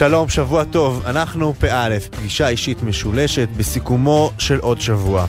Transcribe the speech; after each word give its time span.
שלום, 0.00 0.28
שבוע 0.28 0.64
טוב. 0.64 1.02
אנחנו 1.06 1.54
פא', 1.58 1.88
פגישה 2.10 2.48
אישית 2.48 2.82
משולשת 2.82 3.48
בסיכומו 3.56 4.32
של 4.38 4.58
עוד 4.58 4.80
שבוע. 4.80 5.26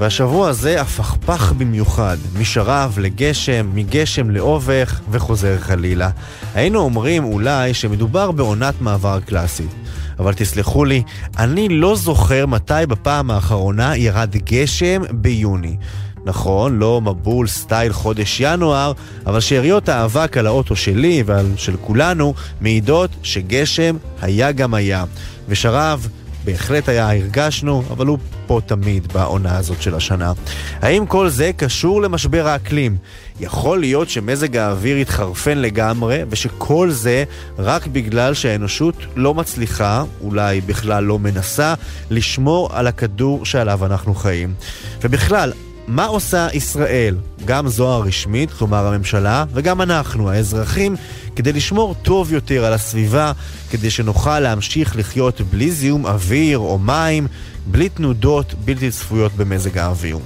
והשבוע 0.00 0.48
הזה 0.48 0.80
הפכפך 0.80 1.52
במיוחד, 1.52 2.16
משרב 2.38 2.98
לגשם, 3.00 3.70
מגשם 3.74 4.30
לאובך 4.30 5.00
וחוזר 5.10 5.58
חלילה. 5.58 6.10
היינו 6.54 6.78
אומרים 6.80 7.24
אולי 7.24 7.74
שמדובר 7.74 8.30
בעונת 8.30 8.74
מעבר 8.80 9.20
קלאסית. 9.20 9.70
אבל 10.18 10.34
תסלחו 10.34 10.84
לי, 10.84 11.02
אני 11.38 11.68
לא 11.68 11.96
זוכר 11.96 12.46
מתי 12.46 12.86
בפעם 12.88 13.30
האחרונה 13.30 13.96
ירד 13.96 14.36
גשם 14.36 15.02
ביוני. 15.10 15.76
נכון, 16.24 16.78
לא 16.78 17.00
מבול 17.00 17.46
סטייל 17.46 17.92
חודש 17.92 18.40
ינואר, 18.40 18.92
אבל 19.26 19.40
שאריות 19.40 19.88
האבק 19.88 20.36
על 20.36 20.46
האוטו 20.46 20.76
שלי 20.76 21.22
ועל 21.26 21.46
של 21.56 21.76
כולנו 21.76 22.34
מעידות 22.60 23.10
שגשם 23.22 23.96
היה 24.22 24.52
גם 24.52 24.74
היה. 24.74 25.04
ושרב 25.48 26.08
בהחלט 26.44 26.88
היה, 26.88 27.10
הרגשנו, 27.10 27.82
אבל 27.90 28.06
הוא 28.06 28.18
פה 28.46 28.60
תמיד 28.66 29.12
בעונה 29.12 29.56
הזאת 29.56 29.82
של 29.82 29.94
השנה. 29.94 30.32
האם 30.80 31.06
כל 31.06 31.28
זה 31.28 31.50
קשור 31.56 32.02
למשבר 32.02 32.46
האקלים? 32.46 32.96
יכול 33.40 33.80
להיות 33.80 34.10
שמזג 34.10 34.56
האוויר 34.56 34.96
התחרפן 34.96 35.58
לגמרי, 35.58 36.22
ושכל 36.30 36.90
זה 36.90 37.24
רק 37.58 37.86
בגלל 37.86 38.34
שהאנושות 38.34 38.94
לא 39.16 39.34
מצליחה, 39.34 40.04
אולי 40.20 40.60
בכלל 40.60 41.04
לא 41.04 41.18
מנסה, 41.18 41.74
לשמור 42.10 42.68
על 42.72 42.86
הכדור 42.86 43.46
שעליו 43.46 43.86
אנחנו 43.86 44.14
חיים. 44.14 44.54
ובכלל, 45.02 45.52
מה 45.86 46.04
עושה 46.04 46.48
ישראל, 46.52 47.16
גם 47.44 47.68
זו 47.68 47.88
הרשמית, 47.88 48.50
כלומר 48.50 48.86
הממשלה, 48.86 49.44
וגם 49.52 49.80
אנחנו, 49.80 50.30
האזרחים, 50.30 50.96
כדי 51.36 51.52
לשמור 51.52 51.94
טוב 52.02 52.32
יותר 52.32 52.64
על 52.64 52.72
הסביבה, 52.72 53.32
כדי 53.70 53.90
שנוכל 53.90 54.40
להמשיך 54.40 54.96
לחיות 54.96 55.40
בלי 55.40 55.70
זיהום 55.70 56.06
אוויר 56.06 56.58
או 56.58 56.78
מים, 56.78 57.26
בלי 57.66 57.88
תנודות 57.88 58.54
בלתי 58.64 58.90
צפויות 58.90 59.32
במזג 59.32 59.78
האוויר. 59.78 60.18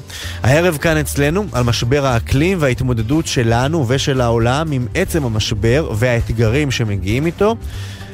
הערב 0.42 0.76
כאן 0.76 0.96
אצלנו 0.96 1.44
על 1.52 1.64
משבר 1.64 2.06
האקלים 2.06 2.58
וההתמודדות 2.60 3.26
שלנו 3.26 3.88
ושל 3.88 4.20
העולם 4.20 4.72
עם 4.72 4.86
עצם 4.94 5.24
המשבר 5.24 5.90
והאתגרים 5.94 6.70
שמגיעים 6.70 7.26
איתו. 7.26 7.56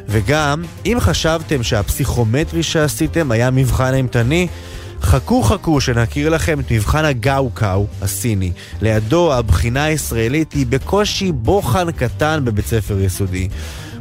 וגם, 0.09 0.63
אם 0.87 0.97
חשבתם 1.01 1.63
שהפסיכומטרי 1.63 2.63
שעשיתם 2.63 3.31
היה 3.31 3.51
מבחן 3.51 3.95
אימתני, 3.95 4.49
חכו 5.05 5.43
חכו 5.43 5.81
שנכיר 5.81 6.29
לכם 6.29 6.61
את 6.61 6.71
מבחן 6.71 7.05
הגאו-קאו 7.05 7.87
הסיני. 8.03 8.53
לידו 8.83 9.35
הבחינה 9.35 9.85
הישראלית 9.85 10.53
היא 10.53 10.67
בקושי 10.69 11.33
בוחן 11.33 11.93
קטן 11.93 12.41
בבית 12.45 12.67
ספר 12.67 13.01
יסודי. 13.01 13.49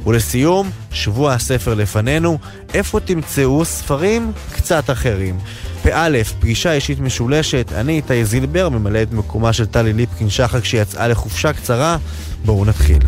ולסיום, 0.06 0.70
שבוע 0.92 1.34
הספר 1.34 1.74
לפנינו, 1.74 2.38
איפה 2.74 3.00
תמצאו 3.00 3.66
ספרים 3.66 4.31
קצת 4.54 4.90
אחרים. 4.90 5.40
פא, 5.84 6.09
פגישה 6.40 6.74
אישית 6.74 7.00
משולשת, 7.00 7.72
אני 7.76 7.96
איתי 7.96 8.26
זילבר, 8.26 8.70
ממלא 8.70 9.02
את 9.02 9.12
מקומה 9.12 9.54
של 9.54 9.66
טלי 9.66 9.94
ליפקין 9.94 10.30
שחק 10.30 10.66
שיצאה 10.66 11.08
לחופשה 11.08 11.54
קצרה. 11.54 11.98
בואו 12.46 12.66
נתחיל. 12.66 13.00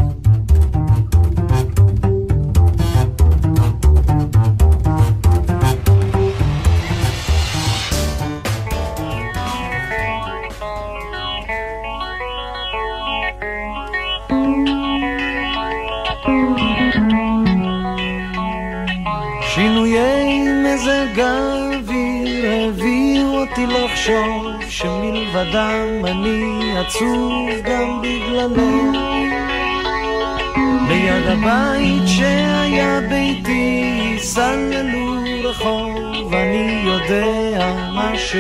אני 26.07 26.77
עצוב 26.79 27.49
גם 27.63 28.01
בגללך. 28.01 28.95
ליד 30.87 31.27
הבית 31.27 32.07
שהיה 32.07 32.99
ביתי 33.09 34.15
סללו 34.17 35.15
רחוב, 35.43 36.33
אני 36.33 36.83
יודע 36.85 37.73
משהו 37.93 38.39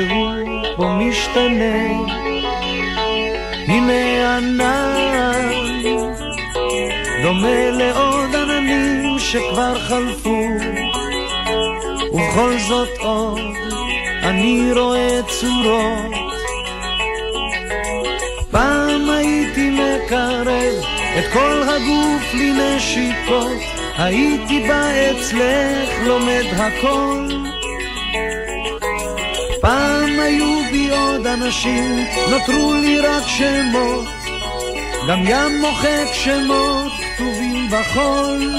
בו 0.77 0.87
משתנה. 0.89 1.87
הנה 3.67 4.37
ענן, 4.37 5.49
דומה 7.23 7.69
לעוד 7.71 8.35
עננים 8.35 9.19
שכבר 9.19 9.79
חלפו, 9.79 10.47
ובכל 12.13 12.53
זאת 12.67 12.89
עוד 12.99 13.41
אני 14.23 14.71
רואה 14.73 15.19
צורות. 15.27 16.14
מקרב 20.15 20.83
את 21.19 21.33
כל 21.33 21.61
הגוף 21.63 22.33
לנשיקות, 22.33 23.61
הייתי 23.97 24.59
בא 24.67 24.89
אצלך 25.11 25.89
לומד 26.05 26.43
הכל. 26.57 27.27
פעם 29.61 30.19
היו 30.19 30.59
בי 30.71 30.89
עוד 30.89 31.27
אנשים, 31.27 32.05
נותרו 32.29 32.73
לי 32.73 32.99
רק 32.99 33.23
שמות, 33.27 34.05
גם 35.09 35.19
ים 35.25 35.61
מוחק 35.61 36.07
שמות 36.13 36.91
כתובים 37.15 37.67
בחול. 37.71 38.55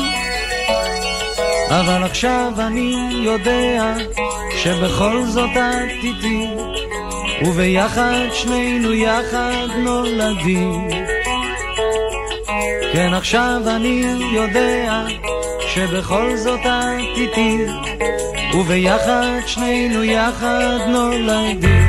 אבל 1.71 2.03
עכשיו 2.03 2.53
אני 2.59 2.95
יודע 3.25 3.95
שבכל 4.57 5.23
זאת 5.27 5.51
את 5.57 6.05
איתי, 6.05 6.47
וביחד 7.43 8.27
שנינו 8.33 8.93
יחד 8.93 9.67
נולדים. 9.77 11.06
כן, 12.93 13.15
עכשיו 13.15 13.63
אני 13.67 14.03
יודע 14.33 15.05
שבכל 15.61 16.37
זאת 16.37 16.61
את 16.61 17.17
איתי, 17.17 17.67
וביחד 18.55 19.41
שנינו 19.47 20.05
יחד 20.05 20.79
נולדים. 20.89 21.86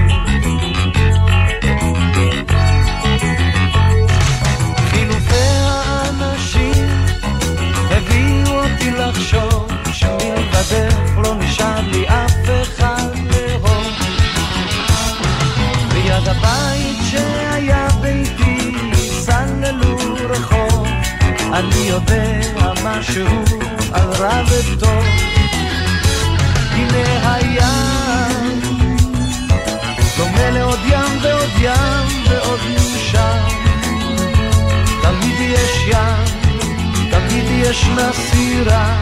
סירה. 38.58 39.02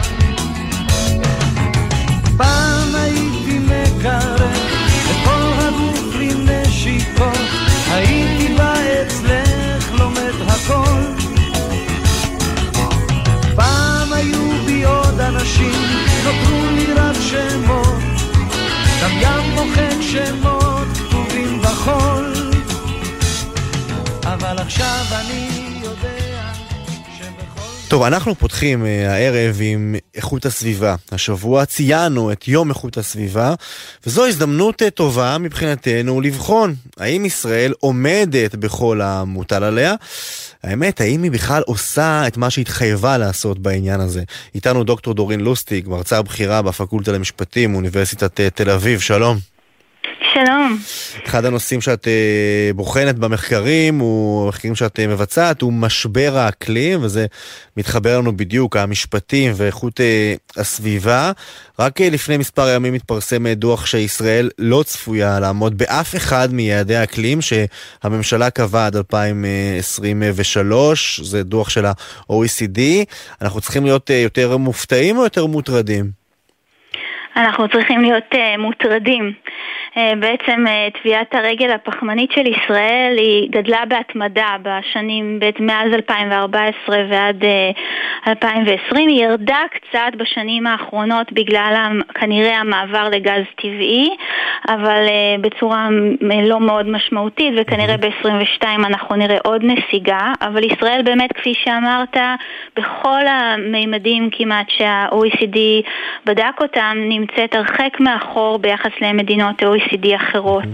פעם 2.36 2.94
הייתי 2.94 3.58
מקרב 3.58 4.40
את 5.10 5.16
כל 5.24 5.52
הגוף 5.58 6.14
לנשיקות, 6.14 7.38
הייתי 7.90 8.54
בא 8.54 8.74
אצלך 9.02 9.92
לומד 9.92 10.32
הכל. 10.48 11.02
פעם 13.54 14.12
היו 14.12 14.64
בי 14.66 14.84
עוד 14.84 15.20
אנשים, 15.20 15.82
נותרו 16.24 16.70
לי 16.70 16.92
רק 16.92 17.16
שמות, 17.20 18.02
גם 19.02 19.10
ים 19.20 19.54
מוחק 19.54 20.00
שמות 20.00 20.88
כתובים 20.96 21.62
בחול. 21.62 22.32
אבל 24.24 24.58
עכשיו 24.58 25.04
אני 25.12 25.65
טוב, 27.96 28.04
אנחנו 28.04 28.34
פותחים 28.34 28.82
uh, 28.82 28.86
הערב 29.08 29.58
עם 29.60 29.94
איכות 30.14 30.46
הסביבה. 30.46 30.94
השבוע 31.12 31.64
ציינו 31.64 32.32
את 32.32 32.48
יום 32.48 32.68
איכות 32.68 32.96
הסביבה, 32.96 33.54
וזו 34.06 34.26
הזדמנות 34.26 34.82
uh, 34.82 34.90
טובה 34.90 35.38
מבחינתנו 35.38 36.20
לבחון 36.20 36.74
האם 36.98 37.24
ישראל 37.24 37.72
עומדת 37.80 38.54
בכל 38.54 39.00
המוטל 39.00 39.64
עליה. 39.64 39.94
האמת, 40.62 41.00
האם 41.00 41.22
היא 41.22 41.30
בכלל 41.30 41.62
עושה 41.66 42.26
את 42.26 42.36
מה 42.36 42.50
שהתחייבה 42.50 43.18
לעשות 43.18 43.58
בעניין 43.58 44.00
הזה. 44.00 44.22
איתנו 44.54 44.84
דוקטור 44.84 45.14
דורין 45.14 45.40
לוסטיג, 45.40 45.88
מרצה 45.88 46.22
בכירה 46.22 46.62
בפקולטה 46.62 47.12
למשפטים, 47.12 47.74
אוניברסיטת 47.74 48.40
uh, 48.40 48.50
תל 48.54 48.70
אביב, 48.70 49.00
שלום. 49.00 49.55
שלום. 50.44 50.78
אחד 51.26 51.44
הנושאים 51.44 51.80
שאת 51.80 52.04
uh, 52.04 52.08
בוחנת 52.74 53.18
במחקרים, 53.18 53.98
הוא 53.98 54.48
מחקרים 54.48 54.74
שאת 54.74 54.98
uh, 54.98 55.02
מבצעת, 55.08 55.62
הוא 55.62 55.72
משבר 55.72 56.38
האקלים, 56.38 57.02
וזה 57.02 57.26
מתחבר 57.76 58.18
לנו 58.18 58.36
בדיוק, 58.36 58.76
המשפטים 58.76 59.52
ואיכות 59.56 60.00
uh, 60.00 60.02
הסביבה. 60.60 61.32
רק 61.78 62.00
לפני 62.00 62.36
מספר 62.36 62.68
ימים 62.68 62.94
התפרסם 62.94 63.48
דוח 63.48 63.86
שישראל 63.86 64.50
לא 64.58 64.82
צפויה 64.86 65.40
לעמוד 65.40 65.78
באף 65.78 66.16
אחד 66.16 66.48
מיעדי 66.52 66.96
האקלים 66.96 67.38
שהממשלה 67.42 68.50
קבעה 68.50 68.86
עד 68.86 68.96
2023, 68.96 71.20
זה 71.24 71.42
דוח 71.42 71.68
של 71.68 71.86
ה-OECD. 71.86 72.80
אנחנו 73.42 73.60
צריכים 73.60 73.84
להיות 73.84 74.10
יותר 74.10 74.56
מופתעים 74.56 75.18
או 75.18 75.24
יותר 75.24 75.46
מוטרדים? 75.46 76.25
אנחנו 77.36 77.68
צריכים 77.68 78.02
להיות 78.02 78.34
uh, 78.34 78.58
מוטרדים. 78.58 79.32
Uh, 79.94 79.98
בעצם 80.20 80.64
uh, 80.66 81.00
טביעת 81.00 81.34
הרגל 81.34 81.70
הפחמנית 81.70 82.32
של 82.32 82.46
ישראל 82.46 83.14
היא 83.18 83.50
גדלה 83.50 83.84
בהתמדה 83.88 84.56
בשנים, 84.62 85.40
מאז 85.60 85.92
2014 85.94 86.96
ועד 87.10 87.42
uh, 87.42 88.28
2020, 88.28 89.08
היא 89.08 89.24
ירדה 89.24 89.62
קצת 89.70 90.16
בשנים 90.16 90.66
האחרונות 90.66 91.32
בגלל 91.32 92.00
כנראה 92.14 92.58
המעבר 92.58 93.08
לגז 93.08 93.44
טבעי, 93.56 94.08
אבל 94.68 95.06
uh, 95.06 95.40
בצורה 95.40 95.88
לא 96.42 96.60
מאוד 96.60 96.88
משמעותית, 96.88 97.54
וכנראה 97.56 97.96
ב-22 97.96 98.64
אנחנו 98.64 99.16
נראה 99.16 99.38
עוד 99.44 99.64
נסיגה, 99.64 100.32
אבל 100.40 100.64
ישראל 100.72 101.02
באמת, 101.04 101.32
כפי 101.32 101.54
שאמרת, 101.54 102.16
בכל 102.76 103.26
המימדים 103.26 104.28
כמעט 104.32 104.70
שה-OECD 104.70 105.58
בדק 106.26 106.60
אותם, 106.60 106.96
נמצאת 107.30 107.54
הרחק 107.54 108.00
מאחור 108.00 108.58
ביחס 108.58 108.90
למדינות 109.00 109.56
OECD 109.62 110.06
אחרות. 110.16 110.64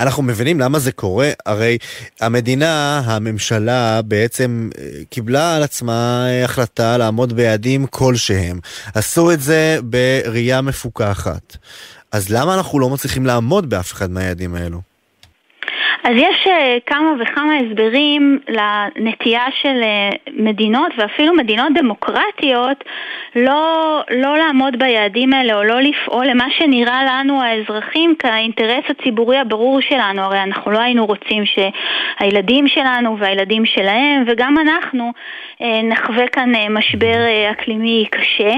אנחנו 0.00 0.22
מבינים 0.22 0.60
למה 0.60 0.78
זה 0.78 0.92
קורה, 0.92 1.30
הרי 1.46 1.78
המדינה, 2.20 3.02
הממשלה 3.04 4.02
בעצם 4.02 4.70
אה, 4.78 4.84
קיבלה 5.10 5.56
על 5.56 5.62
עצמה 5.62 6.26
אה, 6.28 6.44
החלטה 6.44 6.96
לעמוד 6.96 7.32
ביעדים 7.32 7.86
כלשהם. 7.86 8.58
עשו 8.94 9.32
את 9.32 9.40
זה 9.40 9.78
בראייה 9.82 10.60
מפוקחת. 10.60 11.56
אז 12.12 12.30
למה 12.30 12.54
אנחנו 12.54 12.78
לא 12.78 12.90
מצליחים 12.90 13.26
לעמוד 13.26 13.70
באף 13.70 13.92
אחד 13.92 14.10
מהיעדים 14.10 14.54
האלו? 14.54 14.91
אז 16.04 16.12
יש 16.16 16.46
uh, 16.46 16.50
כמה 16.86 17.12
וכמה 17.20 17.52
הסברים 17.56 18.38
לנטייה 18.48 19.44
של 19.62 19.82
uh, 19.82 20.30
מדינות 20.32 20.92
ואפילו 20.98 21.34
מדינות 21.34 21.72
דמוקרטיות 21.74 22.84
לא, 23.36 24.00
לא 24.10 24.36
לעמוד 24.38 24.78
ביעדים 24.78 25.32
האלה 25.32 25.54
או 25.54 25.62
לא 25.62 25.80
לפעול 25.80 26.26
למה 26.26 26.44
שנראה 26.50 27.04
לנו 27.04 27.42
האזרחים 27.42 28.14
כאינטרס 28.18 28.84
הציבורי 28.88 29.38
הברור 29.38 29.80
שלנו. 29.80 30.22
הרי 30.22 30.42
אנחנו 30.42 30.70
לא 30.70 30.78
היינו 30.78 31.06
רוצים 31.06 31.44
שהילדים 31.46 32.68
שלנו 32.68 33.18
והילדים 33.18 33.66
שלהם 33.66 34.24
וגם 34.26 34.58
אנחנו 34.58 35.12
uh, 35.58 35.64
נחווה 35.82 36.28
כאן 36.28 36.52
משבר 36.70 37.16
אקלימי 37.50 38.06
קשה. 38.10 38.54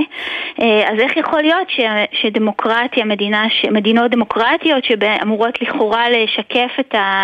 אז 0.59 0.99
איך 0.99 1.17
יכול 1.17 1.41
להיות 1.41 1.69
שדמוקרטיה, 2.13 3.05
מדינה, 3.05 3.45
מדינות 3.71 4.11
דמוקרטיות 4.11 4.85
שאמורות 4.85 5.63
לכאורה 5.63 6.11
לשקף 6.11 6.71
את 6.81 6.95
ה... 6.95 7.24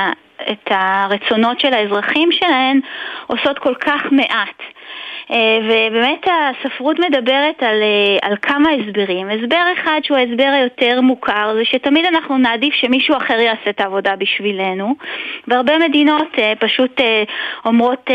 את 0.52 0.68
הרצונות 0.70 1.60
של 1.60 1.74
האזרחים 1.74 2.32
שלהן 2.32 2.80
עושות 3.26 3.58
כל 3.58 3.74
כך 3.74 4.02
מעט. 4.10 4.62
אה, 5.30 5.58
ובאמת 5.62 6.26
הספרות 6.26 6.98
מדברת 6.98 7.62
על, 7.62 7.82
אה, 7.82 8.28
על 8.28 8.36
כמה 8.42 8.70
הסברים. 8.70 9.28
הסבר 9.30 9.62
אחד 9.72 10.00
שהוא 10.02 10.16
ההסבר 10.16 10.50
היותר 10.52 11.00
מוכר 11.00 11.54
זה 11.54 11.64
שתמיד 11.64 12.04
אנחנו 12.04 12.38
נעדיף 12.38 12.74
שמישהו 12.74 13.16
אחר 13.16 13.40
יעשה 13.40 13.70
את 13.70 13.80
העבודה 13.80 14.16
בשבילנו 14.16 14.94
והרבה 15.48 15.78
מדינות 15.78 16.28
אה, 16.38 16.52
פשוט 16.58 17.00
אומרות, 17.64 18.10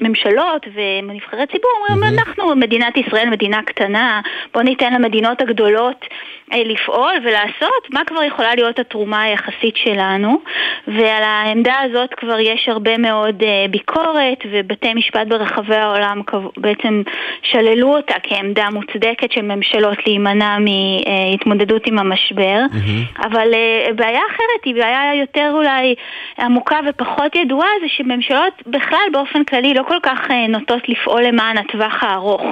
הממשלות 0.00 0.66
ונבחרי 0.74 1.46
ציבור 1.46 1.70
אומרים 1.78 2.02
mm-hmm. 2.02 2.20
אנחנו 2.20 2.56
מדינת 2.56 2.96
ישראל 2.96 3.30
מדינה 3.30 3.62
קטנה 3.62 4.20
בוא 4.54 4.62
ניתן 4.62 4.92
למדינות 4.94 5.40
הגדולות 5.40 6.04
לפעול 6.52 7.12
ולעשות 7.24 7.90
מה 7.90 8.00
כבר 8.06 8.22
יכולה 8.22 8.54
להיות 8.54 8.78
התרומה 8.78 9.22
היחסית 9.22 9.76
שלנו 9.76 10.40
ועל 10.88 11.22
העמדה 11.22 11.74
הזאת 11.84 12.14
כבר 12.14 12.40
יש 12.40 12.68
הרבה 12.68 12.98
מאוד 12.98 13.42
ביקורת 13.70 14.38
ובתי 14.50 14.94
משפט 14.94 15.26
ברחבי 15.26 15.76
העולם 15.76 16.22
בעצם 16.56 17.02
שללו 17.42 17.96
אותה 17.96 18.14
כעמדה 18.22 18.70
מוצדקת 18.70 19.32
של 19.32 19.42
ממשלות 19.42 19.98
להימנע 20.06 20.56
מהתמודדות 20.58 21.86
עם 21.86 21.98
המשבר, 21.98 22.60
mm-hmm. 22.72 23.26
אבל 23.26 23.54
אה, 23.54 23.92
בעיה 23.94 24.20
אחרת 24.30 24.64
היא 24.64 24.74
בעיה 24.74 25.14
יותר 25.14 25.50
אולי 25.54 25.94
עמוקה 26.38 26.78
ופחות 26.88 27.36
ידועה, 27.36 27.68
זה 27.80 27.86
שממשלות 27.88 28.52
בכלל 28.66 29.08
באופן 29.12 29.44
כללי 29.44 29.74
לא 29.74 29.82
כל 29.82 29.98
כך 30.02 30.30
אה, 30.30 30.46
נוטות 30.46 30.88
לפעול 30.88 31.22
למען 31.22 31.58
הטווח 31.58 32.02
הארוך. 32.02 32.42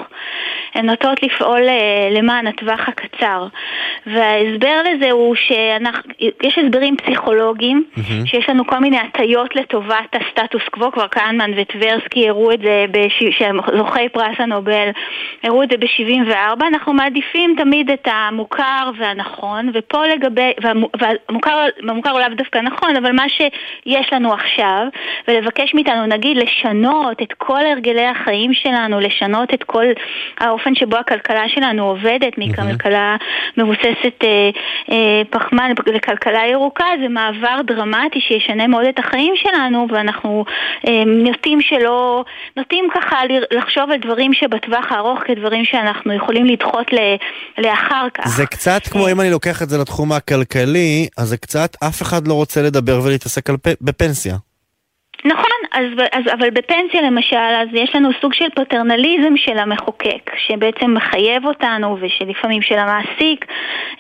הן 0.75 0.87
נוטות 0.87 1.23
לפעול 1.23 1.69
אה, 1.69 2.09
למען 2.11 2.47
הטווח 2.47 2.89
הקצר. 2.89 3.47
וההסבר 4.07 4.83
לזה 4.83 5.11
הוא 5.11 5.35
שיש 5.35 6.59
הסברים 6.59 6.97
פסיכולוגיים, 6.97 7.85
mm-hmm. 7.97 8.27
שיש 8.27 8.49
לנו 8.49 8.67
כל 8.67 8.79
מיני 8.79 8.99
הטיות 8.99 9.57
לטובת 9.57 10.15
הסטטוס 10.15 10.63
קוו, 10.71 10.93
כבר 10.93 11.07
קהנמן 11.07 11.51
וטברסקי 11.57 12.29
הראו 12.29 12.53
את 12.53 12.61
זה, 12.61 12.85
בש... 12.91 13.23
זוכי 13.77 14.09
פרס 14.09 14.37
הנובל 14.39 14.89
הראו 15.43 15.63
את 15.63 15.71
זה 15.71 15.77
ב-74, 15.77 16.67
אנחנו 16.67 16.93
מעדיפים 16.93 17.55
תמיד 17.59 17.91
את 17.91 18.09
המוכר 18.11 18.91
והנכון, 18.99 19.71
ופה 19.75 20.07
לגבי, 20.07 20.53
והמוכר, 20.63 21.67
והמוכר 21.83 22.11
הוא 22.11 22.21
לאו 22.21 22.29
דווקא 22.37 22.59
נכון, 22.59 22.97
אבל 22.97 23.13
מה 23.13 23.25
שיש 23.29 24.13
לנו 24.13 24.33
עכשיו, 24.33 24.87
ולבקש 25.29 25.75
מאיתנו 25.75 26.07
נגיד 26.07 26.37
לשנות 26.37 27.23
את 27.23 27.33
כל 27.33 27.67
הרגלי 27.67 28.07
החיים 28.07 28.55
שלנו, 28.55 29.01
לשנות 29.01 29.55
את 29.55 29.65
כל 29.65 29.85
האופן 30.41 30.75
שבו 30.75 30.97
הכלכלה 30.97 31.49
שלנו 31.49 31.89
עובדת, 31.89 32.39
מכלכלה 32.39 33.17
מבוססת 33.77 34.25
אה, 34.25 34.51
אה, 34.91 35.23
פחמן 35.31 35.73
לכלכלה 35.87 36.47
ירוקה, 36.53 36.85
זה 37.03 37.09
מעבר 37.09 37.61
דרמטי 37.67 38.21
שישנה 38.21 38.67
מאוד 38.67 38.85
את 38.89 38.99
החיים 38.99 39.35
שלנו, 39.37 39.87
ואנחנו 39.91 40.45
אה, 40.89 41.05
נוטים 41.05 41.61
שלא, 41.61 42.25
נוטים 42.57 42.89
ככה 42.95 43.17
לחשוב 43.51 43.91
על 43.91 43.99
דברים 43.99 44.33
שבטווח 44.35 44.93
הארוך 44.93 45.19
כדברים 45.27 45.65
שאנחנו 45.65 46.13
יכולים 46.13 46.47
לדחות 46.47 46.87
לאחר 47.59 48.07
כך. 48.15 48.29
זה 48.29 48.47
קצת 48.47 48.81
כמו 48.91 49.09
אם 49.09 49.21
אני 49.21 49.31
לוקח 49.31 49.63
את 49.63 49.69
זה 49.69 49.79
לתחום 49.79 50.13
הכלכלי, 50.13 51.09
אז 51.19 51.29
זה 51.29 51.37
קצת 51.37 51.77
אף 51.89 52.03
אחד 52.03 52.29
לא 52.29 52.35
רוצה 52.35 52.63
לדבר 52.63 53.01
ולהתעסק 53.05 53.51
בפנסיה. 53.81 54.37
נכון, 55.25 55.56
אז, 55.73 55.85
אז, 56.13 56.23
אבל 56.33 56.51
בפנסיה 56.51 57.03
למשל, 57.03 57.37
אז 57.37 57.69
יש 57.73 57.95
לנו 57.95 58.09
סוג 58.21 58.33
של 58.35 58.49
פטרנליזם 58.55 59.37
של 59.37 59.59
המחוקק, 59.59 60.31
שבעצם 60.37 60.95
מחייב 60.95 61.47
אותנו, 61.47 61.97
ושלפעמים 62.01 62.63
של 62.63 62.79
המעסיק, 62.79 63.47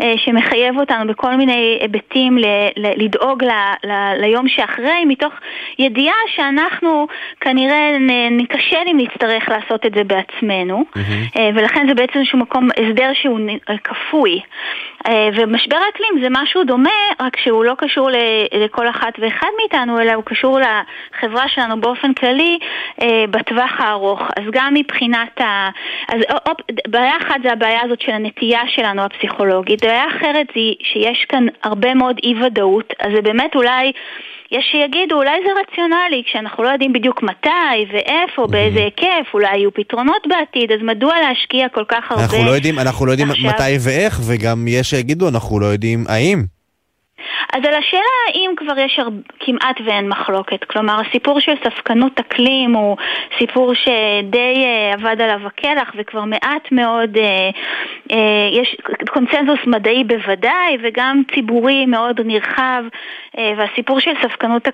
אה, 0.00 0.12
שמחייב 0.16 0.78
אותנו 0.78 1.06
בכל 1.06 1.37
מיני 1.37 1.78
היבטים 1.80 2.38
ל, 2.38 2.44
ל, 2.76 3.04
לדאוג 3.04 3.44
ל, 3.44 3.50
ל, 3.85 3.92
ליום 4.20 4.49
שאחרי, 4.49 5.04
מתוך 5.04 5.32
ידיעה 5.78 6.16
שאנחנו 6.37 7.06
כנראה 7.40 7.99
ניכשל 8.30 8.87
אם 8.87 8.96
נצטרך 8.96 9.49
לעשות 9.49 9.87
את 9.87 9.94
זה 9.94 10.04
בעצמנו, 10.04 10.85
mm-hmm. 10.96 11.38
ולכן 11.54 11.88
זה 11.88 11.94
בעצם 11.94 12.18
איזשהו 12.18 12.38
מקום, 12.38 12.68
הסדר 12.70 13.11
שהוא 13.14 13.38
כפוי. 13.85 14.40
אה, 15.08 15.28
ומשבר 15.34 15.76
האקלים 15.76 16.22
זה 16.22 16.28
משהו 16.30 16.64
דומה, 16.64 16.90
רק 17.20 17.36
שהוא 17.36 17.64
לא 17.64 17.75
קשור 17.78 18.10
לכל 18.54 18.88
אחת 18.88 19.12
ואחד 19.18 19.46
מאיתנו, 19.60 20.00
אלא 20.00 20.12
הוא 20.12 20.25
קשור 20.25 20.58
לחברה 20.58 21.48
שלנו 21.48 21.80
באופן 21.80 22.14
כללי 22.14 22.58
אה, 23.02 23.25
בטווח 23.30 23.72
הארוך. 23.78 24.20
אז 24.20 24.44
גם 24.52 24.75
מבחינת 24.75 25.40
ה... 25.40 25.68
אז 26.08 26.20
אופ, 26.48 26.58
בעיה 26.86 27.16
אחת 27.16 27.36
זה 27.42 27.52
הבעיה 27.52 27.80
הזאת 27.84 28.00
של 28.00 28.12
הנטייה 28.12 28.62
שלנו 28.68 29.02
הפסיכולוגית, 29.02 29.84
בעיה 29.84 30.06
אחרת 30.08 30.46
היא 30.54 30.76
שיש 30.82 31.25
כאן 31.28 31.46
הרבה 31.62 31.94
מאוד 31.94 32.20
אי 32.22 32.34
ודאות, 32.42 32.92
אז 33.00 33.12
זה 33.14 33.22
באמת 33.22 33.56
אולי... 33.56 33.92
יש 34.52 34.64
שיגידו, 34.72 35.16
אולי 35.16 35.38
זה 35.46 35.50
רציונלי, 35.60 36.22
כשאנחנו 36.26 36.62
לא 36.62 36.68
יודעים 36.68 36.92
בדיוק 36.92 37.22
מתי 37.22 37.48
ואיפה, 37.92 38.44
mm-hmm. 38.44 38.50
באיזה 38.50 38.78
היקף, 38.78 39.34
אולי 39.34 39.56
יהיו 39.56 39.74
פתרונות 39.74 40.26
בעתיד, 40.28 40.72
אז 40.72 40.78
מדוע 40.82 41.14
להשקיע 41.20 41.68
כל 41.68 41.84
כך 41.88 42.10
הרבה 42.10 42.22
אנחנו 42.22 42.44
לא 42.44 42.50
יודעים, 42.50 42.78
אנחנו 42.78 43.06
לא 43.06 43.10
יודעים 43.10 43.30
עכשיו... 43.30 43.50
מתי 43.50 43.76
ואיך, 43.84 44.20
וגם 44.26 44.64
יש 44.68 44.90
שיגידו, 44.90 45.28
אנחנו 45.28 45.60
לא 45.60 45.66
יודעים 45.66 46.04
האם. 46.08 46.56
אז 47.52 47.60
על 47.64 47.74
השאלה 47.74 48.02
האם 48.28 48.50
כבר 48.56 48.78
יש 48.78 48.98
הר... 48.98 49.08
כמעט 49.40 49.80
ואין 49.86 50.08
מחלוקת, 50.08 50.64
כלומר 50.64 51.00
הסיפור 51.00 51.40
של 51.40 51.52
ספקנות 51.64 52.20
אקלים 52.20 52.74
הוא 52.74 52.96
סיפור 53.38 53.74
שדי 53.74 54.64
uh, 54.64 54.94
עבד 54.94 55.20
עליו 55.20 55.46
הקלח 55.46 55.92
וכבר 55.96 56.24
מעט 56.24 56.72
מאוד, 56.72 57.16
uh, 57.16 57.20
uh, 58.12 58.14
יש 58.52 58.76
קונצנזוס 59.08 59.58
מדעי 59.66 60.04
בוודאי 60.04 60.76
וגם 60.82 61.22
ציבורי 61.34 61.86
מאוד 61.86 62.20
נרחב 62.24 62.82
אה, 62.84 62.88
והסיפור 63.56 64.00
של 64.00 64.10
ספקנות 64.22 64.68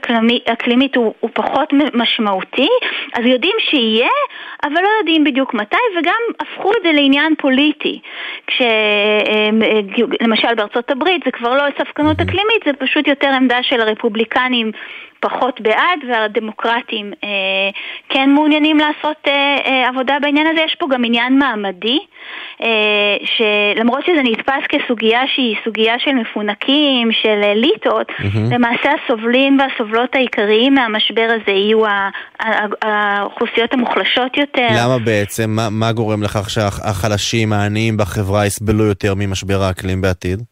אקלימית 0.45 0.97
הוא, 0.97 1.15
הוא 1.21 1.31
פחות 1.35 1.73
משמעותי, 1.95 2.69
אז 3.15 3.27
יודעים 3.27 3.57
שיהיה, 3.59 4.09
אבל 4.65 4.83
לא 4.83 4.89
יודעים 4.99 5.25
בדיוק 5.25 5.55
מתי, 5.55 5.77
וגם 5.99 6.21
הפכו 6.41 6.73
את 6.73 6.83
זה 6.83 6.93
לעניין 6.93 7.35
פוליטי. 7.39 8.01
כשלמשל 8.47 8.65
בארצות 10.55 10.91
הברית 10.91 11.23
זה 11.25 11.31
כבר 11.31 11.55
לא 11.55 11.63
ספקנות 11.79 12.21
אקלימית, 12.21 12.63
זה 12.67 12.73
פשוט 12.73 13.09
יותר 13.09 13.29
עמדה 13.29 13.63
של 13.63 13.81
הרפובליקנים 13.81 14.73
פחות 15.23 15.61
בעד 15.61 15.99
והדמוקרטים 16.09 17.13
אה, 17.25 17.29
כן 18.09 18.31
מעוניינים 18.31 18.79
לעשות 18.79 19.17
אה, 19.27 19.57
אה, 19.67 19.89
עבודה 19.89 20.15
בעניין 20.23 20.47
הזה. 20.47 20.61
יש 20.67 20.77
פה 20.79 20.87
גם 20.91 21.05
עניין 21.05 21.39
מעמדי, 21.39 21.99
אה, 22.63 23.17
שלמרות 23.35 24.05
שזה 24.07 24.23
נתפס 24.25 24.65
כסוגיה 24.69 25.21
שהיא 25.35 25.57
סוגיה 25.65 25.95
של 25.99 26.11
מפונקים, 26.13 27.13
של 27.23 27.41
אליטות, 27.43 28.09
mm-hmm. 28.11 28.55
למעשה 28.55 28.91
הסובלים 29.05 29.59
והסובלות 29.59 30.15
העיקריים 30.15 30.75
מהמשבר 30.75 31.29
הזה 31.31 31.53
יהיו 31.53 31.83
האוכלוסיות 32.83 33.73
המוחלשות 33.73 34.37
יותר. 34.37 34.69
למה 34.71 34.99
בעצם? 34.99 35.51
מה, 35.51 35.71
מה 35.71 35.93
גורם 35.93 36.23
לכך 36.23 36.51
שהחלשים, 36.51 37.53
העניים 37.53 37.97
בחברה 37.97 38.47
יסבלו 38.47 38.85
יותר 38.85 39.15
ממשבר 39.17 39.63
האקלים 39.63 40.01
בעתיד? 40.01 40.52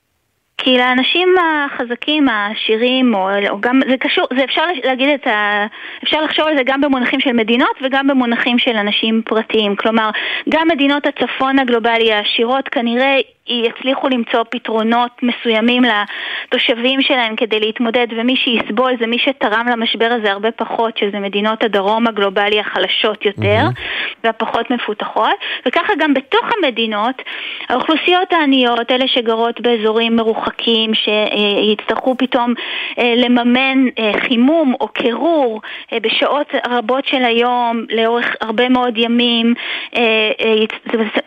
כי 0.63 0.79
לאנשים 0.79 1.29
החזקים, 1.39 2.29
העשירים, 2.29 3.15
או, 3.15 3.29
או 3.49 3.61
גם, 3.61 3.81
זה 3.89 3.97
קשור, 3.97 4.25
זה 4.37 4.45
אפשר 4.45 4.63
להגיד 4.85 5.09
את 5.09 5.27
ה... 5.27 5.67
אפשר 6.05 6.23
לחשוב 6.23 6.47
על 6.47 6.57
זה 6.57 6.63
גם 6.65 6.81
במונחים 6.81 7.21
של 7.21 7.33
מדינות 7.33 7.77
וגם 7.83 8.07
במונחים 8.07 8.59
של 8.59 8.77
אנשים 8.77 9.23
פרטיים. 9.25 9.77
כלומר, 9.77 10.11
גם 10.49 10.69
מדינות 10.69 11.07
הצפון 11.07 11.59
הגלובלי 11.59 12.13
העשירות 12.13 12.69
כנראה 12.69 13.17
יצליחו 13.49 14.09
למצוא 14.09 14.43
פתרונות 14.51 15.11
מסוימים 15.23 15.83
לתושבים 15.85 17.03
שלהם 17.03 17.37
כדי 17.37 17.61
להתמודד, 17.61 18.07
ומי 18.17 18.37
שיסבול 18.37 18.93
זה 19.01 19.07
מי 19.07 19.19
שתרם 19.19 19.67
למשבר 19.69 20.09
הזה 20.11 20.33
הרבה 20.33 20.51
פחות, 20.51 20.99
שזה 20.99 21.19
מדינות 21.19 21.65
הדרום 21.65 22.07
הגלובלי 22.07 22.61
החלשות 22.61 23.25
יותר 23.25 23.65
mm-hmm. 23.67 24.19
והפחות 24.25 24.71
מפותחות, 24.71 25.35
וככה 25.67 25.93
גם 25.99 26.15
בתוך 26.15 26.45
המדינות, 26.59 27.23
האוכלוסיות 27.69 28.33
העניות, 28.33 28.91
אלה 28.91 29.09
שגרות 29.09 29.61
באזורים 29.61 30.17
מרוחקים, 30.17 30.91
שיצטרכו 30.95 32.15
פתאום 32.19 32.55
אה, 32.99 33.15
לממן 33.17 33.87
אה, 33.99 34.13
חימום 34.21 34.75
או 34.81 34.89
קירור 34.89 35.61
אה, 35.93 36.01
בשעות 36.01 36.55
רבות 36.69 37.07
של 37.07 37.25
היום, 37.25 37.85
לאורך 37.91 38.27
הרבה 38.41 38.69
מאוד 38.69 38.99
ימים, 38.99 39.55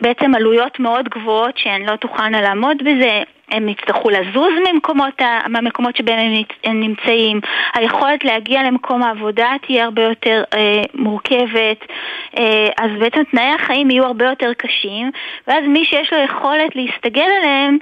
בעצם 0.00 0.34
עלויות 0.34 0.80
מאוד 0.80 1.08
גבוהות 1.08 1.58
שהן 1.58 1.82
לא 1.82 1.96
תוכלנה 2.08 2.40
לעמוד 2.40 2.76
בזה, 2.78 3.22
הם 3.50 3.68
יצטרכו 3.68 4.10
לזוז 4.10 4.52
ממקומות, 4.72 5.22
מהמקומות 5.48 5.96
שבהם 5.96 6.44
הם 6.64 6.80
נמצאים, 6.80 7.40
היכולת 7.74 8.24
להגיע 8.24 8.62
למקום 8.62 9.02
העבודה 9.02 9.52
תהיה 9.66 9.84
הרבה 9.84 10.02
יותר 10.02 10.42
אה, 10.54 10.82
מורכבת, 10.94 11.78
אה, 12.38 12.68
אז 12.78 12.90
בעצם 12.98 13.22
תנאי 13.30 13.54
החיים 13.54 13.90
יהיו 13.90 14.04
הרבה 14.04 14.24
יותר 14.24 14.52
קשים, 14.52 15.10
ואז 15.48 15.64
מי 15.68 15.84
שיש 15.84 16.12
לו 16.12 16.18
יכולת 16.18 16.76
להסתגל 16.76 17.28
עליהם 17.40 17.78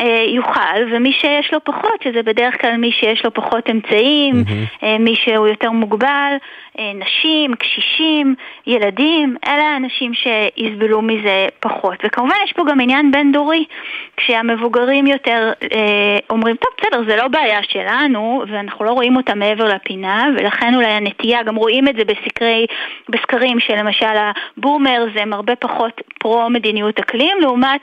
אה, 0.00 0.24
יוכל, 0.28 0.92
ומי 0.92 1.12
שיש 1.12 1.52
לו 1.52 1.64
פחות, 1.64 2.02
שזה 2.04 2.22
בדרך 2.22 2.60
כלל 2.60 2.76
מי 2.76 2.92
שיש 2.92 3.24
לו 3.24 3.34
פחות 3.34 3.70
אמצעים, 3.70 4.34
mm-hmm. 4.34 4.86
מי 4.98 5.14
שהוא 5.16 5.48
יותר 5.48 5.70
מוגבל, 5.70 6.32
נשים, 6.94 7.54
קשישים, 7.54 8.34
ילדים, 8.66 9.36
אלה 9.48 9.62
האנשים 9.62 10.12
שיסבלו 10.14 11.02
מזה 11.02 11.46
פחות. 11.60 11.98
וכמובן 12.04 12.34
יש 12.44 12.52
פה 12.52 12.64
גם 12.70 12.80
עניין 12.80 13.10
בין 13.10 13.32
דורי, 13.32 13.64
כשהמבוגרים 14.16 15.06
יותר 15.06 15.52
אה, 15.72 16.18
אומרים, 16.30 16.56
טוב 16.56 16.70
בסדר, 16.78 17.02
זה 17.08 17.16
לא 17.16 17.28
בעיה 17.28 17.58
שלנו, 17.62 18.42
ואנחנו 18.48 18.84
לא 18.84 18.90
רואים 18.90 19.16
אותה 19.16 19.34
מעבר 19.34 19.64
לפינה, 19.64 20.28
ולכן 20.36 20.74
אולי 20.74 20.86
הנטייה, 20.86 21.42
גם 21.42 21.56
רואים 21.56 21.88
את 21.88 21.96
זה 21.96 22.04
בסקרי, 22.04 22.66
בסקרים 23.08 23.60
שלמשל 23.60 24.06
ה 24.56 24.63
boomers 24.63 25.12
הם 25.16 25.32
הרבה 25.32 25.56
פחות 25.56 26.00
פרו 26.20 26.50
מדיניות 26.50 26.98
אקלים, 26.98 27.36
לעומת 27.40 27.80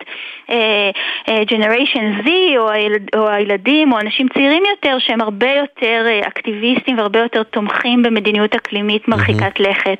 אה, 0.50 0.90
אה, 1.30 1.44
Generation 1.44 2.28
Z 2.28 2.30
או, 2.58 2.70
הילד, 2.70 3.10
או 3.16 3.30
הילדים 3.30 3.94
או 3.94 4.00
אנשים 4.00 4.28
צעירים 4.34 4.64
יותר 4.70 5.00
שהם 5.00 5.22
הרבה 5.22 5.52
יותר 5.52 6.06
אה, 6.08 6.28
אקטיביסטים 6.28 6.98
והרבה 6.98 7.20
יותר 7.20 7.44
תומכים 7.44 8.04
במדיניות 8.04 8.56
אקלים. 8.56 8.83
פנימית 8.84 9.08
מרחיקת 9.08 9.60
לכת. 9.60 10.00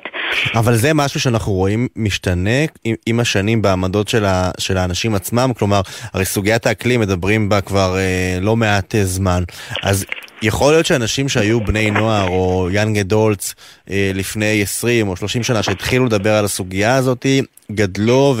אבל 0.54 0.74
זה 0.74 0.94
משהו 0.94 1.20
שאנחנו 1.20 1.52
רואים 1.52 1.88
משתנה 1.96 2.60
עם, 2.84 2.94
עם 3.06 3.20
השנים 3.20 3.62
בעמדות 3.62 4.08
של, 4.08 4.24
ה, 4.24 4.50
של 4.58 4.76
האנשים 4.76 5.14
עצמם, 5.14 5.52
כלומר, 5.58 5.80
הרי 6.12 6.24
סוגיית 6.24 6.66
האקלים 6.66 7.00
מדברים 7.00 7.48
בה 7.48 7.60
כבר 7.60 7.96
אה, 7.96 8.38
לא 8.40 8.56
מעט 8.56 8.94
אה, 8.94 9.04
זמן, 9.04 9.42
אז 9.82 10.04
יכול 10.42 10.72
להיות 10.72 10.86
שאנשים 10.86 11.28
שהיו 11.28 11.64
בני 11.64 11.90
נוער 11.90 12.28
או 12.28 12.68
יאנג 12.70 12.98
אדולטס 12.98 13.54
אה, 13.90 14.10
לפני 14.14 14.62
20 14.62 15.08
או 15.08 15.16
30 15.16 15.42
שנה 15.42 15.62
שהתחילו 15.62 16.04
לדבר 16.06 16.34
על 16.34 16.44
הסוגיה 16.44 16.94
הזאת, 16.94 17.26
גדלו 17.72 18.36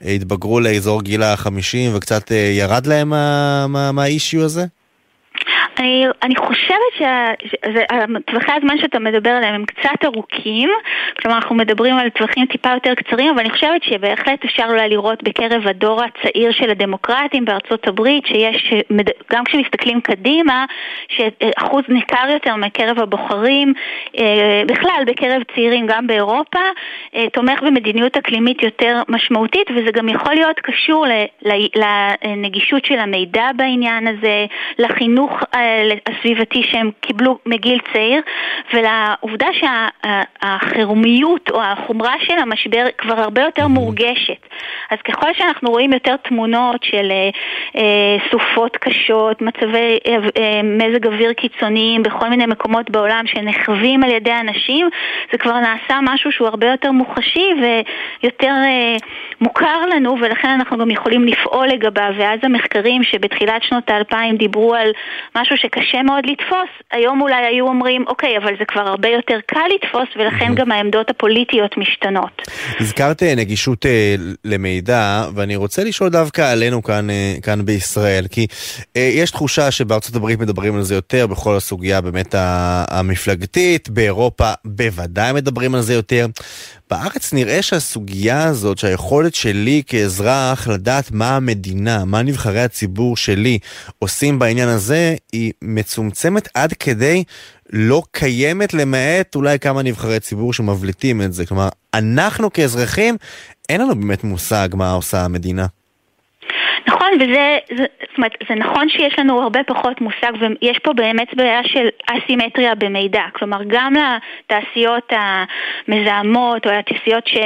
והתבגרו 0.00 0.60
לאזור 0.60 1.02
גיל 1.02 1.22
ה-50 1.22 1.94
וקצת 1.94 2.32
אה, 2.32 2.36
ירד 2.36 2.86
להם 2.86 3.08
מהאישיו 3.94 4.40
מה, 4.40 4.42
מה 4.42 4.46
הזה? 4.46 4.66
אני, 5.78 6.06
אני 6.22 6.36
חושבת 6.36 6.92
שטווחי 6.94 8.52
הזמן 8.52 8.78
שאתה 8.78 8.98
מדבר 8.98 9.30
עליהם 9.30 9.54
הם 9.54 9.64
קצת 9.64 10.04
ארוכים, 10.04 10.70
כלומר 11.20 11.36
אנחנו 11.36 11.54
מדברים 11.54 11.94
על 11.96 12.08
טווחים 12.08 12.46
טיפה 12.46 12.70
יותר 12.74 12.94
קצרים, 12.94 13.30
אבל 13.30 13.40
אני 13.40 13.50
חושבת 13.50 13.82
שבהחלט 13.82 14.44
אפשר 14.44 14.64
אולי 14.68 14.88
לראות 14.88 15.22
בקרב 15.22 15.66
הדור 15.66 16.02
הצעיר 16.02 16.52
של 16.52 16.70
הדמוקרטים 16.70 17.44
בארצות 17.44 17.88
הברית, 17.88 18.26
שיש, 18.26 18.74
גם 19.32 19.44
כשמסתכלים 19.44 20.00
קדימה, 20.00 20.64
שאחוז 21.08 21.82
ניכר 21.88 22.28
יותר 22.32 22.56
מקרב 22.56 22.98
הבוחרים, 22.98 23.74
אה, 24.18 24.62
בכלל 24.66 25.02
בקרב 25.06 25.42
צעירים 25.54 25.86
גם 25.86 26.06
באירופה, 26.06 26.60
אה, 27.14 27.26
תומך 27.32 27.62
במדיניות 27.62 28.16
אקלימית 28.16 28.62
יותר 28.62 29.02
משמעותית, 29.08 29.70
וזה 29.70 29.90
גם 29.92 30.08
יכול 30.08 30.34
להיות 30.34 30.60
קשור 30.60 31.06
לנגישות 32.24 32.84
של 32.84 32.98
המידע 32.98 33.50
בעניין 33.56 34.06
הזה, 34.06 34.46
לחינוך 34.78 35.32
הסביבתי 36.06 36.62
שהם 36.62 36.90
קיבלו 37.00 37.38
מגיל 37.46 37.78
צעיר, 37.92 38.22
ולעובדה 38.74 39.46
שהחירומיות 39.52 41.50
או 41.50 41.62
החומרה 41.62 42.14
של 42.20 42.38
המשבר 42.38 42.84
כבר 42.98 43.20
הרבה 43.20 43.42
יותר 43.42 43.68
מורגשת. 43.68 44.46
אז 44.90 44.98
ככל 45.04 45.34
שאנחנו 45.34 45.70
רואים 45.70 45.92
יותר 45.92 46.16
תמונות 46.16 46.84
של 46.84 47.08
אה, 47.10 47.30
אה, 47.76 48.16
סופות 48.30 48.76
קשות, 48.76 49.42
מצבי 49.42 49.98
אה, 50.06 50.62
מזג 50.62 51.06
אוויר 51.06 51.32
קיצוניים 51.32 52.02
בכל 52.02 52.28
מיני 52.28 52.46
מקומות 52.46 52.90
בעולם 52.90 53.24
שנחווים 53.26 54.04
על 54.04 54.10
ידי 54.10 54.32
אנשים, 54.40 54.88
זה 55.32 55.38
כבר 55.38 55.60
נעשה 55.60 55.98
משהו 56.02 56.32
שהוא 56.32 56.48
הרבה 56.48 56.70
יותר 56.70 56.92
מוחשי 56.92 57.48
ויותר 57.60 58.54
מוכר 59.40 59.86
לנו, 59.86 60.16
ולכן 60.20 60.48
אנחנו 60.48 60.78
גם 60.78 60.90
יכולים 60.90 61.26
לפעול 61.26 61.66
לגביו, 61.68 62.12
ואז 62.16 62.38
המחקרים 62.42 63.02
שבתחילת 63.02 63.62
שנות 63.62 63.90
האלפיים 63.90 64.36
דיברו 64.36 64.74
על 64.74 64.90
משהו 65.36 65.51
שקשה 65.56 66.02
מאוד 66.02 66.26
לתפוס, 66.26 66.70
היום 66.92 67.20
אולי 67.20 67.46
היו 67.46 67.66
אומרים, 67.66 68.04
אוקיי, 68.06 68.38
אבל 68.38 68.52
זה 68.58 68.64
כבר 68.64 68.80
הרבה 68.80 69.08
יותר 69.08 69.38
קל 69.46 69.60
לתפוס, 69.74 70.08
ולכן 70.16 70.54
גם 70.54 70.72
העמדות 70.72 71.10
הפוליטיות 71.10 71.76
משתנות. 71.76 72.42
הזכרת 72.80 73.22
אה, 73.22 73.34
נגישות 73.34 73.86
אה, 73.86 74.14
למידע, 74.44 75.24
ואני 75.34 75.56
רוצה 75.56 75.84
לשאול 75.84 76.08
דווקא 76.08 76.52
עלינו 76.52 76.82
כאן, 76.82 77.10
אה, 77.10 77.34
כאן 77.42 77.64
בישראל, 77.64 78.26
כי 78.30 78.46
יש 78.94 79.30
תחושה 79.30 79.70
שבארצות 79.70 80.16
הברית 80.16 80.40
מדברים 80.40 80.76
על 80.76 80.82
זה 80.82 80.94
יותר, 80.94 81.26
בכל 81.26 81.56
הסוגיה 81.56 82.00
באמת 82.00 82.34
המפלגתית, 82.88 83.88
באירופה 83.88 84.52
בוודאי 84.64 85.32
מדברים 85.32 85.74
על 85.74 85.80
זה 85.80 85.94
יותר. 85.94 86.26
בארץ 86.92 87.32
נראה 87.32 87.62
שהסוגיה 87.62 88.44
הזאת, 88.44 88.78
שהיכולת 88.78 89.34
שלי 89.34 89.82
כאזרח 89.86 90.68
לדעת 90.68 91.10
מה 91.10 91.36
המדינה, 91.36 92.04
מה 92.04 92.22
נבחרי 92.22 92.60
הציבור 92.60 93.16
שלי 93.16 93.58
עושים 93.98 94.38
בעניין 94.38 94.68
הזה, 94.68 95.14
היא 95.32 95.52
מצומצמת 95.62 96.48
עד 96.54 96.72
כדי 96.72 97.24
לא 97.72 98.02
קיימת 98.10 98.74
למעט 98.74 99.34
אולי 99.34 99.58
כמה 99.58 99.82
נבחרי 99.82 100.20
ציבור 100.20 100.52
שמבליטים 100.52 101.22
את 101.22 101.32
זה. 101.32 101.46
כלומר, 101.46 101.68
אנחנו 101.94 102.52
כאזרחים, 102.52 103.16
אין 103.68 103.80
לנו 103.80 103.94
באמת 103.94 104.24
מושג 104.24 104.68
מה 104.72 104.92
עושה 104.92 105.24
המדינה. 105.24 105.66
נכון, 106.86 107.08
וזה, 107.20 107.58
זה, 107.76 107.84
זאת 108.00 108.16
אומרת, 108.16 108.36
זה 108.48 108.54
נכון 108.54 108.88
שיש 108.88 109.18
לנו 109.18 109.42
הרבה 109.42 109.62
פחות 109.62 110.00
מושג, 110.00 110.32
ויש 110.40 110.78
פה 110.78 110.92
באמת 110.92 111.34
בעיה 111.34 111.64
של 111.64 111.88
אסימטריה 112.06 112.74
במידע. 112.74 113.22
כלומר, 113.32 113.58
גם 113.66 113.92
לתעשיות 114.44 115.12
המזהמות, 115.12 116.66
או 116.66 116.70
התעשיות 116.72 117.26
ש... 117.26 117.36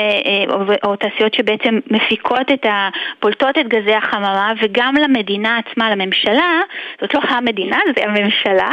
או, 0.51 0.61
או 0.85 0.97
תעשיות 0.97 1.35
שבעצם 1.35 1.79
מפיקות 1.91 2.53
את 2.53 2.67
ה... 2.67 2.89
פולטות 3.21 3.59
את 3.59 3.69
גזי 3.69 3.95
החממה, 3.95 4.53
וגם 4.63 4.95
למדינה 4.97 5.59
עצמה, 5.59 5.91
לממשלה, 5.91 6.61
זאת 7.01 7.15
לא 7.15 7.21
המדינה, 7.29 7.79
זה 7.97 8.05
הממשלה, 8.05 8.71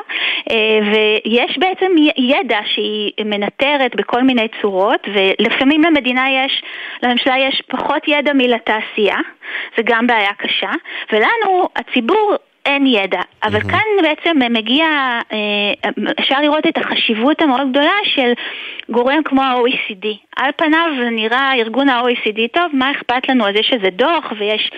ויש 0.91 1.57
בעצם 1.57 1.91
ידע 2.17 2.59
שהיא 2.65 3.11
מנטרת 3.25 3.95
בכל 3.95 4.21
מיני 4.23 4.47
צורות, 4.61 5.07
ולפעמים 5.13 5.83
למדינה 5.83 6.25
יש, 6.31 6.63
לממשלה 7.03 7.37
יש 7.37 7.61
פחות 7.67 8.07
ידע 8.07 8.33
מלתעשייה, 8.33 9.17
זה 9.77 9.83
גם 9.85 10.07
בעיה 10.07 10.33
קשה. 10.37 10.52
קשה, 10.53 10.71
ולנו, 11.11 11.69
הציבור, 11.75 12.35
אין 12.65 12.87
ידע. 12.87 13.21
אבל 13.43 13.59
mm-hmm. 13.59 13.71
כאן 13.71 13.79
בעצם 14.01 14.37
מגיע, 14.49 14.85
אה, 15.31 15.91
אפשר 16.19 16.41
לראות 16.41 16.67
את 16.67 16.77
החשיבות 16.77 17.41
המאוד 17.41 17.69
גדולה 17.69 17.97
של 18.03 18.33
גורם 18.89 19.23
כמו 19.23 19.41
ה-OECD. 19.41 20.07
על 20.35 20.51
פניו 20.55 20.87
נראה 21.11 21.53
ארגון 21.53 21.89
ה-OECD, 21.89 22.39
טוב, 22.53 22.65
מה 22.73 22.91
אכפת 22.91 23.29
לנו? 23.29 23.47
אז 23.47 23.55
יש 23.55 23.73
איזה 23.73 23.89
דוח 23.89 24.33
ויש, 24.39 24.71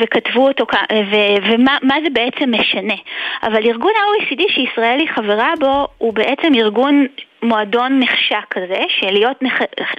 וכתבו 0.00 0.48
אותו, 0.48 0.64
ו, 0.92 1.16
ומה 1.42 1.96
זה 2.04 2.10
בעצם 2.12 2.54
משנה. 2.54 2.94
אבל 3.42 3.66
ארגון 3.66 3.92
ה-OECD 3.96 4.42
שישראל 4.48 4.98
היא 4.98 5.08
חברה 5.14 5.52
בו, 5.60 5.86
הוא 5.98 6.14
בעצם 6.14 6.54
ארגון 6.54 7.06
מועדון 7.42 8.00
נחשק 8.00 8.44
כזה, 8.50 8.80
שלהיות 8.88 9.42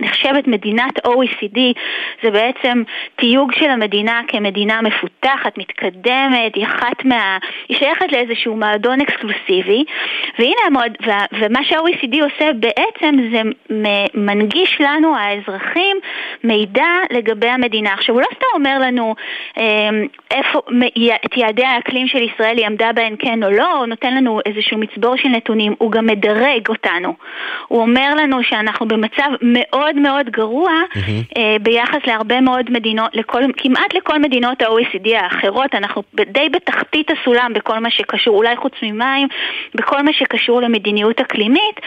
נחשבת 0.01 0.47
מדינת 0.47 1.07
OECD 1.07 1.59
זה 2.23 2.31
בעצם 2.31 2.83
תיוג 3.15 3.51
של 3.51 3.69
המדינה 3.69 4.21
כמדינה 4.27 4.81
מפותחת, 4.81 5.57
מתקדמת, 5.57 6.55
היא 6.55 6.65
אחת 6.65 7.05
מה... 7.05 7.37
היא 7.69 7.77
שייכת 7.77 8.11
לאיזשהו 8.11 8.55
מועדון 8.55 9.01
אקסקלוסיבי, 9.01 9.83
והנה 10.39 10.61
המועד... 10.67 10.97
ומה 11.31 11.63
שה-OECD 11.63 12.15
עושה 12.23 12.53
בעצם 12.53 13.15
זה 13.31 13.41
מנגיש 14.13 14.77
לנו, 14.79 15.15
האזרחים, 15.15 15.97
מידע 16.43 16.93
לגבי 17.11 17.47
המדינה. 17.47 17.93
עכשיו, 17.93 18.15
הוא 18.15 18.21
לא 18.21 18.27
סתם 18.35 18.45
אומר 18.53 18.79
לנו 18.79 19.15
אמ, 19.57 20.07
איפה, 20.31 20.59
את 21.25 21.37
יעדי 21.37 21.63
האקלים 21.63 22.07
של 22.07 22.21
ישראל 22.21 22.57
היא 22.57 22.65
עמדה 22.65 22.93
בהן 22.93 23.15
כן 23.19 23.43
או 23.43 23.51
לא, 23.51 23.77
הוא 23.77 23.85
נותן 23.85 24.15
לנו 24.15 24.39
איזשהו 24.45 24.77
מצבור 24.77 25.17
של 25.17 25.29
נתונים, 25.29 25.75
הוא 25.77 25.91
גם 25.91 26.05
מדרג 26.05 26.69
אותנו. 26.69 27.13
הוא 27.67 27.81
אומר 27.81 28.15
לנו 28.15 28.43
שאנחנו 28.43 28.87
במצב 28.87 29.29
מאוד 29.41 29.95
מאוד 29.95 30.29
גרוע 30.29 30.71
mm-hmm. 30.93 31.39
ביחס 31.61 31.99
להרבה 32.07 32.41
מאוד 32.41 32.71
מדינות, 32.71 33.09
לכל, 33.13 33.43
כמעט 33.57 33.93
לכל 33.93 34.19
מדינות 34.19 34.61
ה-OECD 34.61 35.09
האחרות, 35.15 35.75
אנחנו 35.75 36.03
די 36.13 36.49
בתחתית 36.49 37.07
הסולם 37.11 37.51
בכל 37.55 37.79
מה 37.79 37.91
שקשור, 37.91 38.37
אולי 38.37 38.55
חוץ 38.57 38.73
ממים, 38.81 39.27
בכל 39.75 40.01
מה 40.01 40.11
שקשור 40.13 40.61
למדיניות 40.61 41.19
אקלימית, 41.19 41.77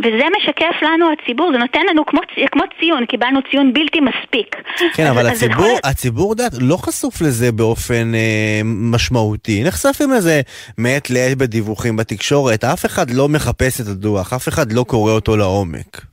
וזה 0.00 0.24
משקף 0.38 0.82
לנו 0.82 1.06
הציבור, 1.12 1.52
זה 1.52 1.58
נותן 1.58 1.80
לנו 1.90 2.06
כמו, 2.06 2.20
כמו 2.52 2.62
ציון, 2.80 3.06
קיבלנו 3.06 3.40
ציון 3.50 3.72
בלתי 3.72 4.00
מספיק. 4.00 4.56
כן, 4.94 5.06
אז, 5.06 5.10
אבל 5.10 5.26
אז 5.30 5.36
הציבור, 5.36 5.66
יכול... 5.66 5.78
הציבור 5.84 6.34
דעת 6.34 6.52
לא 6.60 6.76
חשוף 6.76 7.20
לזה 7.20 7.52
באופן 7.52 8.14
אה, 8.14 8.60
משמעותי, 8.64 9.64
נחשפים 9.64 10.10
לזה 10.10 10.40
מעת 10.78 11.10
לעת 11.10 11.38
בדיווחים 11.38 11.96
בתקשורת, 11.96 12.64
אף 12.64 12.86
אחד 12.86 13.10
לא 13.10 13.28
מחפש 13.28 13.80
את 13.80 13.86
הדוח, 13.86 14.32
אף 14.32 14.48
אחד 14.48 14.72
לא 14.72 14.84
קורא 14.90 15.12
אותו 15.12 15.36
לעומק. 15.36 16.09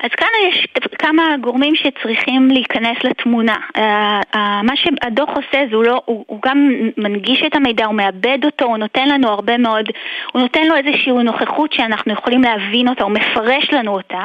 אז 0.00 0.10
כאן 0.16 0.28
יש 0.48 0.66
כמה 0.98 1.36
גורמים 1.40 1.74
שצריכים 1.74 2.48
להיכנס 2.50 3.04
לתמונה. 3.04 3.56
אה, 3.76 4.20
מה 4.62 4.72
שהדוח 4.76 5.28
עושה 5.28 5.64
זה 5.70 5.76
הוא, 5.76 5.84
לא, 5.84 6.02
הוא, 6.04 6.24
הוא 6.28 6.40
גם 6.46 6.70
מנגיש 6.96 7.42
את 7.46 7.56
המידע, 7.56 7.86
הוא 7.86 7.94
מאבד 7.94 8.38
אותו, 8.44 8.64
הוא 8.64 8.76
נותן 8.76 9.08
לנו 9.08 9.28
הרבה 9.28 9.58
מאוד, 9.58 9.88
הוא 10.32 10.42
נותן 10.42 10.66
לו 10.66 10.74
איזושהי 10.76 11.12
נוכחות 11.12 11.72
שאנחנו 11.72 12.12
יכולים 12.12 12.42
להבין 12.42 12.88
אותה, 12.88 13.04
הוא 13.04 13.12
מפרש 13.12 13.72
לנו 13.72 13.94
אותה, 13.94 14.22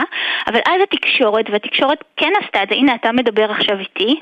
אבל 0.48 0.60
אז 0.68 0.82
התקשורת, 0.84 1.50
והתקשורת 1.50 2.04
כן 2.18 2.32
עשתה 2.44 2.64
את 2.64 2.70
זה, 2.70 2.76
הנה 2.76 2.96
אתה 2.96 3.12
מדבר 3.12 3.52
עכשיו 3.52 3.80
איתי, 3.80 4.20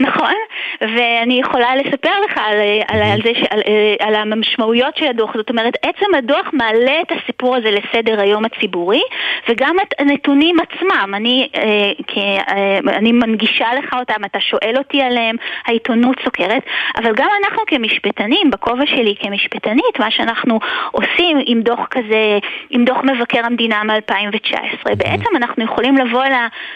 נכון? 0.00 0.34
ואני 0.80 1.40
יכולה 1.40 1.76
לספר 1.76 2.20
לך 2.24 2.38
על, 2.38 2.56
על, 2.88 3.02
על, 3.02 3.20
זה, 3.24 3.30
על, 3.50 3.60
על 4.00 4.14
המשמעויות 4.14 4.96
של 4.96 5.06
הדוח, 5.06 5.36
זאת 5.36 5.50
אומרת 5.50 5.74
עצם 5.82 6.14
הדוח 6.18 6.50
מעלה 6.52 7.00
את 7.00 7.12
הסיפור 7.12 7.56
הזה 7.56 7.70
לסדר 7.70 8.20
היום 8.20 8.44
הציבורי, 8.44 9.02
וגם 9.48 9.76
את 9.82 9.94
הנתונים 9.98 10.56
עצמם, 10.60 10.83
אני... 11.14 11.48
אה, 11.56 11.92
כי 12.06 12.20
אה, 12.20 12.78
אני 12.86 13.12
מנגישה 13.12 13.74
לך 13.74 13.94
אותם, 13.94 14.24
אתה 14.24 14.40
שואל 14.40 14.74
אותי 14.78 15.02
עליהם, 15.02 15.36
העיתונות 15.66 16.16
סוקרת, 16.24 16.62
אבל 16.96 17.12
גם 17.14 17.28
אנחנו 17.44 17.62
כמשפטנים, 17.66 18.50
בכובע 18.50 18.86
שלי 18.86 19.14
כמשפטנית, 19.20 19.98
מה 19.98 20.10
שאנחנו 20.10 20.58
עושים 20.90 21.38
עם 21.46 21.62
דוח 21.62 21.86
כזה, 21.90 22.38
עם 22.70 22.84
דוח 22.84 22.98
מבקר 23.04 23.40
המדינה 23.44 23.82
מ-2019, 23.82 24.54
mm-hmm. 24.54 24.94
בעצם 24.96 25.36
אנחנו 25.36 25.64
יכולים 25.64 25.96
לבוא 25.96 26.24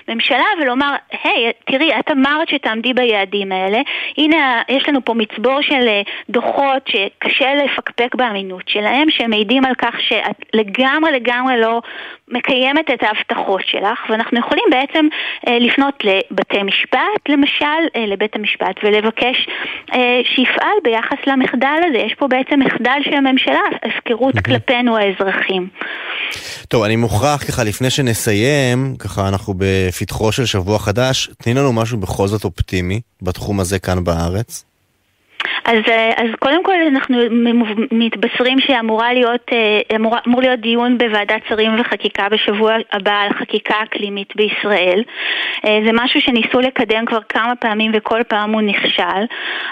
לממשלה 0.09 0.45
ולומר, 0.63 0.95
היי, 1.25 1.51
hey, 1.51 1.73
תראי, 1.73 1.91
את 1.99 2.11
אמרת 2.11 2.49
שתעמדי 2.49 2.95
ביעדים 2.95 3.53
האלה, 3.53 3.79
הנה, 4.19 4.63
יש 4.69 4.89
לנו 4.89 5.05
פה 5.05 5.15
מצבור 5.15 5.63
של 5.63 5.89
אה, 5.89 6.03
דוחות 6.31 6.89
שקשה 6.89 7.55
לפקפק 7.55 8.15
באמינות 8.15 8.69
שלהם, 8.69 9.11
שמעידים 9.11 9.65
על 9.65 9.75
כך 9.75 10.01
שאת 10.01 10.37
לגמרי 10.55 11.13
לגמרי 11.13 11.61
לא 11.61 11.81
מקיימת 12.29 12.91
את 12.91 13.03
ההבטחות 13.03 13.61
שלך, 13.67 13.98
ואנחנו 14.11 14.39
יכולים 14.39 14.65
בעצם 14.71 15.07
אה, 15.49 15.59
לפנות 15.59 15.95
לבתי 16.05 16.63
משפט, 16.63 17.23
למשל, 17.29 17.81
אה, 17.97 18.07
לבית 18.07 18.37
המשפט, 18.37 18.77
ולבקש 18.83 19.49
אה, 19.93 20.21
שיפעל 20.35 20.77
ביחס 20.85 21.19
למחדל 21.27 21.81
הזה. 21.89 21.99
יש 21.99 22.15
פה 22.15 22.29
בעצם 22.29 22.61
מחדל 22.61 22.99
של 23.05 23.15
הממשלה, 23.15 23.61
הפקרות 23.83 24.35
כלפינו 24.45 24.97
האזרחים. 24.97 25.69
טוב, 26.69 26.83
אני 26.83 26.97
מוכרח 26.97 27.45
ככה, 27.49 27.65
לפני 27.65 27.91
שנסיים, 27.91 28.97
ככה 28.99 29.29
אנחנו 29.29 29.55
בפתחו 29.57 30.33
של 30.33 30.47
שבוע 30.47 30.79
חדש, 30.79 31.31
תני 31.43 31.55
לנו 31.55 31.73
משהו 31.73 31.99
בכל 31.99 32.27
זאת 32.27 32.45
אופטימי 32.45 33.01
בתחום 33.23 33.61
הזה 33.61 33.79
כאן 33.79 34.05
בארץ. 34.05 34.68
אז, 35.65 35.79
אה, 35.89 36.11
אז 36.17 36.31
קודם 36.39 36.65
כל 36.65 36.73
אנחנו 36.89 37.17
מתבשרים 37.93 38.61
שאמורה 38.61 39.13
להיות, 39.13 39.47
אה, 39.53 39.97
אמור, 39.97 40.17
אמור 40.27 40.41
להיות 40.41 40.61
דיון 40.61 40.99
בוועדת 40.99 41.41
שרים 41.49 41.81
וחקיקה 41.81 42.29
בשבוע 42.29 42.75
הבא 42.93 43.21
על 43.21 43.33
חקיקה 43.33 43.75
אקלימית 43.83 44.37
בישראל. 44.37 45.03
אה, 45.67 45.79
זה 45.87 45.91
משהו 45.95 46.21
שניסו 46.21 46.61
לקדם 46.61 47.05
כבר 47.07 47.19
כמה 47.29 47.57
פעמים 47.57 47.91
וכל 47.95 48.23
פעם 48.23 48.53
הוא 48.53 48.63
נכשל, 48.63 49.23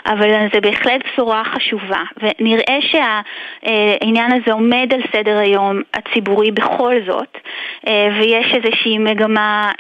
אבל 0.07 0.31
זה 0.53 0.61
בהחלט 0.61 1.01
בשורה 1.13 1.43
חשובה. 1.45 2.03
ונראה 2.17 2.79
שהעניין 2.81 4.33
הזה 4.33 4.53
עומד 4.53 4.93
על 4.95 5.01
סדר 5.13 5.39
היום 5.39 5.81
הציבורי 5.95 6.51
בכל 6.51 6.95
זאת, 7.07 7.39
ויש 8.21 8.55
איזושהי 8.55 8.99
מגמה 8.99 9.71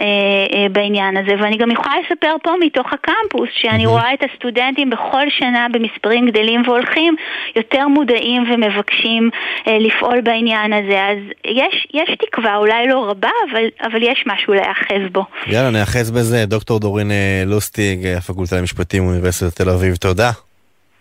בעניין 0.71 1.17
הזה. 1.17 1.35
ואני 1.39 1.57
גם 1.57 1.71
יכולה 1.71 1.95
לספר 2.05 2.37
פה 2.43 2.51
מתוך 2.61 2.87
הקמפוס 2.93 3.49
שאני 3.53 3.87
רואה 3.87 4.15
את 4.15 4.25
הסטודנטים 4.25 4.91
בכל 4.91 5.31
שנה 5.31 5.67
מספרים 5.87 6.27
גדלים 6.27 6.62
והולכים, 6.66 7.16
יותר 7.57 7.88
מודעים 7.88 8.44
ומבקשים 8.53 9.31
אה, 9.68 9.79
לפעול 9.79 10.20
בעניין 10.20 10.72
הזה. 10.72 11.07
אז 11.07 11.18
יש, 11.44 11.87
יש 11.94 12.16
תקווה, 12.27 12.57
אולי 12.57 12.88
לא 12.88 13.11
רבה, 13.11 13.31
אבל, 13.51 13.64
אבל 13.83 14.03
יש 14.03 14.25
משהו 14.27 14.55
להיאחז 14.55 15.12
בו. 15.12 15.25
יאללה, 15.46 15.70
נאחז 15.70 16.11
בזה. 16.11 16.46
דוקטור 16.46 16.81
דורין 16.81 17.11
אה, 17.11 17.42
לוסטיג, 17.46 18.07
אה, 18.07 18.16
הפקולטה 18.16 18.57
למשפטים, 18.57 19.07
אוניברסיטת 19.07 19.57
תל 19.57 19.70
אביב, 19.70 19.96
תודה. 19.96 20.31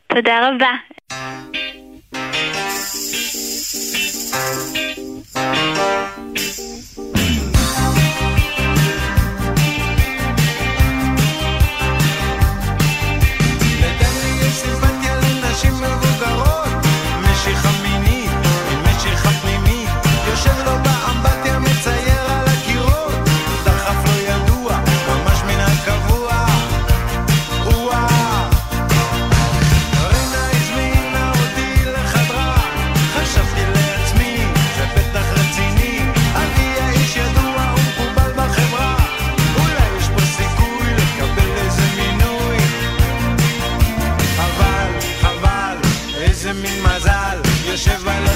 תודה 0.07 0.49
רבה. 0.49 0.71
Thank 5.35 6.49
you. 6.49 6.54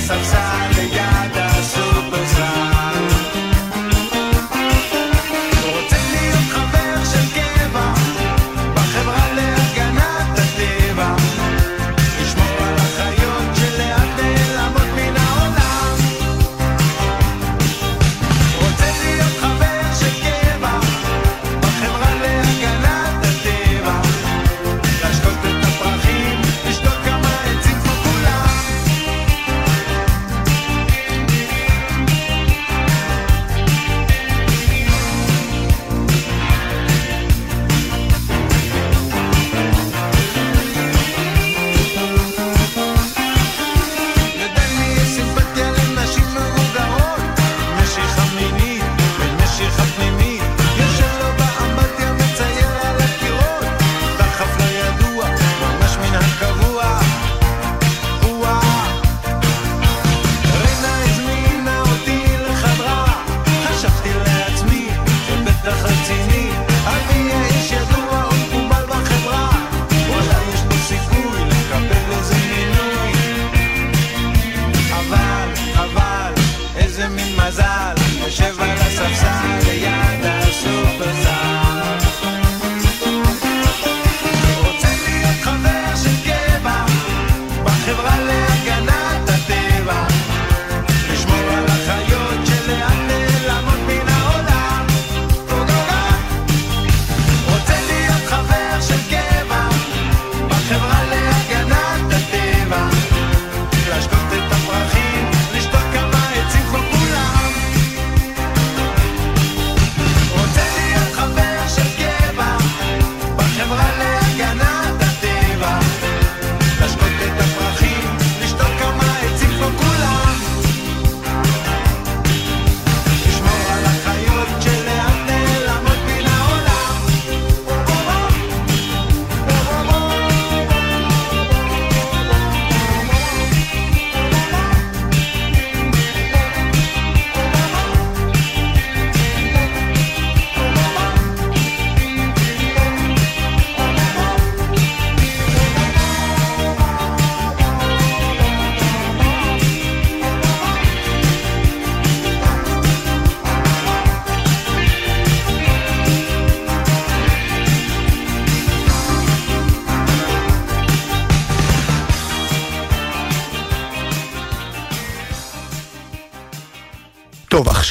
subside. 0.10 0.59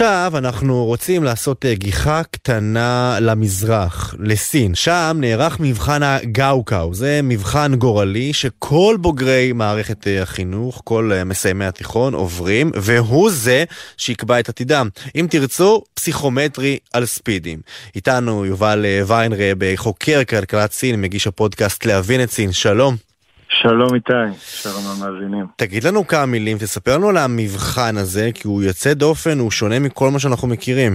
עכשיו 0.01 0.33
אנחנו 0.39 0.85
רוצים 0.85 1.25
לעשות 1.25 1.65
אה, 1.65 1.75
גיחה 1.75 2.23
קטנה 2.31 3.19
למזרח, 3.21 4.15
לסין. 4.19 4.75
שם 4.75 5.17
נערך 5.21 5.61
מבחן 5.61 6.03
הגאוקאו. 6.03 6.95
זה 6.95 7.21
מבחן 7.23 7.75
גורלי 7.75 8.33
שכל 8.33 8.97
בוגרי 9.01 9.53
מערכת 9.53 10.07
אה, 10.07 10.23
החינוך, 10.23 10.81
כל 10.85 11.11
אה, 11.15 11.25
מסיימי 11.25 11.65
התיכון 11.65 12.15
עוברים, 12.15 12.71
והוא 12.75 13.31
זה 13.31 13.65
שיקבע 13.97 14.41
את 14.41 14.49
עתידם. 14.49 14.89
אם 15.17 15.27
תרצו, 15.31 15.83
פסיכומטרי 15.95 16.79
על 16.93 17.07
ספידים. 17.07 17.61
איתנו 17.95 18.47
יובל 18.47 18.87
ויינרב, 19.07 19.77
חוקר 19.77 20.25
כלכלת 20.25 20.73
סין, 20.73 21.01
מגיש 21.01 21.27
הפודקאסט 21.27 21.85
להבין 21.85 22.23
את 22.23 22.31
סין. 22.31 22.53
שלום. 22.53 23.08
שלום 23.49 23.95
איתי, 23.95 24.13
שלום 24.41 24.83
המאזינים. 24.87 25.47
תגיד 25.57 25.85
לנו 25.85 26.07
כמה 26.07 26.27
מילים, 26.27 26.57
תספר 26.57 26.97
לנו 26.97 27.09
על 27.09 27.17
המבחן 27.17 27.97
הזה, 27.97 28.31
כי 28.35 28.49
הוא 28.49 28.63
יוצא 28.63 28.95
דופן, 28.95 29.39
הוא 29.39 29.51
שונה 29.51 29.79
מכל 29.79 30.11
מה 30.11 30.19
שאנחנו 30.19 30.49
מכירים. 30.49 30.93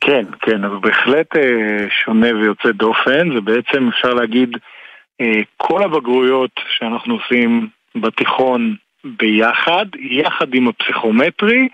כן, 0.00 0.24
כן, 0.40 0.64
הוא 0.64 0.82
בהחלט 0.82 1.36
אה, 1.36 1.86
שונה 2.04 2.26
ויוצא 2.34 2.70
דופן, 2.72 3.34
זה 3.34 3.40
בעצם 3.40 3.88
אפשר 3.88 4.14
להגיד 4.14 4.56
אה, 5.20 5.40
כל 5.56 5.82
הבגרויות 5.82 6.50
שאנחנו 6.78 7.14
עושים 7.14 7.68
בתיכון 7.94 8.76
ביחד, 9.04 9.86
יחד 10.10 10.54
עם 10.54 10.68
הפסיכומטרי, 10.68 11.68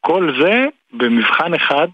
כל 0.00 0.32
זה 0.42 0.64
במבחן 0.92 1.54
אחד, 1.54 1.88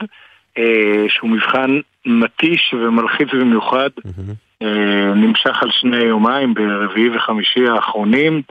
אה, 0.58 1.04
שהוא 1.08 1.30
מבחן 1.30 1.70
מתיש 2.06 2.74
ומלחיץ 2.74 3.28
במיוחד, 3.32 3.90
אה, 4.06 4.10
נמשך 5.14 5.62
על 5.62 5.70
שני 5.70 5.96
יומיים 5.96 6.54
ברביעי 6.54 7.16
וחמישי 7.16 7.68
האחרונים, 7.68 8.42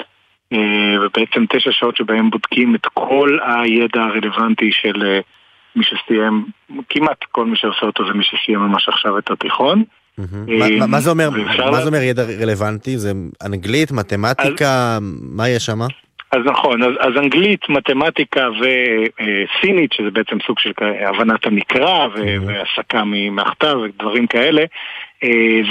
אה, 0.54 0.58
ובעצם 1.02 1.46
תשע 1.50 1.72
שעות 1.72 1.98
שבהם 1.98 2.30
בודקים 2.30 2.76
את 2.76 2.86
כל 2.94 3.38
הידע 3.46 4.02
הרלוונטי 4.02 4.72
של 4.72 5.04
אה, 5.06 5.20
מי 5.76 5.84
שסיים, 5.84 6.46
כמעט 6.90 7.18
כל 7.32 7.46
מי 7.46 7.56
שעושה 7.58 7.86
אותו 7.86 8.06
זה 8.08 8.14
מי 8.14 8.24
שסיים 8.24 8.60
ממש 8.60 8.90
עכשיו 8.90 9.18
את 9.18 9.32
התיכון. 9.32 9.84
מה- 10.88 11.00
זה 11.00 11.10
אומר, 11.10 11.30
מה 11.72 11.82
זה 11.82 11.88
אומר 11.88 12.02
ידע 12.02 12.24
רלוונטי? 12.42 12.98
זה 12.98 13.12
אנגלית, 13.46 13.92
מתמטיקה, 13.92 14.98
מה 15.22 15.50
יש 15.50 15.66
שם? 15.66 15.80
אז 16.32 16.40
נכון, 16.46 16.84
אז, 16.84 16.92
אז 17.00 17.12
אנגלית, 17.18 17.70
מתמטיקה 17.70 18.48
וסינית, 18.50 19.94
שזה 19.94 20.12
בעצם 20.12 20.38
סוג 20.48 20.60
של 20.60 20.72
הבנת 21.08 21.46
המקרא 21.46 22.08
והסקה 22.46 23.04
מהכתב 23.32 23.76
ודברים 23.84 24.28
כאלה, 24.28 24.62
אה, 24.62 24.66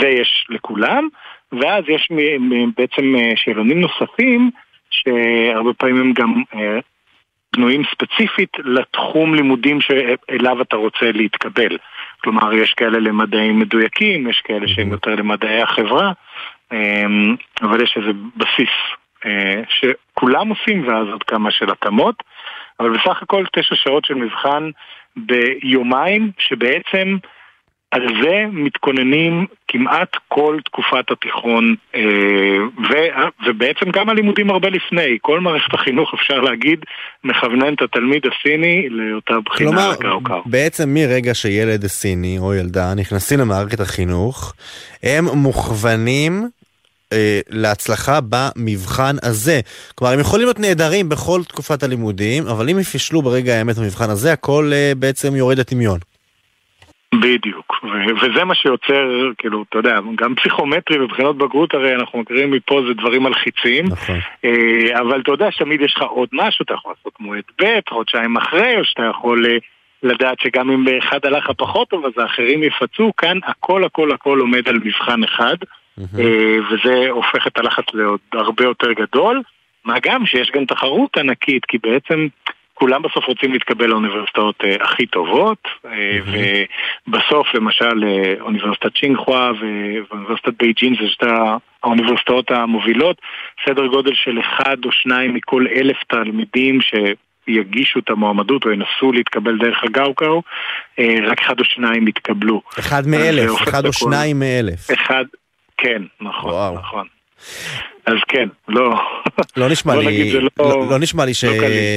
זה 0.00 0.08
יש 0.08 0.46
לכולם, 0.48 1.08
ואז 1.52 1.84
יש 1.88 2.08
בעצם 2.76 3.16
אה, 3.16 3.32
שאלונים 3.36 3.80
נוספים, 3.80 4.50
שהרבה 4.90 5.72
פעמים 5.72 6.00
הם 6.00 6.12
גם 6.12 6.42
אה, 6.54 6.78
בנויים 7.56 7.82
ספציפית 7.90 8.50
לתחום 8.58 9.34
לימודים 9.34 9.80
שאליו 9.80 10.62
אתה 10.62 10.76
רוצה 10.76 11.12
להתקבל. 11.12 11.78
כלומר, 12.22 12.54
יש 12.54 12.74
כאלה 12.74 12.98
למדעים 12.98 13.58
מדויקים, 13.58 14.30
יש 14.30 14.40
כאלה 14.44 14.68
שהם 14.68 14.92
יותר 14.92 15.14
למדעי 15.14 15.62
החברה, 15.62 16.12
אה, 16.72 17.06
אבל 17.62 17.82
יש 17.82 17.96
איזה 17.96 18.10
בסיס 18.36 18.70
אה, 19.26 19.62
שכולם 19.68 20.48
עושים 20.48 20.88
ואז 20.88 21.08
עוד 21.08 21.22
כמה 21.22 21.50
של 21.50 21.70
התאמות, 21.70 22.22
אבל 22.80 22.90
בסך 22.90 23.22
הכל 23.22 23.44
תשע 23.52 23.74
שעות 23.74 24.04
של 24.04 24.14
מבחן 24.14 24.70
ביומיים, 25.16 26.30
שבעצם 26.38 27.16
על 27.94 28.06
זה 28.22 28.44
מתכוננים 28.52 29.46
כמעט 29.68 30.08
כל 30.28 30.58
תקופת 30.64 31.10
התיכון, 31.10 31.74
אה, 31.94 32.00
ו- 32.90 33.46
ובעצם 33.46 33.90
גם 33.90 34.08
הלימודים 34.08 34.50
הרבה 34.50 34.68
לפני. 34.68 35.18
כל 35.22 35.40
מערכת 35.40 35.74
החינוך, 35.74 36.14
אפשר 36.14 36.40
להגיד, 36.40 36.78
מכוונן 37.24 37.74
את 37.74 37.82
התלמיד 37.82 38.22
הסיני 38.26 38.88
לאותה 38.88 39.34
בחינה 39.44 39.70
כלומר, 39.70 39.94
קאו-קאו. 39.96 40.42
בעצם 40.46 40.94
מרגע 40.94 41.34
שילד 41.34 41.86
סיני 41.86 42.38
או 42.38 42.54
ילדה 42.54 42.94
נכנסים 42.94 43.40
למערכת 43.40 43.80
החינוך, 43.80 44.54
הם 45.02 45.24
מוכוונים 45.24 46.48
אה, 47.12 47.40
להצלחה 47.48 48.18
במבחן 48.28 49.16
הזה. 49.22 49.60
כלומר, 49.94 50.14
הם 50.14 50.20
יכולים 50.20 50.46
להיות 50.46 50.60
נהדרים 50.60 51.08
בכל 51.08 51.40
תקופת 51.48 51.82
הלימודים, 51.82 52.46
אבל 52.46 52.70
אם 52.70 52.78
יפישלו 52.78 53.22
ברגע 53.22 53.54
האמת 53.54 53.78
במבחן 53.78 54.10
הזה, 54.10 54.32
הכל 54.32 54.70
אה, 54.74 54.92
בעצם 54.96 55.36
יורד 55.36 55.58
לטמיון. 55.58 55.98
בדיוק, 57.20 57.84
ו- 57.84 58.16
וזה 58.16 58.44
מה 58.44 58.54
שיוצר, 58.54 59.30
כאילו, 59.38 59.64
אתה 59.68 59.78
יודע, 59.78 59.98
גם 60.16 60.34
פסיכומטרי 60.34 61.00
ובחינות 61.00 61.38
בגרות 61.38 61.74
הרי 61.74 61.94
אנחנו 61.94 62.18
מכירים 62.18 62.50
מפה 62.50 62.80
זה 62.88 62.94
דברים 62.94 63.22
מלחיצים, 63.22 63.84
נכון. 63.84 64.16
אה, 64.44 65.00
אבל 65.00 65.20
אתה 65.20 65.32
יודע 65.32 65.50
שתמיד 65.50 65.80
יש 65.80 65.94
לך 65.96 66.02
עוד 66.02 66.28
משהו, 66.32 66.62
אתה 66.62 66.74
יכול 66.74 66.92
לעשות 66.98 67.20
מועד 67.20 67.44
ב', 67.62 67.80
חודשיים 67.88 68.36
אחרי, 68.36 68.76
או 68.78 68.84
שאתה 68.84 69.02
יכול 69.02 69.46
אה, 69.46 69.56
לדעת 70.02 70.40
שגם 70.40 70.70
אם 70.70 70.84
באחד 70.84 71.18
הלך 71.24 71.50
פחות 71.56 71.88
טוב, 71.88 72.06
אז 72.06 72.12
האחרים 72.16 72.62
יפצו, 72.62 73.12
כאן 73.16 73.38
הכל 73.46 73.84
הכל 73.84 74.12
הכל 74.12 74.40
עומד 74.40 74.68
על 74.68 74.78
מבחן 74.84 75.24
אחד, 75.24 75.56
אה, 75.98 76.56
וזה 76.70 77.10
הופך 77.10 77.46
את 77.46 77.58
הלחץ 77.58 77.84
לעוד 77.94 78.20
הרבה 78.32 78.64
יותר 78.64 78.92
גדול, 78.92 79.42
מה 79.84 79.94
גם 80.02 80.26
שיש 80.26 80.50
גם 80.50 80.64
תחרות 80.64 81.16
ענקית, 81.16 81.64
כי 81.64 81.78
בעצם 81.78 82.26
כולם 82.74 83.02
בסוף 83.02 83.24
רוצים 83.24 83.52
להתקבל 83.52 83.86
לאוניברסיטאות 83.86 84.54
אה, 84.64 84.76
הכי 84.80 85.06
טובות, 85.06 85.68
אה, 85.86 86.18
ובסוף 87.08 87.54
למשל 87.54 88.04
אה, 88.04 88.34
אוניברסיטת 88.40 88.96
צ'ינגחואה 89.00 89.50
ואוניברסיטת 90.10 90.52
בייג'ין 90.58 90.94
זה 91.00 91.08
שתי 91.08 91.26
האוניברסיטאות 91.82 92.50
המובילות, 92.50 93.16
סדר 93.68 93.86
גודל 93.86 94.14
של 94.14 94.40
אחד 94.40 94.76
או 94.84 94.92
שניים 94.92 95.34
מכל 95.34 95.66
אלף 95.76 95.96
תלמידים 96.08 96.80
ש... 96.80 96.94
יגישו 97.48 97.98
את 97.98 98.10
המועמדות 98.10 98.64
או 98.64 98.70
ינסו 98.70 99.12
להתקבל 99.12 99.58
דרך 99.58 99.84
הגאוקאו, 99.84 100.42
אה, 100.98 101.16
רק 101.26 101.40
אחד 101.40 101.60
או 101.60 101.64
שניים 101.64 102.08
יתקבלו. 102.08 102.62
אחד 102.78 102.98
אז 102.98 103.06
מאלף, 103.06 103.62
אחד 103.62 103.86
או 103.86 103.92
שניים 103.92 104.38
מאלף. 104.38 104.90
אחד, 104.94 105.24
כן, 105.76 106.02
נכון, 106.20 106.50
וואו. 106.50 106.74
נכון. 106.74 107.06
אז 108.06 108.14
כן, 108.28 108.48
לא... 108.68 108.94
לא 109.56 109.68
נשמע 109.68 109.96
לי, 109.96 110.32
לא, 110.32 110.48
לא, 110.58 110.90
לא 110.90 110.98
נשמע 110.98 111.24
לי 111.24 111.34
ש, 111.34 111.44
לא 111.44 111.52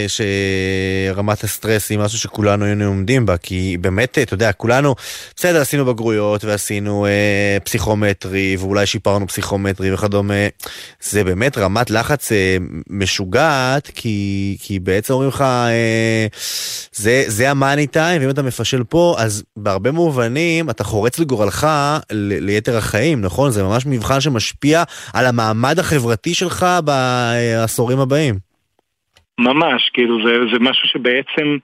שרמת 0.08 1.44
הסטרס 1.44 1.90
היא 1.90 2.00
משהו 2.00 2.20
שכולנו 2.20 2.66
היינו 2.66 2.86
עומדים 2.86 3.26
בה, 3.26 3.38
כי 3.38 3.78
באמת, 3.82 4.18
אתה 4.18 4.34
יודע, 4.34 4.52
כולנו, 4.52 4.96
בסדר, 5.36 5.62
עשינו 5.62 5.86
בגרויות 5.86 6.46
ועשינו 6.46 7.06
אה, 7.06 7.58
פסיכומטרי, 7.64 8.58
ואולי 8.60 8.86
שיפרנו 8.86 9.28
פסיכומטרי 9.28 9.94
וכדומה, 9.94 10.34
זה 11.02 11.24
באמת 11.24 11.58
רמת 11.58 11.90
לחץ 11.90 12.32
אה, 12.32 12.58
משוגעת, 12.90 13.92
כי, 13.96 14.58
כי 14.62 14.80
בעצם 14.80 15.14
אומרים 15.14 15.30
לך, 15.30 15.42
אה, 15.42 16.28
זה, 16.92 17.24
זה 17.28 17.52
המאני 17.52 17.88
טיים, 17.88 18.22
ואם 18.22 18.30
אתה 18.30 18.42
מפשל 18.42 18.84
פה, 18.84 19.16
אז 19.18 19.44
בהרבה 19.58 19.92
מובנים 19.92 20.70
אתה 20.70 20.84
חורץ 20.84 21.20
לגורלך 21.20 21.68
ל, 22.12 22.46
ליתר 22.46 22.78
החיים, 22.78 23.22
נכון? 23.22 23.52
זה 23.52 23.64
ממש 23.64 23.86
מבחן 23.86 24.22
שמשפיע 24.22 24.84
על 25.14 25.26
המעמד 25.26 25.80
החברתי 25.80 25.97
שלך 26.34 26.66
בעשורים 26.84 28.00
הבאים. 28.00 28.36
ממש, 29.40 29.90
כאילו 29.94 30.18
זה, 30.26 30.34
זה 30.54 30.60
משהו 30.60 30.88
שבעצם 30.88 31.58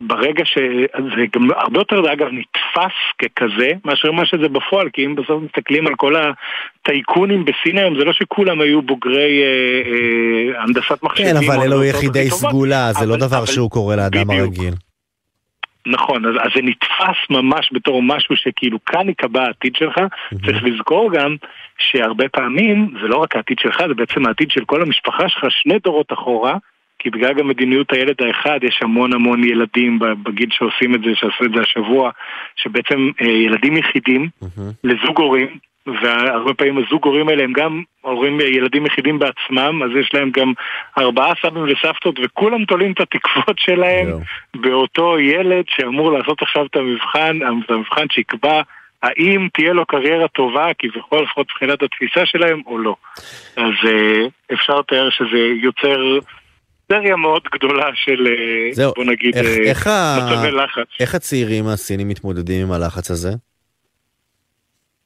ברגע 0.00 0.44
ש... 0.44 0.58
זה 1.16 1.24
גם 1.34 1.48
הרבה 1.56 1.80
יותר, 1.80 2.12
אגב, 2.12 2.26
נתפס 2.32 2.96
ככזה, 3.18 3.70
מאשר 3.84 4.12
מה 4.12 4.26
שזה 4.26 4.48
בפועל, 4.48 4.88
כי 4.92 5.06
אם 5.06 5.14
בסוף 5.14 5.42
מסתכלים 5.42 5.86
על 5.86 5.94
כל 5.94 6.14
הטייקונים 6.16 7.44
בסין 7.44 7.78
היום, 7.78 7.98
זה 7.98 8.04
לא 8.04 8.12
שכולם 8.12 8.60
היו 8.60 8.82
בוגרי 8.82 9.42
אה, 9.42 9.46
אה, 9.46 10.62
הנדסת 10.62 11.02
מחשבים. 11.02 11.26
כן, 11.26 11.36
אבל 11.36 11.62
אלו 11.62 11.84
יחידי 11.84 12.30
סגולה, 12.30 12.92
זה 12.92 13.06
לא 13.06 13.16
דבר 13.16 13.38
אבל, 13.38 13.46
שהוא 13.46 13.70
קורא 13.70 13.96
לאדם 13.96 14.24
בדיוק. 14.24 14.40
הרגיל. 14.40 14.74
נכון, 15.86 16.24
אז, 16.26 16.34
אז 16.34 16.50
זה 16.54 16.62
נתפס 16.62 17.30
ממש 17.30 17.70
בתור 17.72 18.02
משהו 18.02 18.36
שכאילו 18.36 18.78
כאן 18.84 19.08
ייקבע 19.08 19.42
העתיד 19.42 19.76
שלך. 19.76 19.98
Mm-hmm. 19.98 20.46
צריך 20.46 20.64
לזכור 20.64 21.12
גם 21.12 21.36
שהרבה 21.78 22.28
פעמים 22.28 22.94
זה 23.02 23.08
לא 23.08 23.16
רק 23.16 23.36
העתיד 23.36 23.58
שלך, 23.58 23.82
זה 23.88 23.94
בעצם 23.94 24.26
העתיד 24.26 24.50
של 24.50 24.64
כל 24.64 24.82
המשפחה 24.82 25.28
שלך 25.28 25.44
שני 25.50 25.78
דורות 25.78 26.12
אחורה. 26.12 26.56
כי 26.98 27.10
בגלל 27.10 27.34
גם 27.34 27.48
מדיניות 27.48 27.92
הילד 27.92 28.14
האחד 28.22 28.58
יש 28.62 28.80
המון 28.82 29.12
המון 29.12 29.44
ילדים 29.44 29.98
בגיל 29.98 30.48
שעושים 30.50 30.94
את 30.94 31.00
זה, 31.00 31.10
שעשו 31.14 31.44
את 31.44 31.50
זה 31.54 31.60
השבוע, 31.60 32.10
שבעצם 32.56 33.10
אה, 33.22 33.26
ילדים 33.26 33.76
יחידים 33.76 34.28
mm-hmm. 34.42 34.60
לזוג 34.84 35.20
הורים, 35.20 35.58
והרבה 35.86 36.54
פעמים 36.54 36.78
הזוג 36.78 37.04
הורים 37.04 37.28
האלה 37.28 37.42
הם 37.42 37.52
גם 37.52 37.82
הורים 38.00 38.40
ילדים 38.40 38.86
יחידים 38.86 39.18
בעצמם, 39.18 39.82
אז 39.82 39.90
יש 40.00 40.14
להם 40.14 40.30
גם 40.30 40.52
ארבעה 40.98 41.32
סבים 41.42 41.64
וסבתות 41.64 42.20
וכולם 42.24 42.64
תולים 42.64 42.92
את 42.92 43.00
התקוות 43.00 43.58
שלהם 43.58 44.08
yeah. 44.08 44.60
באותו 44.60 45.18
ילד 45.18 45.64
שאמור 45.68 46.12
לעשות 46.12 46.42
עכשיו 46.42 46.66
את 46.66 46.76
המבחן, 46.76 47.38
את 47.64 47.70
המבחן 47.70 48.06
שיקבע 48.10 48.62
האם 49.02 49.48
תהיה 49.52 49.72
לו 49.72 49.86
קריירה 49.86 50.28
טובה, 50.28 50.66
כביכול 50.78 51.22
לפחות 51.22 51.46
מבחינת 51.50 51.82
התפיסה 51.82 52.26
שלהם, 52.26 52.62
או 52.66 52.78
לא. 52.78 52.96
אז 53.56 53.72
uh, 53.82 54.52
אפשר 54.52 54.78
לתאר 54.78 55.10
שזה 55.10 55.38
יוצר 55.62 56.18
סריה 56.92 57.16
מאוד 57.16 57.42
גדולה 57.54 57.86
של, 57.94 58.26
אה, 58.26 58.72
זהו, 58.72 58.92
בוא 58.96 59.04
נגיד, 59.04 59.36
איך, 59.36 59.46
איך 59.46 59.86
מצבי. 60.18 60.50
לחץ. 60.50 60.86
איך 61.00 61.14
הצעירים 61.14 61.66
הסינים 61.66 62.08
מתמודדים 62.08 62.66
עם 62.66 62.72
הלחץ 62.72 63.10
הזה? 63.10 63.30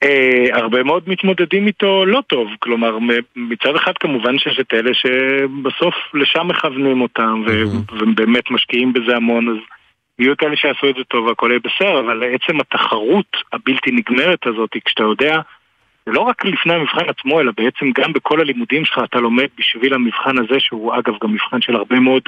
Uh, 0.05 0.09
הרבה 0.53 0.83
מאוד 0.83 1.03
מתמודדים 1.07 1.67
איתו 1.67 2.07
לא 2.07 2.23
טוב, 2.27 2.49
כלומר 2.59 2.99
מצד 3.37 3.77
אחד 3.77 3.93
כמובן 4.01 4.39
שיש 4.39 4.61
את 4.61 4.75
אלה 4.75 4.91
שבסוף 4.95 5.95
לשם 6.15 6.49
מכוונים 6.49 7.01
אותם 7.01 7.45
mm-hmm. 7.47 7.93
ובאמת 7.93 8.51
משקיעים 8.51 8.93
בזה 8.93 9.17
המון, 9.17 9.49
אז 9.49 9.76
יהיו 10.19 10.37
כאלה 10.37 10.57
שיעשו 10.57 10.91
את 10.91 10.95
זה 10.97 11.05
טוב 11.05 11.27
והכל 11.27 11.51
יהיה 11.51 11.61
בסדר, 11.61 12.01
אבל 12.01 12.23
עצם 12.35 12.61
התחרות 12.61 13.37
הבלתי 13.53 13.91
נגמרת 13.91 14.47
הזאת, 14.47 14.71
כשאתה 14.85 15.03
יודע, 15.03 15.41
זה 16.07 16.13
לא 16.13 16.21
רק 16.21 16.45
לפני 16.45 16.75
המבחן 16.75 17.09
עצמו, 17.09 17.41
אלא 17.41 17.53
בעצם 17.57 17.91
גם 17.95 18.13
בכל 18.13 18.41
הלימודים 18.41 18.85
שלך 18.85 19.01
אתה 19.05 19.21
לומד 19.21 19.47
בשביל 19.59 19.95
המבחן 19.95 20.39
הזה, 20.39 20.61
שהוא 20.61 20.95
אגב 20.95 21.15
גם 21.23 21.33
מבחן 21.33 21.61
של 21.61 21.77
הרבה 21.77 22.01
מאוד 22.01 22.23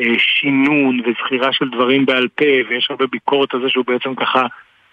אה, 0.00 0.18
שינון 0.18 1.00
וזכירה 1.00 1.52
של 1.52 1.68
דברים 1.68 2.06
בעל 2.06 2.28
פה, 2.28 2.44
ויש 2.68 2.86
הרבה 2.90 3.06
ביקורת 3.06 3.54
על 3.54 3.60
זה 3.62 3.68
שהוא 3.68 3.84
בעצם 3.86 4.14
ככה 4.14 4.46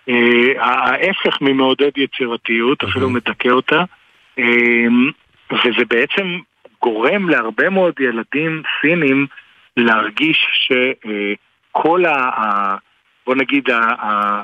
אה, 0.09 0.51
ההפך 0.57 1.41
ממעודד 1.41 1.91
יצירתיות, 1.97 2.83
אפילו 2.83 3.09
מדכא 3.09 3.49
אותה, 3.49 3.83
אה, 4.39 4.87
וזה 5.51 5.85
בעצם 5.89 6.37
גורם 6.81 7.29
להרבה 7.29 7.69
מאוד 7.69 7.93
ילדים 7.99 8.61
סינים 8.81 9.27
להרגיש 9.77 10.47
ש... 10.53 10.71
כל 11.71 12.05
ה... 12.05 12.13
ה 12.13 12.75
בוא 13.25 13.35
נגיד, 13.35 13.69
ה, 13.69 13.77
ה, 13.77 14.43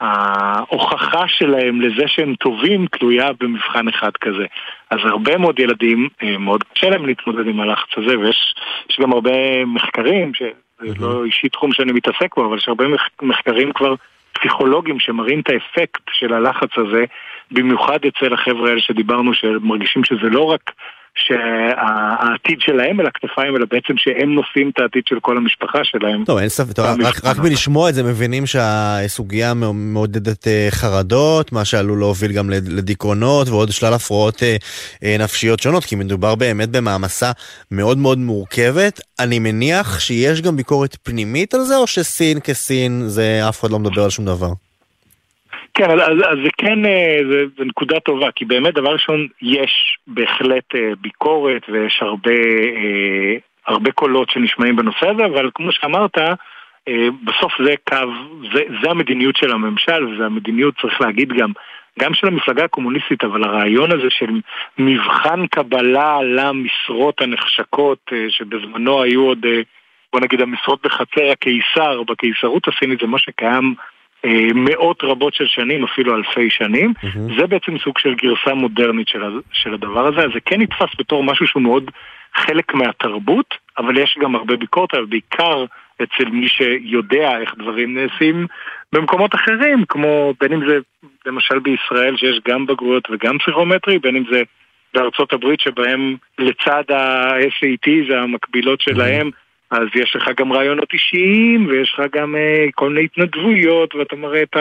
ההוכחה 0.00 1.28
שלהם 1.28 1.80
לזה 1.80 2.02
שהם 2.06 2.34
טובים 2.34 2.86
תלויה 2.86 3.32
במבחן 3.40 3.88
אחד 3.88 4.10
כזה. 4.20 4.46
אז 4.90 4.98
הרבה 5.04 5.38
מאוד 5.38 5.58
ילדים, 5.58 6.08
אה, 6.22 6.38
מאוד 6.38 6.64
קשה 6.64 6.90
להם 6.90 7.06
להתמודד 7.06 7.46
עם 7.46 7.60
הלחץ 7.60 7.88
הזה, 7.96 8.18
ויש 8.18 8.54
גם 9.00 9.12
הרבה 9.12 9.64
מחקרים, 9.64 10.34
שזה 10.34 10.94
לא 11.00 11.24
אישי 11.24 11.48
תחום 11.48 11.72
שאני 11.72 11.92
מתעסק 11.92 12.36
בו, 12.36 12.46
אבל 12.46 12.56
יש 12.56 12.68
הרבה 12.68 12.84
מחקרים 13.22 13.72
כבר 13.72 13.94
פסיכולוגיים 14.32 15.00
שמראים 15.00 15.40
את 15.40 15.50
האפקט 15.50 16.02
של 16.10 16.32
הלחץ 16.32 16.70
הזה, 16.76 17.04
במיוחד 17.50 17.98
אצל 18.04 18.34
החבר'ה 18.34 18.68
האלה 18.68 18.80
שדיברנו, 18.80 19.34
שמרגישים 19.34 20.04
שזה 20.04 20.28
לא 20.30 20.44
רק 20.44 20.72
שהעתיד 21.14 22.60
שלהם 22.60 23.00
אל 23.00 23.06
הכתפיים, 23.06 23.56
אלא 23.56 23.66
בעצם 23.70 23.94
שהם 23.96 24.34
נושאים 24.34 24.70
את 24.70 24.80
העתיד 24.80 25.02
של 25.08 25.20
כל 25.20 25.36
המשפחה 25.36 25.78
שלהם. 25.82 26.24
טוב, 26.24 26.38
אין 26.38 26.48
ספק, 26.48 26.78
רק, 26.78 27.24
רק 27.24 27.38
מלשמוע 27.38 27.88
את 27.88 27.94
זה 27.94 28.02
מבינים 28.02 28.46
שהסוגיה 28.46 29.54
מעודדת 29.54 30.48
אה, 30.48 30.68
חרדות, 30.70 31.52
מה 31.52 31.64
שעלול 31.64 31.98
להוביל 31.98 32.32
גם 32.32 32.50
לדיכאונות 32.50 33.48
ועוד 33.48 33.70
שלל 33.70 33.94
הפרעות 33.94 34.42
אה, 34.42 34.56
אה, 35.04 35.16
נפשיות 35.18 35.60
שונות, 35.60 35.84
כי 35.84 35.96
מדובר 35.96 36.34
באמת 36.34 36.68
במעמסה 36.68 37.32
מאוד 37.70 37.98
מאוד 37.98 38.18
מורכבת. 38.18 39.00
אני 39.18 39.38
מניח 39.38 40.00
שיש 40.00 40.42
גם 40.42 40.56
ביקורת 40.56 40.96
פנימית 41.02 41.54
על 41.54 41.60
זה, 41.60 41.76
או 41.76 41.86
שסין 41.86 42.40
כסין, 42.40 43.02
זה 43.06 43.48
אף 43.48 43.60
אחד 43.60 43.70
לא 43.70 43.78
מדבר 43.78 44.04
על 44.04 44.10
שום 44.10 44.24
דבר? 44.24 44.50
כן, 45.78 45.90
אז, 45.90 46.00
אז 46.00 46.38
זה 46.44 46.50
כן, 46.58 46.84
אה, 46.86 47.18
זה, 47.30 47.44
זה 47.58 47.64
נקודה 47.64 48.00
טובה, 48.00 48.30
כי 48.30 48.44
באמת 48.44 48.74
דבר 48.74 48.92
ראשון, 48.92 49.26
יש 49.42 49.98
בהחלט 50.06 50.74
אה, 50.74 50.90
ביקורת 51.00 51.62
ויש 51.68 51.98
הרבה, 52.02 52.40
אה, 52.76 53.36
הרבה 53.66 53.92
קולות 53.92 54.30
שנשמעים 54.30 54.76
בנושא 54.76 55.08
הזה, 55.08 55.26
אבל 55.26 55.50
כמו 55.54 55.72
שאמרת, 55.72 56.18
בסוף 57.24 57.52
זה 57.64 57.74
קו, 57.88 57.96
זה, 58.54 58.62
זה 58.82 58.90
המדיניות 58.90 59.36
של 59.36 59.52
הממשל, 59.52 60.04
וזה 60.06 60.26
המדיניות, 60.26 60.74
צריך 60.80 61.00
להגיד 61.00 61.28
גם, 61.32 61.52
גם 61.98 62.14
של 62.14 62.26
המפלגה 62.26 62.64
הקומוניסטית, 62.64 63.24
אבל 63.24 63.44
הרעיון 63.44 63.92
הזה 63.92 64.10
של 64.10 64.40
מבחן 64.78 65.46
קבלה 65.46 66.18
למשרות 66.22 67.20
הנחשקות, 67.20 68.12
שבזמנו 68.28 69.02
היו 69.02 69.22
עוד, 69.22 69.46
בוא 70.12 70.20
נגיד, 70.20 70.40
המשרות 70.40 70.82
בחצר 70.82 71.30
הקיסר, 71.32 72.02
בקיסרות 72.02 72.68
הסינית, 72.68 73.00
זה 73.00 73.06
מה 73.06 73.18
שקיים 73.18 73.74
מאות 74.54 75.04
רבות 75.04 75.34
של 75.34 75.46
שנים, 75.46 75.84
אפילו 75.84 76.16
אלפי 76.16 76.50
שנים. 76.50 76.92
Mm-hmm. 76.96 77.40
זה 77.40 77.46
בעצם 77.46 77.78
סוג 77.78 77.98
של 77.98 78.14
גרסה 78.14 78.54
מודרנית 78.54 79.08
של, 79.08 79.40
של 79.52 79.74
הדבר 79.74 80.06
הזה. 80.06 80.20
אז 80.20 80.30
זה 80.34 80.40
כן 80.40 80.60
נתפס 80.60 80.88
בתור 80.98 81.24
משהו 81.24 81.46
שהוא 81.46 81.62
מאוד 81.62 81.90
חלק 82.34 82.74
מהתרבות, 82.74 83.54
אבל 83.78 83.98
יש 83.98 84.18
גם 84.20 84.34
הרבה 84.34 84.56
ביקורת, 84.56 84.94
אבל 84.94 85.04
בעיקר 85.04 85.64
אצל 86.02 86.24
מי 86.30 86.48
שיודע 86.48 87.38
איך 87.40 87.54
דברים 87.58 87.98
נעשים 87.98 88.46
במקומות 88.92 89.34
אחרים, 89.34 89.84
כמו 89.88 90.34
בין 90.40 90.52
אם 90.52 90.68
זה 90.68 90.78
למשל 91.26 91.58
בישראל 91.58 92.16
שיש 92.16 92.40
גם 92.48 92.66
בגרויות 92.66 93.08
וגם 93.10 93.38
פסיכומטרי, 93.38 93.98
בין 93.98 94.16
אם 94.16 94.24
זה 94.30 94.42
בארצות 94.94 95.32
הברית 95.32 95.60
שבהם 95.60 96.16
לצד 96.38 96.90
ה-SAT 96.90 97.90
זה 98.08 98.20
המקבילות 98.20 98.80
שלהם. 98.80 99.26
Mm-hmm. 99.28 99.47
אז 99.70 99.86
יש 99.94 100.16
לך 100.16 100.28
גם 100.36 100.52
רעיונות 100.52 100.88
אישיים, 100.92 101.66
ויש 101.66 101.94
לך 101.94 102.16
גם 102.16 102.36
אה, 102.36 102.66
כל 102.74 102.88
מיני 102.88 103.04
התנדבויות, 103.04 103.94
ואתה 103.94 104.16
מראה 104.16 104.42
את 104.42 104.56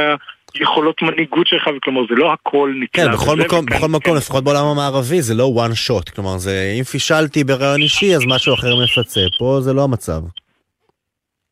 היכולות 0.54 1.02
מנהיגות 1.02 1.48
שלך, 1.48 1.70
וכלומר 1.78 2.02
זה 2.10 2.16
לא 2.16 2.34
הכל 2.34 2.74
נתלה. 2.80 3.06
כן, 3.06 3.12
בכל 3.12 3.36
מקום, 3.36 3.66
וכאן, 3.66 3.78
בכל 3.78 3.88
מקום, 3.88 4.14
כן. 4.14 4.18
לפחות 4.18 4.44
בעולם 4.44 4.66
המערבי, 4.66 5.22
זה 5.22 5.34
לא 5.34 5.52
one 5.56 5.90
shot, 5.90 6.16
כלומר 6.16 6.38
זה 6.38 6.74
אם 6.80 6.84
פישלתי 6.84 7.44
ברעיון 7.44 7.82
אישי, 7.82 8.16
אז 8.16 8.22
משהו 8.28 8.54
אחר 8.54 8.76
מפצה, 8.84 9.22
פה 9.40 9.58
זה 9.62 9.74
לא 9.74 9.84
המצב. 9.84 10.22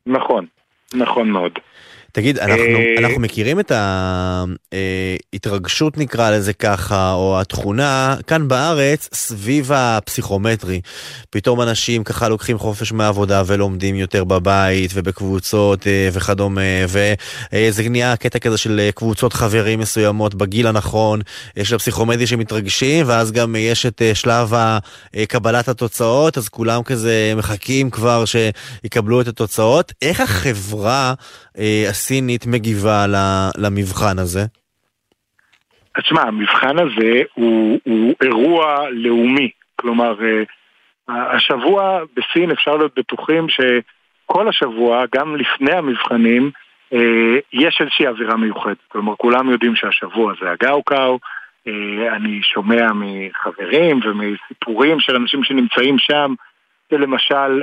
נכון, 0.07 0.45
נכון 0.93 1.29
מאוד. 1.29 1.51
תגיד, 2.15 2.39
אנחנו, 2.39 2.63
אה, 2.63 2.95
אנחנו 2.97 3.19
מכירים 3.19 3.59
את 3.59 3.71
ההתרגשות 5.33 5.97
נקרא 5.97 6.31
לזה 6.31 6.53
ככה, 6.53 7.13
או 7.13 7.41
התכונה 7.41 8.15
כאן 8.27 8.47
בארץ 8.47 9.09
סביב 9.13 9.71
הפסיכומטרי. 9.73 10.81
פתאום 11.29 11.61
אנשים 11.61 12.03
ככה 12.03 12.29
לוקחים 12.29 12.57
חופש 12.57 12.91
מהעבודה 12.91 13.43
ולומדים 13.45 13.95
יותר 13.95 14.23
בבית 14.23 14.91
ובקבוצות 14.93 15.87
אה, 15.87 16.09
וכדומה, 16.13 16.61
וזה 16.87 17.89
נהיה 17.89 18.15
קטע 18.15 18.39
כזה 18.39 18.57
של 18.57 18.89
קבוצות 18.95 19.33
חברים 19.33 19.79
מסוימות 19.79 20.35
בגיל 20.35 20.67
הנכון, 20.67 21.21
יש 21.55 21.73
לפסיכומטרי 21.73 22.27
שמתרגשים, 22.27 23.05
ואז 23.09 23.31
גם 23.31 23.55
יש 23.59 23.85
את 23.85 24.01
אה, 24.01 24.15
שלב 24.15 24.53
קבלת 25.27 25.67
התוצאות, 25.67 26.37
אז 26.37 26.49
כולם 26.49 26.83
כזה 26.83 27.33
מחכים 27.37 27.89
כבר 27.89 28.23
שיקבלו 28.25 29.21
את 29.21 29.27
התוצאות. 29.27 29.93
איך 30.01 30.19
החברה... 30.19 31.13
הסינית 31.89 32.45
מגיבה 32.47 33.05
למבחן 33.57 34.19
הזה? 34.19 34.41
תשמע, 36.01 36.21
המבחן 36.21 36.79
הזה 36.79 37.21
הוא, 37.33 37.79
הוא 37.83 38.13
אירוע 38.23 38.89
לאומי. 38.91 39.49
כלומר, 39.75 40.15
השבוע 41.07 41.99
בסין 42.15 42.51
אפשר 42.51 42.75
להיות 42.75 42.99
בטוחים 42.99 43.47
שכל 43.49 44.49
השבוע, 44.49 45.03
גם 45.15 45.35
לפני 45.35 45.73
המבחנים, 45.73 46.51
יש 47.53 47.77
איזושהי 47.79 48.07
אווירה 48.07 48.37
מיוחדת. 48.37 48.77
כלומר, 48.87 49.15
כולם 49.17 49.49
יודעים 49.49 49.75
שהשבוע 49.75 50.33
זה 50.41 50.51
הגאוקאו, 50.51 51.19
אני 52.15 52.39
שומע 52.43 52.87
מחברים 52.93 53.99
ומסיפורים 54.03 54.99
של 54.99 55.15
אנשים 55.15 55.43
שנמצאים 55.43 55.95
שם, 55.99 56.33
שלמשל, 56.91 57.61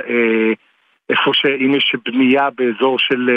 איפה 1.09 1.31
שאם 1.33 1.75
יש 1.75 1.95
בנייה 2.05 2.49
באזור 2.57 2.99
של, 2.99 3.29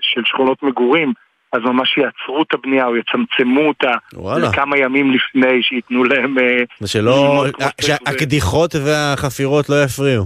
של 0.00 0.20
שכונות 0.24 0.62
מגורים, 0.62 1.12
אז 1.52 1.60
ממש 1.64 1.98
יעצרו 1.98 2.42
את 2.42 2.54
הבנייה 2.54 2.86
או 2.86 2.96
יצמצמו 2.96 3.60
אותה 3.60 3.92
וואלה. 4.14 4.48
לכמה 4.48 4.78
ימים 4.78 5.10
לפני 5.10 5.62
שייתנו 5.62 6.04
להם... 6.04 6.36
ושלא... 6.82 7.44
שהקדיחות 7.80 8.74
והחפירות 8.74 9.68
לא 9.68 9.84
יפריעו. 9.84 10.24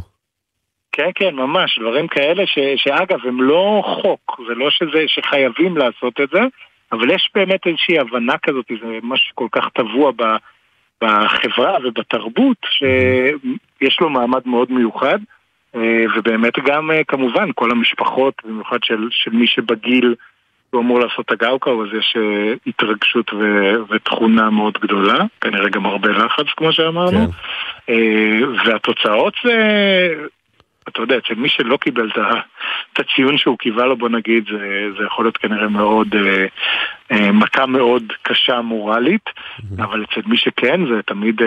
כן, 0.92 1.10
כן, 1.14 1.34
ממש, 1.34 1.78
דברים 1.78 2.08
כאלה 2.08 2.46
ש, 2.46 2.58
שאגב, 2.76 3.18
הם 3.24 3.42
לא 3.42 3.82
חוק, 4.02 4.40
זה 4.48 4.54
לא 4.54 4.70
שזה, 4.70 5.04
שחייבים 5.06 5.76
לעשות 5.76 6.20
את 6.20 6.28
זה, 6.32 6.40
אבל 6.92 7.10
יש 7.10 7.30
באמת 7.34 7.66
איזושהי 7.66 7.98
הבנה 7.98 8.38
כזאת, 8.42 8.64
זה 8.68 8.98
משהו 9.02 9.34
כל 9.34 9.48
כך 9.52 9.68
טבוע 9.74 10.10
ב, 10.16 10.22
בחברה 11.02 11.76
ובתרבות, 11.84 12.56
שיש 12.70 14.00
לו 14.00 14.10
מעמד 14.10 14.40
מאוד 14.46 14.72
מיוחד, 14.72 15.18
ובאמת 16.16 16.58
גם 16.58 16.90
כמובן 17.08 17.48
כל 17.54 17.70
המשפחות, 17.70 18.34
במיוחד 18.44 18.78
של, 18.82 19.08
של 19.10 19.30
מי 19.30 19.46
שבגיל 19.46 20.14
הוא 20.74 20.82
אמור 20.82 21.00
לעשות 21.00 21.26
את 21.26 21.32
הגאוקאו, 21.32 21.84
אז 21.84 21.88
יש 21.98 22.16
uh, 22.16 22.58
התרגשות 22.66 23.32
ו- 23.32 23.74
ותכונה 23.90 24.50
מאוד 24.50 24.78
גדולה, 24.80 25.18
כנראה 25.40 25.68
גם 25.68 25.86
הרבה 25.86 26.08
לחץ 26.08 26.46
כמו 26.56 26.72
שאמרנו, 26.72 27.26
כן. 27.86 27.94
והתוצאות 28.66 29.34
זה... 29.44 29.54
אתה 30.88 31.02
יודע, 31.02 31.18
אצל 31.18 31.34
מי 31.34 31.48
שלא 31.48 31.76
קיבל 31.76 32.10
את 32.92 32.98
הציון 32.98 33.38
שהוא 33.38 33.58
קיווה 33.58 33.86
לו, 33.86 33.96
בוא 33.96 34.08
נגיד, 34.08 34.44
זה, 34.50 34.88
זה 34.98 35.04
יכול 35.04 35.24
להיות 35.24 35.36
כנראה 35.36 35.68
מאוד, 35.68 36.14
אה, 36.14 36.20
אה, 36.20 36.46
מכה 37.12 37.66
מאוד 37.66 38.02
קשה 38.22 38.60
מורלית. 38.60 39.24
אבל 39.78 40.04
אצל 40.04 40.20
מי 40.26 40.36
שכן, 40.36 40.80
זה 40.86 41.02
תמיד 41.06 41.42
אה, 41.42 41.46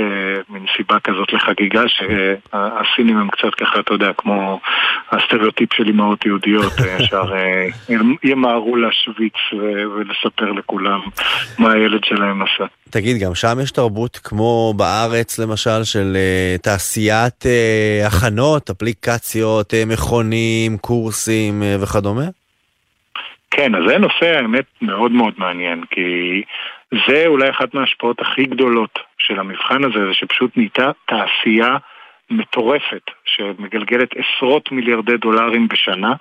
מין 0.49 0.65
סיבה 0.77 0.99
כזאת 0.99 1.33
לחגיגה, 1.33 1.83
שהסינים 1.87 3.17
הם 3.17 3.29
קצת 3.29 3.55
ככה, 3.57 3.79
אתה 3.79 3.93
יודע, 3.93 4.13
כמו 4.17 4.59
הסטריאוטיפ 5.11 5.73
של 5.73 5.87
אימהות 5.87 6.25
יהודיות, 6.25 6.73
אה, 6.79 6.97
ישר 6.99 7.33
אה, 7.35 7.67
ימהרו 8.23 8.75
להשוויץ 8.75 9.33
ולספר 9.95 10.51
לכולם 10.51 10.99
מה 11.59 11.71
הילד 11.71 12.03
שלהם 12.03 12.41
עשה. 12.41 12.65
תגיד, 12.89 13.17
גם 13.21 13.35
שם 13.35 13.57
יש 13.63 13.71
תרבות 13.71 14.17
כמו 14.23 14.73
בארץ 14.77 15.39
למשל 15.39 15.83
של 15.83 16.17
תעשיית 16.61 17.45
הכנות, 18.05 18.69
אפליקציות, 18.69 19.73
מכונים, 19.87 20.77
קורסים 20.77 21.63
וכדומה? 21.81 22.25
כן, 23.51 23.75
אז 23.75 23.81
זה 23.87 23.97
נושא 23.97 24.37
האמת 24.37 24.65
מאוד 24.81 25.11
מאוד 25.11 25.33
מעניין, 25.37 25.83
כי 25.89 26.41
זה 27.07 27.23
אולי 27.27 27.49
אחת 27.49 27.73
מההשפעות 27.73 28.21
הכי 28.21 28.43
גדולות 28.43 28.99
של 29.17 29.39
המבחן 29.39 29.83
הזה, 29.83 30.07
זה 30.07 30.13
שפשוט 30.13 30.57
נהייתה 30.57 30.91
תעשייה 31.05 31.77
מטורפת, 32.29 33.11
שמגלגלת 33.25 34.09
עשרות 34.15 34.71
מיליארדי 34.71 35.17
דולרים 35.17 35.67
בשנה, 35.67 36.13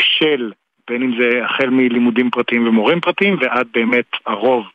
של 0.00 0.52
בין 0.88 1.02
אם 1.02 1.20
זה 1.20 1.44
החל 1.44 1.70
מלימודים 1.70 2.30
פרטיים 2.30 2.68
ומורים 2.68 3.00
פרטיים 3.00 3.36
ועד 3.40 3.66
באמת 3.74 4.10
הרוב 4.26 4.66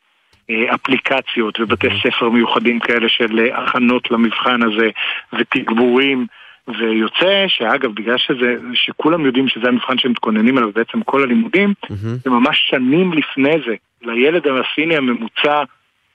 אה, 0.50 0.76
אפליקציות 0.76 1.60
ובתי 1.60 1.88
ספר 2.04 2.30
מיוחדים 2.30 2.80
כאלה 2.80 3.10
של 3.10 3.40
אה, 3.40 3.58
הכנות 3.64 4.12
למבחן 4.12 4.64
הזה 4.64 4.90
ותגבורים 5.34 6.28
ויוצא 6.68 7.46
שאגב 7.48 7.92
בגלל 7.96 8.18
שזה, 8.18 8.56
שכולם 8.74 9.26
יודעים 9.26 9.48
שזה 9.48 9.68
המבחן 9.68 9.98
שהם 9.98 10.12
מתכוננים 10.12 10.58
עליו 10.58 10.72
בעצם 10.72 11.04
כל 11.04 11.24
הלימודים 11.24 11.74
mm-hmm. 11.86 12.08
זה 12.24 12.30
ממש 12.30 12.66
שנים 12.70 13.14
לפני 13.14 13.54
זה 13.66 13.76
לילד 14.02 14.44
הסיני 14.48 14.98
הממוצע 14.98 15.64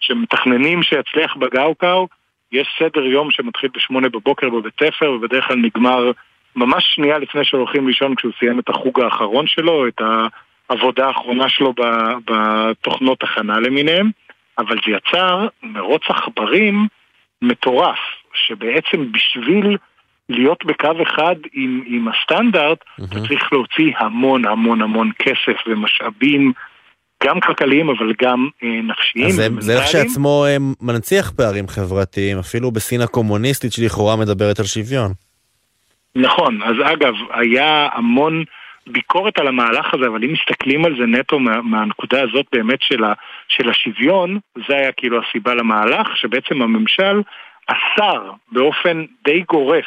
שמתכננים 0.00 0.82
שיצליח 0.82 1.37
בגאוקאו 1.37 2.08
יש 2.52 2.68
סדר 2.78 3.04
יום 3.04 3.30
שמתחיל 3.30 3.70
בשמונה 3.74 4.08
בבוקר 4.08 4.50
בבית 4.50 4.74
ספר 4.80 5.11
ובדרך 5.11 5.46
כלל 5.46 5.56
נגמר 5.56 6.11
ממש 6.56 6.84
שנייה 6.94 7.18
לפני 7.18 7.44
שהולכים 7.44 7.88
לישון 7.88 8.14
כשהוא 8.14 8.32
סיים 8.38 8.58
את 8.58 8.68
החוג 8.68 9.00
האחרון 9.00 9.46
שלו, 9.46 9.88
את. 9.88 10.00
העבודה 10.70 11.06
האחרונה 11.06 11.48
שלו 11.48 11.74
בתוכנות 12.24 13.22
הכנה 13.22 13.61
למיניהם, 13.61 14.11
אבל 14.58 14.76
זה 14.87 14.92
יצר 14.92 15.48
מרוץ 15.62 16.02
עכברים 16.08 16.87
מטורף, 17.42 17.98
שבעצם 18.34 19.12
בשביל 19.12 19.76
להיות 20.29 20.64
בקו 20.64 21.03
אחד 21.03 21.37
עם, 21.53 21.83
עם 21.87 22.09
הסטנדרט, 22.09 22.79
mm-hmm. 22.79 23.05
אתה 23.05 23.21
צריך 23.29 23.53
להוציא 23.53 23.93
המון 23.99 24.45
המון 24.45 24.83
המון 24.83 25.11
כסף 25.19 25.57
ומשאבים, 25.67 26.53
גם 27.25 27.41
כלכליים 27.41 27.88
אבל 27.88 28.12
גם 28.23 28.49
אה, 28.62 28.69
נפשיים. 28.83 29.27
אז 29.27 29.35
זה, 29.35 29.49
זה 29.59 29.79
כשעצמו 29.85 30.45
אה, 30.47 30.57
מנציח 30.81 31.31
פערים 31.31 31.69
חברתיים, 31.69 32.38
אפילו 32.38 32.71
בסין 32.71 33.01
הקומוניסטית 33.01 33.73
שלכאורה 33.73 34.17
מדברת 34.17 34.59
על 34.59 34.64
שוויון. 34.64 35.12
נכון, 36.17 36.62
אז 36.62 36.75
אגב, 36.93 37.14
היה 37.31 37.88
המון... 37.93 38.45
ביקורת 38.93 39.38
על 39.38 39.49
המהלך 39.49 39.95
הזה, 39.95 40.07
אבל 40.07 40.25
אם 40.25 40.33
מסתכלים 40.33 40.85
על 40.85 40.97
זה 41.01 41.07
נטו 41.07 41.38
מה, 41.38 41.62
מהנקודה 41.62 42.23
הזאת 42.23 42.47
באמת 42.53 42.83
של, 42.83 43.05
ה, 43.05 43.12
של 43.49 43.71
השוויון, 43.71 44.38
זה 44.69 44.77
היה 44.77 44.93
כאילו 44.93 45.21
הסיבה 45.23 45.55
למהלך, 45.55 46.17
שבעצם 46.17 46.62
הממשל 46.62 47.23
אסר 47.67 48.31
באופן 48.53 49.05
די 49.25 49.41
גורף 49.41 49.87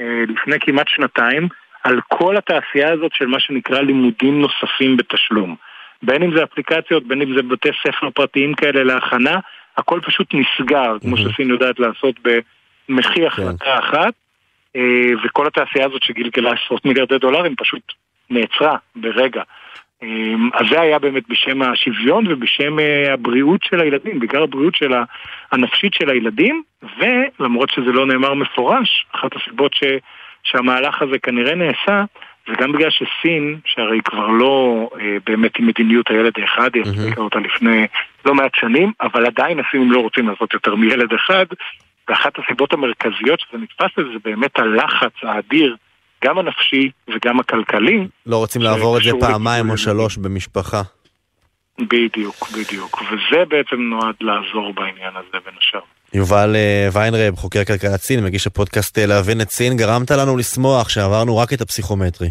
לפני 0.00 0.60
כמעט 0.60 0.88
שנתיים 0.88 1.48
על 1.84 2.00
כל 2.08 2.36
התעשייה 2.36 2.92
הזאת 2.92 3.12
של 3.14 3.26
מה 3.26 3.40
שנקרא 3.40 3.80
לימודים 3.80 4.40
נוספים 4.40 4.96
בתשלום. 4.96 5.56
בין 6.02 6.22
אם 6.22 6.36
זה 6.36 6.44
אפליקציות, 6.44 7.06
בין 7.06 7.22
אם 7.22 7.34
זה 7.36 7.42
בתי 7.42 7.68
ספר 7.86 8.10
פרטיים 8.10 8.54
כאלה 8.54 8.84
להכנה, 8.84 9.38
הכל 9.76 10.00
פשוט 10.02 10.34
נסגר, 10.34 10.96
כמו 11.00 11.16
שסין 11.16 11.50
יודעת 11.50 11.78
לעשות 11.78 12.14
במחי 12.88 13.20
כן. 13.20 13.26
החלטה 13.26 13.78
אחת. 13.78 14.12
אה, 14.76 15.10
וכל 15.24 15.46
התעשייה 15.46 15.86
הזאת 15.86 16.02
שגלגלה 16.02 16.52
עשרות 16.52 16.84
מיליארדי 16.84 17.18
דולרים 17.18 17.54
פשוט 17.56 17.92
נעצרה 18.30 18.76
ברגע. 18.96 19.42
אמ, 20.02 20.50
אז 20.54 20.66
זה 20.70 20.80
היה 20.80 20.98
באמת 20.98 21.22
בשם 21.28 21.62
השוויון 21.62 22.32
ובשם 22.32 22.78
אה, 22.78 23.12
הבריאות 23.12 23.60
של 23.62 23.80
הילדים, 23.80 24.18
בעיקר 24.18 24.42
הבריאות 24.42 24.74
של 24.74 24.92
הנפשית 25.52 25.94
של 25.94 26.10
הילדים, 26.10 26.62
ולמרות 26.98 27.70
שזה 27.70 27.92
לא 27.92 28.06
נאמר 28.06 28.34
מפורש, 28.34 29.06
אחת 29.14 29.30
הסיבות 29.36 29.74
ש, 29.74 29.82
שהמהלך 30.42 31.02
הזה 31.02 31.18
כנראה 31.18 31.54
נעשה, 31.54 32.04
זה 32.48 32.52
גם 32.60 32.72
בגלל 32.72 32.90
שסין, 32.90 33.58
שהרי 33.64 34.00
כבר 34.04 34.26
לא 34.26 34.88
אה, 35.00 35.16
באמת 35.26 35.58
עם 35.58 35.66
מדיניות 35.66 36.10
הילד 36.10 36.32
האחד, 36.36 36.70
היא 36.74 36.84
mm-hmm. 36.84 37.18
אותה 37.18 37.38
לפני 37.38 37.86
לא 38.24 38.34
מעט 38.34 38.52
שנים, 38.54 38.92
אבל 39.00 39.26
עדיין 39.26 39.60
הסינים 39.60 39.92
לא 39.92 40.00
רוצים 40.00 40.28
לעשות 40.28 40.54
יותר 40.54 40.74
מילד 40.74 41.12
אחד, 41.14 41.46
ואחת 42.08 42.32
הסיבות 42.38 42.72
המרכזיות 42.72 43.40
שזה 43.40 43.62
נתפס 43.62 43.98
לזה 43.98 44.08
זה 44.12 44.18
באמת 44.24 44.58
הלחץ 44.58 45.12
האדיר 45.22 45.76
גם 46.24 46.38
הנפשי 46.38 46.90
וגם 47.08 47.40
הכלכלי. 47.40 48.06
לא 48.26 48.36
רוצים 48.36 48.62
לעבור 48.62 48.98
את 48.98 49.02
זה 49.02 49.10
פעמיים 49.20 49.70
או 49.70 49.76
שלוש 49.76 50.16
במשפחה. 50.16 50.82
בדיוק, 51.88 52.48
בדיוק. 52.50 53.02
וזה 53.02 53.44
בעצם 53.48 53.76
נועד 53.76 54.14
לעזור 54.20 54.72
בעניין 54.74 55.12
הזה 55.16 55.38
בין 55.44 55.54
השאר. 55.58 55.80
יובל 56.14 56.56
אה, 56.56 56.88
ויינרב, 56.92 57.36
חוקר 57.36 57.64
כלכלת 57.64 58.00
סין, 58.00 58.24
מגיש 58.24 58.46
הפודקאסט 58.46 58.98
אה, 58.98 59.06
להבין 59.06 59.40
את 59.40 59.50
סין, 59.50 59.76
גרמת 59.76 60.10
לנו 60.10 60.36
לשמוח 60.36 60.88
שעברנו 60.88 61.36
רק 61.36 61.52
את 61.52 61.60
הפסיכומטרי. 61.60 62.28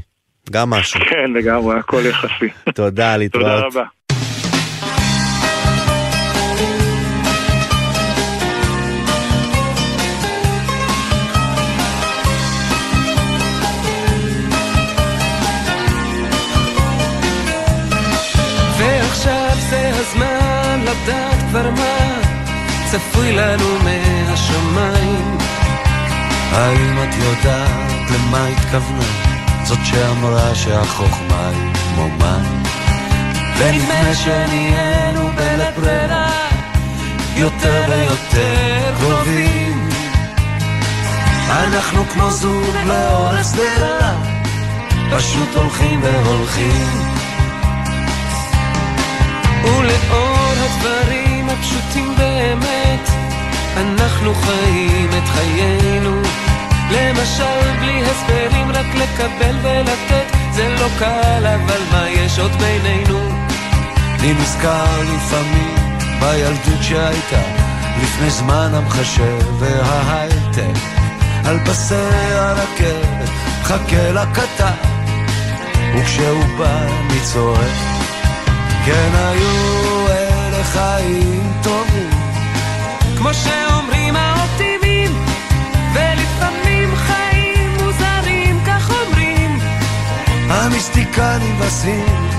גם 0.51 0.69
משהו. 0.69 0.99
כן, 1.09 1.33
לגמרי, 1.33 1.79
הכל 1.79 2.01
יחסי. 2.05 2.49
תודה, 2.75 3.17
להתראות. 3.17 3.45
תודה 3.45 3.65
רבה. 3.65 3.83
לדעת 20.83 21.39
כבר 21.49 21.71
מה 21.71 22.21
צפוי 22.91 23.31
לנו 23.31 23.77
מהשמיים. 23.83 25.37
האם 26.51 26.97
את 27.03 27.15
יודעת 27.15 28.11
למה 28.11 28.47
התכוונה? 28.47 29.31
זאת 29.63 29.79
שאמרה 29.83 30.55
שהחוכמה 30.55 31.49
היא 31.49 31.73
כמו 31.73 32.09
מים. 32.09 32.63
ונדמה 33.57 34.15
שנהיינו 34.15 35.29
בלית 35.35 35.75
ברירה 35.75 36.29
יותר 37.35 37.83
ויותר 37.89 38.93
קרובים. 38.99 39.89
אנחנו 41.49 42.05
כמו 42.05 42.31
זוג 42.31 42.75
לאורך 42.85 43.45
שדרה, 43.45 44.13
פשוט 45.11 45.55
הולכים 45.55 46.01
והולכים. 46.03 47.20
ולאור 49.63 50.53
הדברים 50.57 51.49
הפשוטים 51.49 52.15
באמת, 52.17 53.09
אנחנו 53.77 54.33
חיים 54.33 55.09
את 55.09 55.27
חיינו. 55.27 56.21
למשל 56.91 57.77
בלי 57.79 58.03
הסברים 58.05 58.71
רק 58.71 58.95
לקבל 58.95 59.55
ולתת 59.61 60.35
זה 60.51 60.75
לא 60.79 60.87
קל 60.99 61.45
אבל 61.45 61.81
מה 61.91 62.09
יש 62.09 62.39
עוד 62.39 62.51
בינינו? 62.51 63.19
אני 64.19 64.33
נזכר 64.33 65.01
לפעמים 65.01 65.75
בילדות 66.19 66.83
שהייתה 66.83 67.41
לפני 68.03 68.29
זמן 68.29 68.71
המחשב 68.73 69.39
וההייטק 69.59 70.79
על 71.45 71.59
פסי 71.65 71.95
הרכבת 72.31 73.29
מחכה 73.61 74.11
לקטר 74.11 74.65
וכשהוא 75.95 76.45
בא 76.57 76.83
אני 76.83 77.19
צועק 77.23 78.00
כן 78.85 79.11
היו 79.15 80.07
אלה 80.09 80.63
חיים 80.63 81.53
טובים. 81.63 82.09
כמו 83.17 83.29
שאומרים 83.33 84.15
האופטימיים 84.15 85.11
ולפעמים 85.93 86.95
חיים 86.95 87.71
מוזרים 87.79 88.59
כך 88.67 88.91
אומרים. 88.91 89.59
המיסטיקנים 90.49 91.59
בסין 91.59 92.29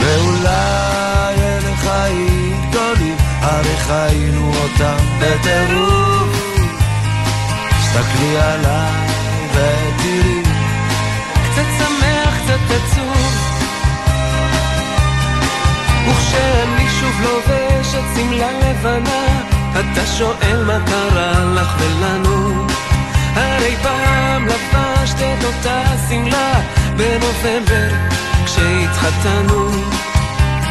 ואולי 0.00 1.34
אלה 1.38 1.76
חיים 1.76 2.66
גדולים 2.70 3.16
הרי 3.40 3.76
חיינו 3.76 4.52
אותם 4.62 4.96
בטירוף. 5.18 6.28
תסתכלי 7.80 8.36
עליי 8.38 9.06
ותראי. 9.52 10.42
קצת 11.50 11.68
שמח, 11.78 12.34
קצת 12.44 12.70
עצוב 12.70 13.17
וכשאני 16.28 16.88
שוב 17.00 17.20
לובש 17.22 17.94
את 17.94 18.04
שמלה 18.16 18.52
לבנה 18.52 19.42
אתה 19.72 20.06
שואל 20.06 20.64
מה 20.66 20.78
קרה 20.86 21.44
לך 21.54 21.74
ולנו? 21.78 22.66
הרי 23.34 23.76
פעם 23.82 24.46
לבשת 24.46 25.16
את 25.16 25.44
אותה 25.44 25.82
שמלה 26.08 26.60
בנובמבר 26.96 27.88
כשהתחתנו. 28.44 29.70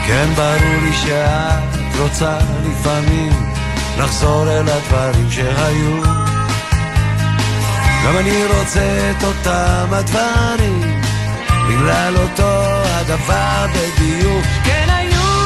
כן 0.08 0.28
ברור 0.36 0.82
לי 0.84 0.94
שאת 0.94 2.00
רוצה 2.00 2.38
לפעמים 2.70 3.32
לחזור 3.98 4.50
אל 4.50 4.70
הדברים 4.70 5.32
שהיו. 5.32 6.04
גם 8.06 8.18
אני 8.18 8.46
רוצה 8.46 9.12
את 9.18 9.24
אותם 9.24 9.88
הדברים, 9.92 11.02
בגלל 11.70 12.18
אותו 12.18 12.64
הדבר 12.84 13.66
בדיוק. 13.74 14.44
כן 14.64 14.88
היו 14.90 15.37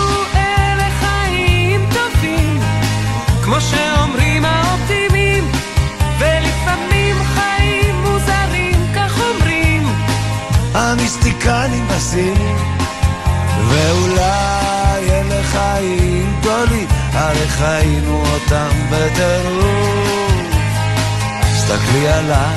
כמו 3.52 3.62
שאומרים 3.62 4.46
האופטימים, 4.46 5.52
ולפעמים 6.20 7.16
חיים 7.36 7.96
מוזרים, 7.96 8.88
כך 8.96 9.20
אומרים. 9.20 9.88
המיסטיקנים 10.74 11.88
בסין, 11.88 12.58
ואולי 13.68 15.10
אלה 15.10 15.44
חיים 15.44 16.36
גדולים, 16.40 16.88
הרי 17.14 17.48
חיינו 17.48 18.24
אותם 18.34 18.70
בטירוף. 18.90 20.56
תסתכלי 21.42 22.08
עליי 22.08 22.56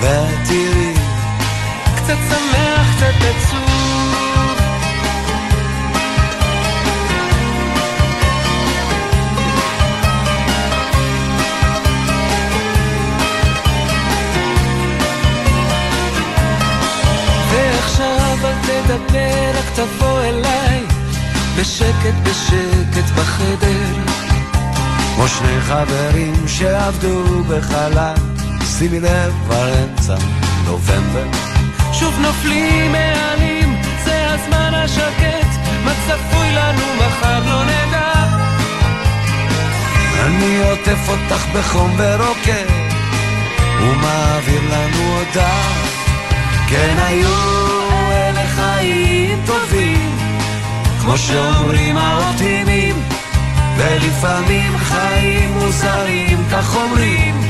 ותראי 0.00 0.94
קצת 1.96 2.18
שמח, 2.28 2.96
קצת 2.96 3.14
עצוב 3.20 3.61
בשקט 22.02 22.14
בשקט 22.24 23.10
בחדר 23.14 23.94
כמו 25.14 25.28
שני 25.28 25.60
חברים 25.60 26.48
שעבדו 26.48 27.44
בחלל, 27.44 28.14
שימי 28.78 29.00
לב 29.00 29.32
כבר 29.44 29.68
אמצע 29.84 30.16
נובמבר. 30.64 31.26
שוב 31.92 32.18
נופלים 32.20 32.92
מעלים, 32.92 33.76
זה 34.04 34.30
הזמן 34.30 34.74
השקט, 34.74 35.48
מה 35.84 35.92
צפוי 36.06 36.52
לנו 36.54 36.82
מחר 36.98 37.40
לא 37.46 37.64
נדע. 37.64 38.12
אני 40.26 40.70
עוטף 40.70 41.08
אותך 41.08 41.46
בחום 41.54 41.94
ורוקד, 41.98 42.66
ומעביר 43.80 44.62
לנו 44.70 45.18
הודעה. 45.18 45.72
כן 46.68 46.96
היו 46.98 47.28
אלה 48.12 48.46
חיים 48.46 49.38
טובים, 49.46 50.11
כמו 51.02 51.18
שאומרים 51.18 51.96
האופטימים. 51.96 53.02
ולפעמים 53.76 54.78
חיים 54.78 55.52
מוזרים, 55.52 56.44
כך 56.52 56.76
אומרים 56.76 57.40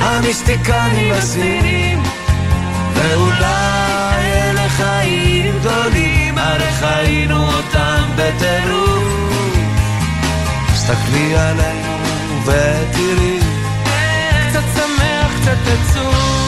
המיסטיקנים 0.00 1.14
הסינים. 1.14 2.02
ואולי 2.94 4.32
אלה 4.34 4.68
חיים 4.68 5.58
גדולים, 5.58 6.38
הרי 6.38 6.72
חיינו 6.72 7.46
אותם 7.46 8.02
בטירוף. 8.16 9.56
תסתכלי 10.72 11.36
עלינו 11.36 12.42
ותראי. 12.44 13.38
קצת 14.50 14.64
שמח, 14.74 15.40
קצת 15.40 15.58
עצוב 15.66 16.41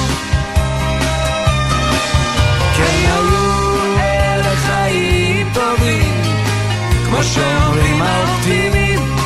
כמו 7.15 7.23
שאומרים 7.23 8.03
האופטימים 8.03 9.17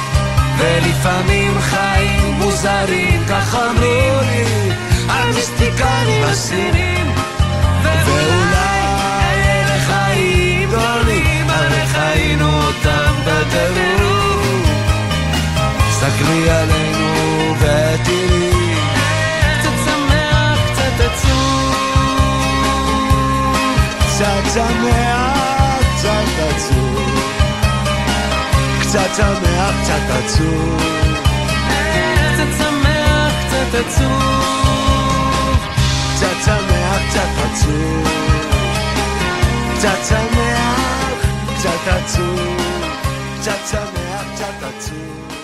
ולפעמים 0.58 1.60
חיים 1.60 2.32
מוזרים, 2.32 3.24
כך 3.28 3.54
אמרו 3.54 4.20
לי, 4.20 4.72
המיסטיקנים 5.08 6.22
הסינים, 6.24 7.12
ואולי 7.82 8.80
אלה 9.44 9.78
חיים 9.78 10.68
גדולים, 10.68 11.50
הרי 11.50 11.86
חיינו 11.86 12.62
אותם 12.62 13.14
בטירוף. 13.26 14.68
סתכלי 15.90 16.50
עלינו 16.50 17.54
ותראי, 17.58 18.74
קצת 19.60 19.70
שמח, 19.84 20.58
קצת 20.72 21.04
עצוב. 21.04 21.74
קצת 23.98 24.52
שמח, 24.54 25.78
קצת 25.96 26.54
עצוב. 26.56 27.47
קצת 28.88 29.14
שמח, 29.16 29.74
קצת 29.82 30.10
עצוב. 30.10 30.82
קצת 32.34 32.52
שמח, 32.58 33.32
קצת 33.46 33.74
עצוב. 33.74 34.22
קצת 36.14 36.36
שמח, 36.44 37.00
קצת 37.10 37.28
עצוב. 37.44 38.08
קצת 39.76 39.98
שמח, 40.08 41.20
קצת 41.58 41.88
עצוב. 41.88 42.56
קצת 43.40 43.58
שמח, 43.70 44.24
קצת 44.34 44.62
עצוב. 44.62 45.37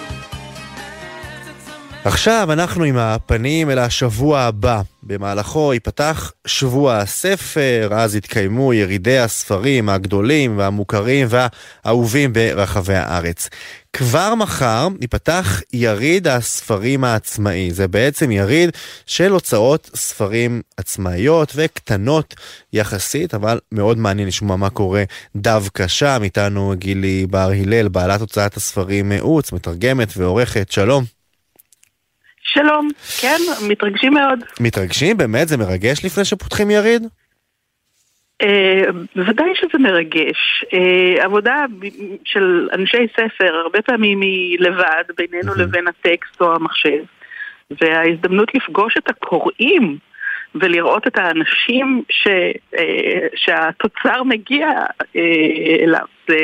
עכשיו 2.04 2.52
אנחנו 2.52 2.84
עם 2.84 2.96
הפנים 2.96 3.70
אל 3.70 3.78
השבוע 3.78 4.40
הבא. 4.40 4.82
במהלכו 5.02 5.74
ייפתח 5.74 6.32
שבוע 6.46 6.96
הספר, 6.96 7.88
אז 7.92 8.16
יתקיימו 8.16 8.72
ירידי 8.72 9.18
הספרים 9.18 9.88
הגדולים 9.88 10.58
והמוכרים 10.58 11.26
והאהובים 11.30 12.32
ברחבי 12.32 12.94
הארץ. 12.94 13.48
כבר 13.92 14.34
מחר 14.34 14.88
ייפתח 15.00 15.60
יריד 15.72 16.28
הספרים 16.28 17.04
העצמאי. 17.04 17.70
זה 17.70 17.88
בעצם 17.88 18.30
יריד 18.30 18.70
של 19.06 19.32
הוצאות 19.32 19.90
ספרים 19.94 20.62
עצמאיות 20.76 21.52
וקטנות 21.54 22.34
יחסית, 22.72 23.34
אבל 23.34 23.60
מאוד 23.72 23.98
מעניין 23.98 24.28
לשמוע 24.28 24.56
מה 24.56 24.70
קורה 24.70 25.04
דווקא 25.36 25.86
שם. 25.86 26.20
איתנו 26.22 26.74
גילי 26.76 27.26
בר 27.30 27.50
הלל, 27.50 27.88
בעלת 27.88 28.20
הוצאת 28.20 28.56
הספרים 28.56 29.12
עוץ, 29.12 29.52
מתרגמת 29.52 30.08
ועורכת. 30.16 30.72
שלום. 30.72 31.23
שלום, 32.44 32.88
כן, 33.20 33.36
מתרגשים 33.68 34.14
מאוד. 34.14 34.38
מתרגשים? 34.60 35.16
באמת? 35.16 35.48
זה 35.48 35.56
מרגש 35.56 36.04
לפני 36.04 36.24
שפותחים 36.24 36.70
יריד? 36.70 37.02
אה, 38.42 38.82
בוודאי 39.16 39.52
שזה 39.54 39.78
מרגש. 39.78 40.64
אה, 40.72 41.24
עבודה 41.24 41.64
של 42.24 42.68
אנשי 42.72 43.06
ספר 43.12 43.54
הרבה 43.54 43.82
פעמים 43.82 44.20
היא 44.20 44.56
לבד, 44.60 45.04
בינינו 45.16 45.54
לבין 45.54 45.84
הטקסט 45.88 46.40
או 46.40 46.54
המחשב. 46.54 47.02
וההזדמנות 47.80 48.54
לפגוש 48.54 48.94
את 48.98 49.10
הקוראים 49.10 49.98
ולראות 50.54 51.06
את 51.06 51.18
האנשים 51.18 52.02
ש, 52.08 52.28
אה, 52.78 53.26
שהתוצר 53.36 54.22
מגיע 54.22 54.68
אליו, 55.82 56.06
זה, 56.28 56.36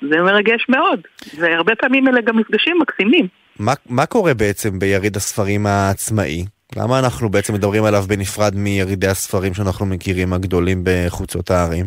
זה 0.00 0.20
מרגש 0.20 0.66
מאוד. 0.68 1.00
והרבה 1.38 1.74
פעמים 1.74 2.08
אלה 2.08 2.20
גם 2.20 2.36
מפגשים 2.36 2.78
מקסימים. 2.80 3.43
מה, 3.58 3.72
מה 3.88 4.06
קורה 4.06 4.34
בעצם 4.34 4.78
ביריד 4.78 5.16
הספרים 5.16 5.66
העצמאי? 5.66 6.44
למה 6.76 6.98
אנחנו 6.98 7.28
בעצם 7.28 7.54
מדברים 7.54 7.84
עליו 7.84 8.02
בנפרד 8.08 8.54
מירידי 8.56 9.06
הספרים 9.06 9.54
שאנחנו 9.54 9.86
מכירים 9.86 10.32
הגדולים 10.32 10.84
בחוצות 10.84 11.50
הערים? 11.50 11.84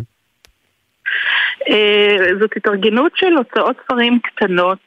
אה, 1.69 2.17
זאת 2.41 2.51
התארגנות 2.55 3.11
של 3.15 3.33
הוצאות 3.37 3.75
ספרים 3.83 4.19
קטנות, 4.19 4.79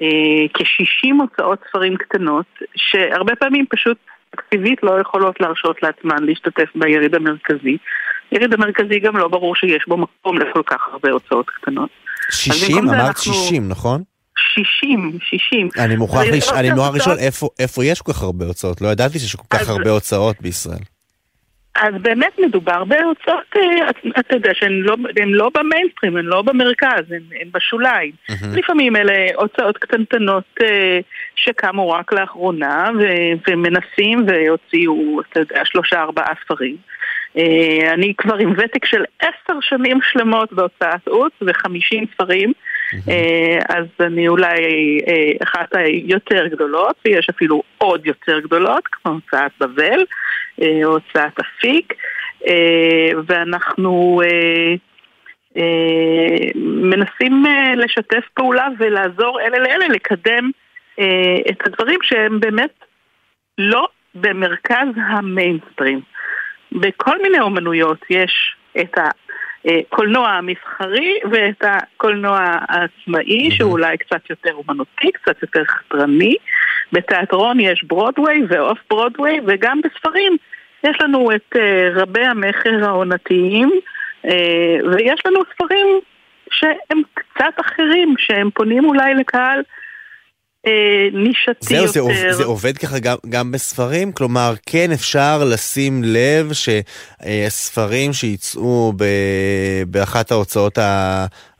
אה, 0.00 0.48
כ-60 0.54 1.14
הוצאות 1.20 1.58
ספרים 1.68 1.96
קטנות, 1.96 2.46
שהרבה 2.76 3.36
פעמים 3.36 3.64
פשוט 3.70 3.96
תקציבית 4.30 4.82
לא 4.82 5.00
יכולות 5.00 5.40
להרשות 5.40 5.82
לעצמן 5.82 6.24
להשתתף 6.24 6.68
ביריד 6.74 7.14
המרכזי. 7.14 7.76
יריד 8.32 8.54
המרכזי 8.54 8.98
גם 8.98 9.16
לא 9.16 9.28
ברור 9.28 9.56
שיש 9.56 9.84
בו 9.88 9.96
מקום 9.96 10.38
לכל 10.38 10.62
כך 10.66 10.88
הרבה 10.92 11.10
הוצאות 11.10 11.50
קטנות. 11.50 11.90
60? 12.30 12.78
אמרת 12.78 12.94
אנחנו... 12.94 13.32
60, 13.34 13.68
נכון? 13.68 14.02
60, 14.54 15.18
60. 15.22 15.68
אני 15.78 15.96
מוכרח, 15.96 16.24
לש... 16.32 16.48
אני 16.52 16.70
מוכרח 16.70 16.94
לשאול 16.94 17.16
איפה, 17.18 17.48
איפה 17.58 17.84
יש 17.84 18.02
כל 18.02 18.12
כך 18.12 18.22
הרבה 18.22 18.44
הוצאות? 18.44 18.80
לא 18.80 18.88
ידעתי 18.88 19.18
שיש 19.18 19.36
כל 19.36 19.46
כך 19.50 19.60
אז... 19.60 19.68
הרבה 19.70 19.90
הוצאות 19.90 20.40
בישראל. 20.40 20.82
אז 21.74 21.94
באמת 22.02 22.38
מדובר 22.38 22.84
בהוצאות, 22.84 23.56
אה, 23.56 23.90
אתה 24.20 24.36
יודע, 24.36 24.50
שהן 24.54 24.72
לא, 24.72 24.96
לא 25.26 25.50
במיינסטרים, 25.54 26.16
הן 26.16 26.24
לא 26.24 26.42
במרכז, 26.42 27.04
הן, 27.10 27.22
הן 27.40 27.48
בשוליים. 27.54 28.12
Mm-hmm. 28.30 28.58
לפעמים 28.58 28.96
אלה 28.96 29.26
הוצאות 29.34 29.78
קטנטנות 29.78 30.44
אה, 30.62 31.00
שקמו 31.36 31.90
רק 31.90 32.12
לאחרונה, 32.12 32.90
ו, 33.00 33.04
ומנסים 33.48 34.26
והוציאו, 34.26 35.20
אתה 35.20 35.40
יודע, 35.40 35.62
שלושה 35.64 36.00
ארבעה 36.00 36.32
ספרים. 36.44 36.76
אה, 37.38 37.92
אני 37.92 38.14
כבר 38.18 38.36
עם 38.36 38.52
ותק 38.52 38.84
של 38.84 39.04
עשר 39.20 39.60
שנים 39.60 39.98
שלמות 40.12 40.52
בהוצאת 40.52 41.08
עוץ 41.08 41.32
וחמישים 41.42 42.04
ספרים, 42.14 42.52
אה, 43.08 43.58
אז 43.68 43.86
אני 44.00 44.28
אולי 44.28 44.58
אה, 45.08 45.32
אחת 45.42 45.76
היותר 45.76 46.46
גדולות, 46.46 46.96
ויש 47.04 47.26
אפילו 47.30 47.62
עוד 47.78 48.06
יותר 48.06 48.40
גדולות, 48.40 48.82
כמו 48.86 49.12
הוצאת 49.12 49.52
בבל, 49.60 50.04
הוצאת 50.84 51.40
אפיק, 51.40 51.94
ואנחנו 53.26 54.20
מנסים 56.64 57.44
לשתף 57.76 58.24
פעולה 58.34 58.68
ולעזור 58.78 59.40
אלה 59.40 59.58
לאלה 59.58 59.88
לקדם 59.88 60.50
את 61.50 61.66
הדברים 61.66 61.98
שהם 62.02 62.40
באמת 62.40 62.84
לא 63.58 63.88
במרכז 64.14 64.88
המיינסטרים. 64.96 66.00
בכל 66.80 67.22
מיני 67.22 67.40
אומנויות 67.40 67.98
יש 68.10 68.56
את 68.80 68.98
הקולנוע 68.98 70.28
המסחרי 70.28 71.18
ואת 71.30 71.64
הקולנוע 71.64 72.38
העצמאי, 72.68 73.48
mm-hmm. 73.48 73.54
שהוא 73.54 73.72
אולי 73.72 73.98
קצת 73.98 74.30
יותר 74.30 74.54
אומנותי, 74.54 75.12
קצת 75.12 75.42
יותר 75.42 75.64
חתרני. 75.64 76.36
בתיאטרון 76.92 77.60
יש 77.60 77.84
ברודוויי 77.84 78.42
ואוף 78.48 78.78
ברודוויי, 78.90 79.40
וגם 79.46 79.80
בספרים 79.84 80.36
יש 80.84 80.96
לנו 81.00 81.30
את 81.32 81.56
uh, 81.56 81.58
רבי 81.94 82.24
המכר 82.24 82.84
העונתיים, 82.84 83.70
uh, 84.26 84.28
ויש 84.92 85.26
לנו 85.26 85.40
ספרים 85.54 85.86
שהם 86.50 87.02
קצת 87.14 87.60
אחרים, 87.60 88.14
שהם 88.18 88.50
פונים 88.54 88.84
אולי 88.84 89.14
לקהל 89.14 89.58
אה, 89.58 89.62
נישתי 91.12 91.74
יותר. 91.74 91.86
זהו, 91.86 92.08
זה, 92.14 92.32
זה 92.32 92.44
עובד 92.44 92.78
ככה 92.78 92.98
גם, 92.98 93.16
גם 93.28 93.52
בספרים? 93.52 94.12
כלומר, 94.12 94.52
כן 94.66 94.92
אפשר 94.92 95.44
לשים 95.52 96.02
לב 96.04 96.50
שספרים 96.52 98.12
שיצאו 98.12 98.92
ב, 98.96 99.04
באחת 99.86 100.30
ההוצאות 100.30 100.78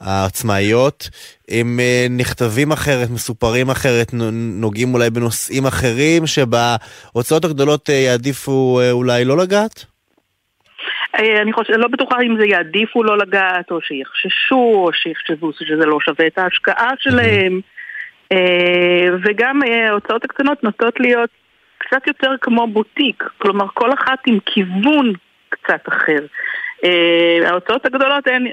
העצמאיות, 0.01 1.09
הם 1.49 1.81
אה, 1.81 2.07
נכתבים 2.11 2.73
אחרת, 2.73 3.11
מסופרים 3.11 3.71
אחרת, 3.71 4.07
נוגעים 4.33 4.95
אולי 4.95 5.11
בנושאים 5.11 5.67
אחרים, 5.67 6.27
שבהוצאות 6.27 7.45
הגדולות 7.45 7.91
אה, 7.91 7.95
יעדיפו 7.95 8.81
אולי 8.93 9.25
לא 9.25 9.37
לגעת? 9.37 9.85
אני 11.43 11.53
חושבת, 11.53 11.77
לא 11.77 11.89
בטוחה 11.89 12.17
אם 12.23 12.37
זה 12.41 12.47
יעדיפו 12.47 13.03
לא 13.05 13.19
לגעת, 13.19 13.71
או 13.71 13.81
שיחששו, 13.81 14.73
או 14.75 14.91
שיחשבו 14.93 15.53
שזה 15.53 15.87
לא 15.87 15.99
שווה 16.01 16.27
את 16.27 16.39
ההשקעה 16.39 16.91
שלהם. 16.99 17.61
אה, 18.33 19.09
וגם 19.25 19.63
אה, 19.63 19.89
ההוצאות 19.89 20.25
הקטנות 20.25 20.65
נוטות 20.65 21.01
להיות 21.01 21.31
קצת 21.79 22.07
יותר 22.07 22.31
כמו 22.41 22.67
בוטיק, 22.67 23.25
כלומר 23.39 23.67
כל 23.75 23.93
אחת 23.93 24.19
עם 24.27 24.39
כיוון 24.47 25.13
קצת 25.49 25.89
אחר. 25.89 26.27
אה, 26.85 27.49
ההוצאות 27.51 27.87
הגדולות 27.87 28.27
הן, 28.27 28.47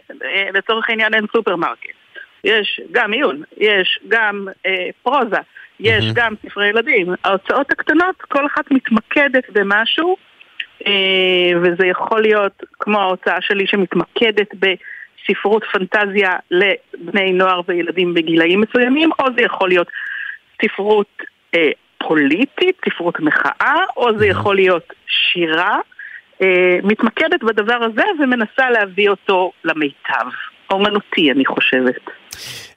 לצורך 0.53 0.89
העניין, 0.89 1.13
הן 1.13 1.25
סופרמרקט. 1.35 1.99
יש 2.43 2.81
גם 2.91 3.13
עיון, 3.13 3.43
יש 3.57 3.99
גם 4.07 4.47
אה, 4.65 4.87
פרוזה, 5.03 5.37
יש 5.79 6.05
mm-hmm. 6.05 6.13
גם 6.15 6.33
ספרי 6.45 6.67
ילדים. 6.67 7.13
ההוצאות 7.23 7.71
הקטנות, 7.71 8.15
כל 8.21 8.45
אחת 8.45 8.71
מתמקדת 8.71 9.49
במשהו, 9.49 10.17
אה, 10.87 11.51
וזה 11.61 11.87
יכול 11.87 12.21
להיות 12.21 12.63
כמו 12.79 12.99
ההוצאה 12.99 13.41
שלי 13.41 13.67
שמתמקדת 13.67 14.55
ב... 14.59 14.65
ספרות 15.29 15.63
פנטזיה 15.71 16.35
לבני 16.51 17.31
נוער 17.31 17.61
וילדים 17.67 18.13
בגילאים 18.13 18.61
מסוימים, 18.61 19.09
או 19.19 19.25
זה 19.37 19.41
יכול 19.41 19.69
להיות 19.69 19.87
ספרות 20.61 21.21
אה, 21.55 21.69
פוליטית, 21.97 22.81
ספרות 22.89 23.19
מחאה, 23.19 23.75
או 23.97 24.17
זה 24.17 24.27
יכול 24.27 24.55
להיות 24.55 24.93
שירה. 25.07 25.79
אה, 26.41 26.79
מתמקדת 26.83 27.43
בדבר 27.43 27.77
הזה 27.83 28.03
ומנסה 28.19 28.69
להביא 28.69 29.09
אותו 29.09 29.51
למיטב. 29.63 30.27
אומנותי, 30.71 31.31
אני 31.31 31.45
חושבת. 31.45 32.09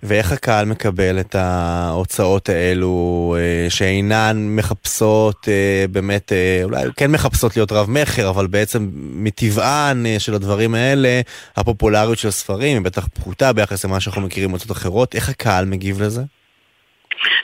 ואיך 0.03 0.33
הקהל 0.33 0.67
מקבל 0.67 1.21
את 1.21 1.35
ההוצאות 1.35 2.49
האלו 2.49 3.37
אה, 3.39 3.71
שאינן 3.71 4.37
מחפשות 4.37 5.49
אה, 5.49 5.85
באמת, 5.91 6.33
אה, 6.33 6.61
אולי 6.65 6.83
כן 6.97 7.11
מחפשות 7.11 7.57
להיות 7.57 7.73
רב 7.73 7.91
מכר, 7.91 8.31
אבל 8.31 8.47
בעצם 8.47 8.89
מטבען 8.95 10.05
של 10.19 10.35
הדברים 10.35 10.75
האלה, 10.75 11.21
הפופולריות 11.57 12.19
של 12.19 12.29
הספרים 12.29 12.77
היא 12.77 12.85
בטח 12.85 13.07
פחותה 13.07 13.53
ביחס 13.53 13.85
למה 13.85 14.01
שאנחנו 14.01 14.23
מכירים 14.23 14.51
בהוצאות 14.51 14.73
אחרות, 14.77 15.15
איך 15.15 15.29
הקהל 15.29 15.65
מגיב 15.65 16.03
לזה? 16.03 16.23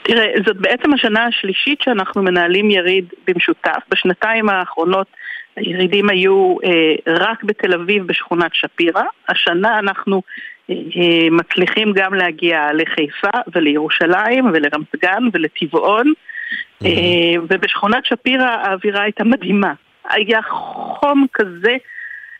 תראה, 0.03 0.25
זאת 0.45 0.57
בעצם 0.57 0.93
השנה 0.93 1.25
השלישית 1.25 1.81
שאנחנו 1.81 2.23
מנהלים 2.23 2.71
יריד 2.71 3.05
במשותף. 3.27 3.79
בשנתיים 3.91 4.49
האחרונות 4.49 5.07
הירידים 5.55 6.09
היו 6.09 6.57
אה, 6.63 6.95
רק 7.07 7.43
בתל 7.43 7.73
אביב 7.73 8.07
בשכונת 8.07 8.51
שפירא. 8.55 9.03
השנה 9.29 9.79
אנחנו 9.79 10.21
אה, 10.69 10.75
מצליחים 11.31 11.93
גם 11.95 12.13
להגיע 12.13 12.67
לחיפה 12.73 13.37
ולירושלים 13.55 14.45
ולרמת 14.53 14.95
גן 15.01 15.23
ולטבעון. 15.33 16.13
אה, 16.85 17.41
ובשכונת 17.49 18.05
שפירא 18.05 18.47
האווירה 18.47 19.01
הייתה 19.01 19.23
מדהימה. 19.23 19.73
היה 20.09 20.41
חום 20.41 21.25
כזה, 21.33 21.75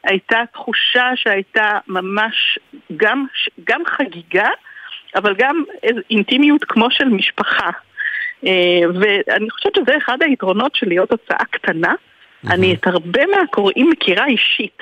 הייתה 0.04 0.40
תחושה 0.54 1.10
שהייתה 1.16 1.78
ממש 1.88 2.60
גם, 2.98 3.26
גם 3.64 3.82
חגיגה, 3.88 4.50
אבל 5.16 5.36
גם 5.38 5.64
אינטימיות 6.10 6.64
כמו 6.64 6.92
של 6.92 7.08
משפחה. 7.08 7.70
אה, 8.46 8.82
ואני 9.00 9.50
חושבת 9.50 9.76
שזה 9.76 9.98
אחד 9.98 10.18
היתרונות 10.22 10.76
של 10.76 10.88
להיות 10.88 11.12
הוצאה 11.12 11.46
קטנה. 11.52 11.94
אני 12.48 12.74
את 12.74 12.88
הרבה 12.88 13.22
מהקוראים 13.26 13.90
מכירה 13.90 14.26
אישית. 14.26 14.78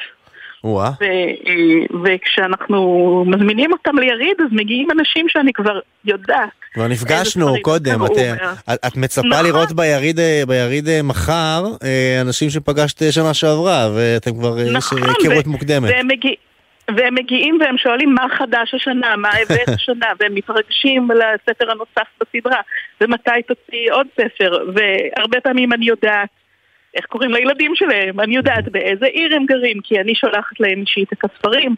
וואה. 0.63 0.91
וכשאנחנו 2.03 3.25
מזמינים 3.27 3.71
אותם 3.71 3.99
ליריד, 3.99 4.41
אז 4.41 4.47
מגיעים 4.51 4.87
אנשים 4.91 5.29
שאני 5.29 5.53
כבר 5.53 5.79
יודעת. 6.05 6.49
כבר 6.73 6.87
נפגשנו 6.87 7.55
קודם, 7.61 8.05
את, 8.05 8.79
את 8.87 8.97
מצפה 8.97 9.27
נכון. 9.27 9.45
לראות 9.45 9.71
ביריד, 9.71 10.19
ביריד 10.47 11.01
מחר 11.03 11.63
אה, 11.83 12.21
אנשים 12.21 12.49
שפגשת 12.49 13.11
שנה 13.11 13.33
שעברה, 13.33 13.89
ואתם 13.95 14.31
כבר, 14.31 14.59
אה, 14.59 14.71
נכון, 14.71 14.97
יש 14.97 15.05
היכרות 15.23 15.47
מוקדמת. 15.47 15.89
והם, 15.89 16.07
מגיע, 16.07 16.31
והם 16.97 17.15
מגיעים 17.15 17.57
והם 17.61 17.77
שואלים 17.77 18.13
מה 18.13 18.25
חדש 18.37 18.73
השנה, 18.73 19.15
מה 19.15 19.29
הבאת 19.29 19.69
השנה, 19.75 20.07
והם 20.19 20.35
מתרגשים 20.35 21.07
לספר 21.11 21.71
הנוסף 21.71 22.07
בסדרה, 22.21 22.61
ומתי 23.01 23.41
תוציא 23.47 23.91
עוד 23.91 24.07
ספר, 24.13 24.51
והרבה 24.51 25.41
פעמים 25.41 25.73
אני 25.73 25.85
יודעת 25.85 26.29
איך 26.97 27.05
קוראים 27.05 27.33
לילדים 27.33 27.75
שלהם, 27.75 28.19
אני 28.19 28.35
יודעת 28.35 28.69
באיזה 28.69 29.05
עיר 29.05 29.35
הם 29.35 29.45
גרים, 29.45 29.77
כי 29.83 29.99
אני 29.99 30.15
שולחת 30.15 30.59
להם 30.59 30.81
אישית 30.81 31.13
את 31.13 31.23
הספרים. 31.23 31.75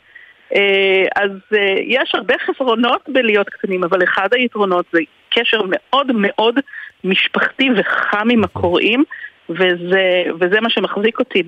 אה, 0.55 1.05
אז 1.15 1.31
אה, 1.53 1.75
יש 1.85 2.15
הרבה 2.15 2.33
חסרונות 2.45 3.01
בלהיות 3.07 3.49
קטנים, 3.49 3.83
אבל 3.83 4.03
אחד 4.03 4.33
היתרונות 4.33 4.85
זה 4.93 4.99
קשר 5.29 5.61
מאוד 5.65 6.11
מאוד 6.15 6.59
משפחתי 7.03 7.69
וחם 7.77 8.29
עם 8.31 8.43
הקוראים. 8.43 9.03
וזה, 9.49 10.23
וזה 10.39 10.61
מה 10.61 10.69
שמחזיק 10.69 11.19
אותי 11.19 11.43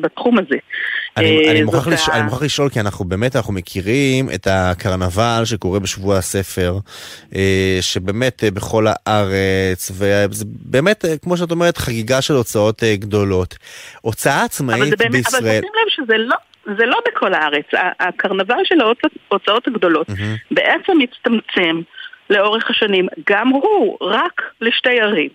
בתחום 0.00 0.38
הזה. 0.38 0.56
אני, 1.16 1.50
אני, 1.50 1.60
אה, 1.60 1.64
מוכרח 1.64 1.88
לש... 1.88 2.08
ה... 2.08 2.12
אני 2.12 2.22
מוכרח 2.22 2.42
לשאול, 2.42 2.68
כי 2.68 2.80
אנחנו 2.80 3.04
באמת, 3.04 3.36
אנחנו 3.36 3.52
מכירים 3.52 4.30
את 4.34 4.46
הקרנבל 4.50 5.42
שקורה 5.44 5.80
בשבוע 5.80 6.16
הספר, 6.16 6.74
אה, 7.34 7.78
שבאמת 7.80 8.44
אה, 8.44 8.50
בכל 8.50 8.86
הארץ, 8.88 9.90
וזה 9.90 10.44
באמת, 10.48 11.04
כמו 11.22 11.36
שאת 11.36 11.50
אומרת, 11.50 11.76
חגיגה 11.76 12.22
של 12.22 12.34
הוצאות 12.34 12.82
גדולות. 12.84 13.54
הוצאה 14.00 14.44
עצמאית 14.44 14.98
באמת, 14.98 15.12
בישראל... 15.12 15.42
אבל 15.42 15.58
תשים 15.58 15.70
לב 15.82 15.88
שזה 15.88 16.18
לא... 16.18 16.36
זה 16.78 16.86
לא 16.86 17.00
בכל 17.08 17.34
הארץ, 17.34 17.64
הקרנבל 18.00 18.64
של 18.64 18.80
ההוצאות 19.30 19.66
הגדולות 19.66 20.10
mm-hmm. 20.10 20.38
בעצם 20.50 20.98
מצטמצם 20.98 21.80
לאורך 22.30 22.70
השנים, 22.70 23.06
גם 23.30 23.48
הוא 23.48 23.98
רק 24.00 24.42
לשתי 24.60 25.00
ערים. 25.00 25.28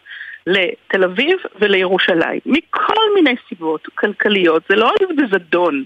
לתל 0.48 1.04
אביב 1.04 1.38
ולירושלים, 1.62 2.40
מכל 2.46 3.04
מיני 3.16 3.36
סיבות 3.50 3.88
כלכליות, 3.96 4.64
זה 4.70 4.76
לא 4.76 4.92
בזדון, 5.18 5.84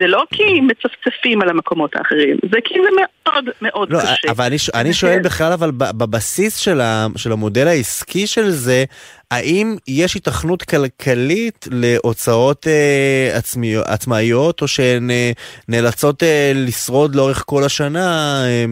זה 0.00 0.06
לא 0.06 0.24
כי 0.30 0.60
מצפצפים 0.60 1.42
על 1.42 1.48
המקומות 1.48 1.96
האחרים, 1.96 2.36
זה 2.52 2.58
כי 2.64 2.74
זה 2.74 2.88
מאוד 2.96 3.44
מאוד 3.62 3.92
לא, 3.92 3.98
קשה. 3.98 4.30
אבל 4.30 4.44
אני, 4.44 4.56
אני 4.74 4.92
שואל 4.92 5.18
בכלל, 5.24 5.52
אבל 5.52 5.70
בבסיס 5.70 6.56
של, 6.56 6.80
ה, 6.80 7.06
של 7.16 7.32
המודל 7.32 7.68
העסקי 7.68 8.26
של 8.26 8.50
זה, 8.50 8.84
האם 9.30 9.76
יש 9.88 10.16
התכנות 10.16 10.62
כלכלית 10.62 11.68
להוצאות 11.70 12.66
אה, 12.66 13.30
עצמי, 13.38 13.76
עצמאיות, 13.76 14.62
או 14.62 14.68
שהן 14.68 15.10
אה, 15.10 15.30
נאלצות 15.68 16.22
אה, 16.22 16.52
לשרוד 16.54 17.14
לאורך 17.14 17.42
כל 17.46 17.64
השנה 17.64 18.42
אה, 18.46 18.64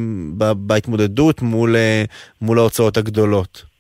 בהתמודדות 0.57 1.43
מול, 1.43 1.77
אה, 1.77 2.05
מול 2.41 2.59
ההוצאות 2.59 2.97
הגדולות? 2.97 3.76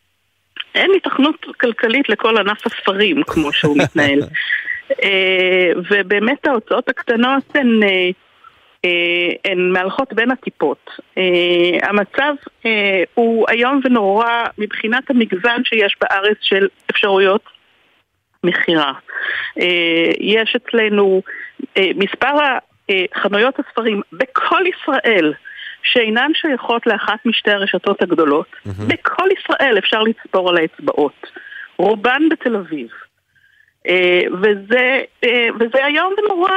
אין 0.76 0.90
התכנות 0.96 1.46
כלכלית 1.60 2.08
לכל 2.08 2.38
ענף 2.38 2.66
הספרים 2.66 3.22
כמו 3.22 3.52
שהוא 3.52 3.76
מתנהל. 3.82 4.20
אה, 5.02 5.70
ובאמת 5.90 6.46
ההוצאות 6.46 6.88
הקטנות 6.88 7.44
הן, 7.54 7.82
אה, 7.82 8.10
אה, 8.84 9.50
הן 9.52 9.70
מהלכות 9.72 10.12
בין 10.12 10.30
הטיפות. 10.30 10.90
המצב 11.82 12.34
הוא 13.14 13.46
איום 13.50 13.80
ונורא 13.84 14.44
מבחינת 14.58 15.10
המגוון 15.10 15.64
שיש 15.64 15.96
בארץ 16.00 16.36
של 16.40 16.68
אפשרויות 16.90 17.42
מכירה. 18.44 18.92
יש 20.20 20.56
אצלנו 20.56 21.22
מספר 21.78 22.34
חנויות 23.14 23.54
הספרים 23.58 24.00
בכל 24.12 24.62
ישראל 24.66 25.32
שאינן 25.92 26.30
שייכות 26.34 26.86
לאחת 26.86 27.26
משתי 27.26 27.50
הרשתות 27.50 28.02
הגדולות. 28.02 28.46
Mm-hmm. 28.46 28.70
בכל 28.88 29.28
ישראל 29.38 29.78
אפשר 29.78 30.02
לצפור 30.02 30.50
על 30.50 30.56
האצבעות. 30.56 31.26
רובן 31.78 32.22
בתל 32.30 32.56
אביב. 32.56 32.88
אה, 33.88 34.20
וזה, 34.42 35.00
אה, 35.24 35.48
וזה 35.60 35.86
איום 35.86 36.14
ונורא 36.18 36.50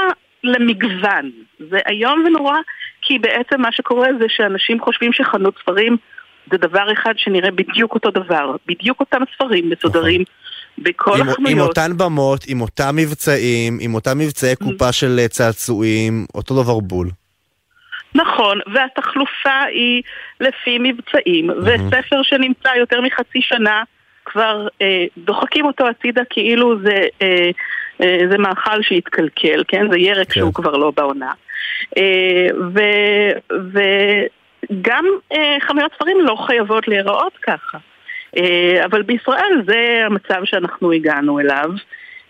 למגוון. 0.43 1.31
זה 1.69 1.77
איום 1.89 2.23
ונורא 2.27 2.57
כי 3.01 3.19
בעצם 3.19 3.61
מה 3.61 3.71
שקורה 3.71 4.07
זה 4.19 4.25
שאנשים 4.27 4.81
חושבים 4.81 5.13
שחנות 5.13 5.53
ספרים 5.61 5.97
זה 6.51 6.57
דבר 6.57 6.93
אחד 6.93 7.13
שנראה 7.17 7.51
בדיוק 7.51 7.93
אותו 7.93 8.11
דבר. 8.11 8.55
בדיוק 8.67 8.99
אותם 8.99 9.21
ספרים 9.35 9.69
מסודרים. 9.69 10.21
נכון. 10.21 10.33
בכל 10.77 11.21
עם, 11.21 11.29
החנויות. 11.29 11.51
עם 11.51 11.59
אותן 11.59 11.97
במות, 11.97 12.43
עם 12.47 12.61
אותם 12.61 12.95
מבצעים, 12.95 13.77
עם 13.81 13.93
אותם 13.93 14.17
מבצעי 14.17 14.55
קופה 14.55 14.91
של 14.91 15.19
צעצועים, 15.29 16.25
אותו 16.35 16.63
דבר 16.63 16.79
בול. 16.79 17.09
נכון, 18.15 18.59
והתחלופה 18.73 19.61
היא 19.71 20.01
לפי 20.39 20.77
מבצעים, 20.79 21.49
mm-hmm. 21.49 21.53
וספר 21.65 22.21
שנמצא 22.23 22.69
יותר 22.69 23.01
מחצי 23.01 23.41
שנה 23.41 23.83
כבר 24.25 24.67
אה, 24.81 25.05
דוחקים 25.17 25.65
אותו 25.65 25.87
הצידה 25.87 26.21
כאילו 26.29 26.79
זה, 26.81 27.05
אה, 27.21 27.49
אה, 28.01 28.19
זה 28.31 28.37
מאכל 28.37 28.81
שהתקלקל, 28.81 29.63
כן? 29.67 29.91
זה 29.91 29.97
ירק 29.97 30.27
כן. 30.27 30.33
שהוא 30.33 30.53
כבר 30.53 30.77
לא 30.77 30.91
בעונה. 30.97 31.31
אה, 31.97 32.47
ו, 32.73 32.79
וגם 34.71 35.05
אה, 35.33 35.57
חנויות 35.67 35.91
ספרים 35.95 36.17
לא 36.21 36.35
חייבות 36.47 36.87
להיראות 36.87 37.37
ככה. 37.41 37.77
אה, 38.37 38.85
אבל 38.85 39.01
בישראל 39.01 39.61
זה 39.67 40.03
המצב 40.05 40.41
שאנחנו 40.45 40.91
הגענו 40.91 41.39
אליו. 41.39 41.69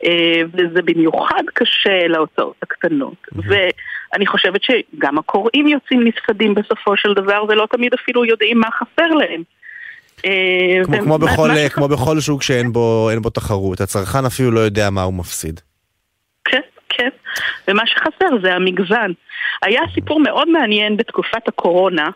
אה, 0.06 0.42
וזה 0.54 0.82
במיוחד 0.82 1.44
קשה 1.54 2.08
להוצאות 2.08 2.56
הקטנות. 2.62 3.28
Mm-hmm. 3.34 3.42
ואני 4.14 4.28
חושבת 4.28 4.62
שגם 4.64 5.18
הקוראים 5.18 5.68
יוצאים 5.68 6.04
נפסדים 6.04 6.54
בסופו 6.54 6.98
של 6.98 7.14
דבר, 7.14 7.44
ולא 7.50 7.68
תמיד 7.72 7.94
אפילו 7.94 8.26
יודעים 8.26 8.60
מה 8.60 8.68
חסר 8.72 9.08
להם. 9.08 9.44
אה, 10.26 10.86
כמו, 10.86 10.98
כמו, 10.98 11.18
בכל, 11.18 11.48
מה 11.48 11.70
כמו 11.70 11.88
בכל 11.88 12.20
שוק 12.20 12.44
שאין 12.44 12.72
בו, 12.72 13.10
בו 13.22 13.30
תחרות, 13.30 13.82
הצרכן 13.82 14.26
אפילו 14.26 14.52
לא 14.52 14.60
יודע 14.60 14.90
מה 14.90 15.02
הוא 15.02 15.14
מפסיד. 15.14 15.60
כן, 16.46 16.62
כן, 16.90 17.10
ומה 17.68 17.84
שחסר 17.86 18.42
זה 18.44 18.56
המגוון. 18.56 19.14
היה 19.62 19.82
סיפור 19.94 20.20
מאוד 20.20 20.50
מעניין 20.50 20.98
בתקופת 20.98 21.48
הקורונה, 21.48 22.10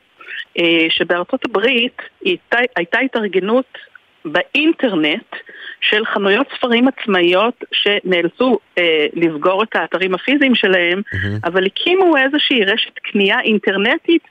אה, 0.59 0.85
שבארצות 0.89 1.45
הברית 1.45 2.01
הייתה, 2.25 2.57
הייתה 2.75 2.99
התארגנות 2.99 3.77
באינטרנט 4.25 5.35
של 5.81 6.05
חנויות 6.05 6.47
ספרים 6.57 6.87
עצמאיות 6.87 7.63
שנאלצו 7.71 8.59
אה, 8.77 9.05
לסגור 9.13 9.63
את 9.63 9.75
האתרים 9.75 10.13
הפיזיים 10.13 10.55
שלהם, 10.55 10.99
mm-hmm. 10.99 11.47
אבל 11.47 11.65
הקימו 11.65 12.17
איזושהי 12.17 12.65
רשת 12.65 12.99
קנייה 12.99 13.39
אינטרנטית 13.39 14.23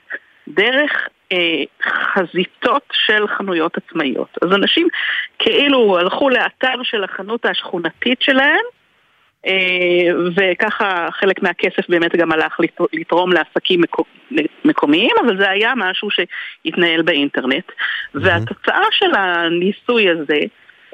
דרך 0.47 1.07
אה, 1.31 1.63
חזיתות 2.13 2.83
של 2.91 3.27
חנויות 3.27 3.77
עצמאיות. 3.77 4.37
אז 4.41 4.51
אנשים 4.51 4.87
כאילו 5.39 5.99
הלכו 5.99 6.29
לאתר 6.29 6.83
של 6.83 7.03
החנות 7.03 7.45
השכונתית 7.45 8.21
שלהם, 8.21 8.63
וככה 10.35 11.07
חלק 11.11 11.43
מהכסף 11.43 11.89
באמת 11.89 12.15
גם 12.15 12.31
הלך 12.31 12.59
לתרום 12.93 13.33
לעסקים 13.33 13.81
מקומיים, 14.65 15.11
אבל 15.25 15.37
זה 15.37 15.49
היה 15.49 15.73
משהו 15.75 16.09
שהתנהל 16.11 17.01
באינטרנט. 17.01 17.69
Mm-hmm. 17.69 18.19
והתוצאה 18.21 18.83
של 18.91 19.15
הניסוי 19.15 20.09
הזה 20.09 20.39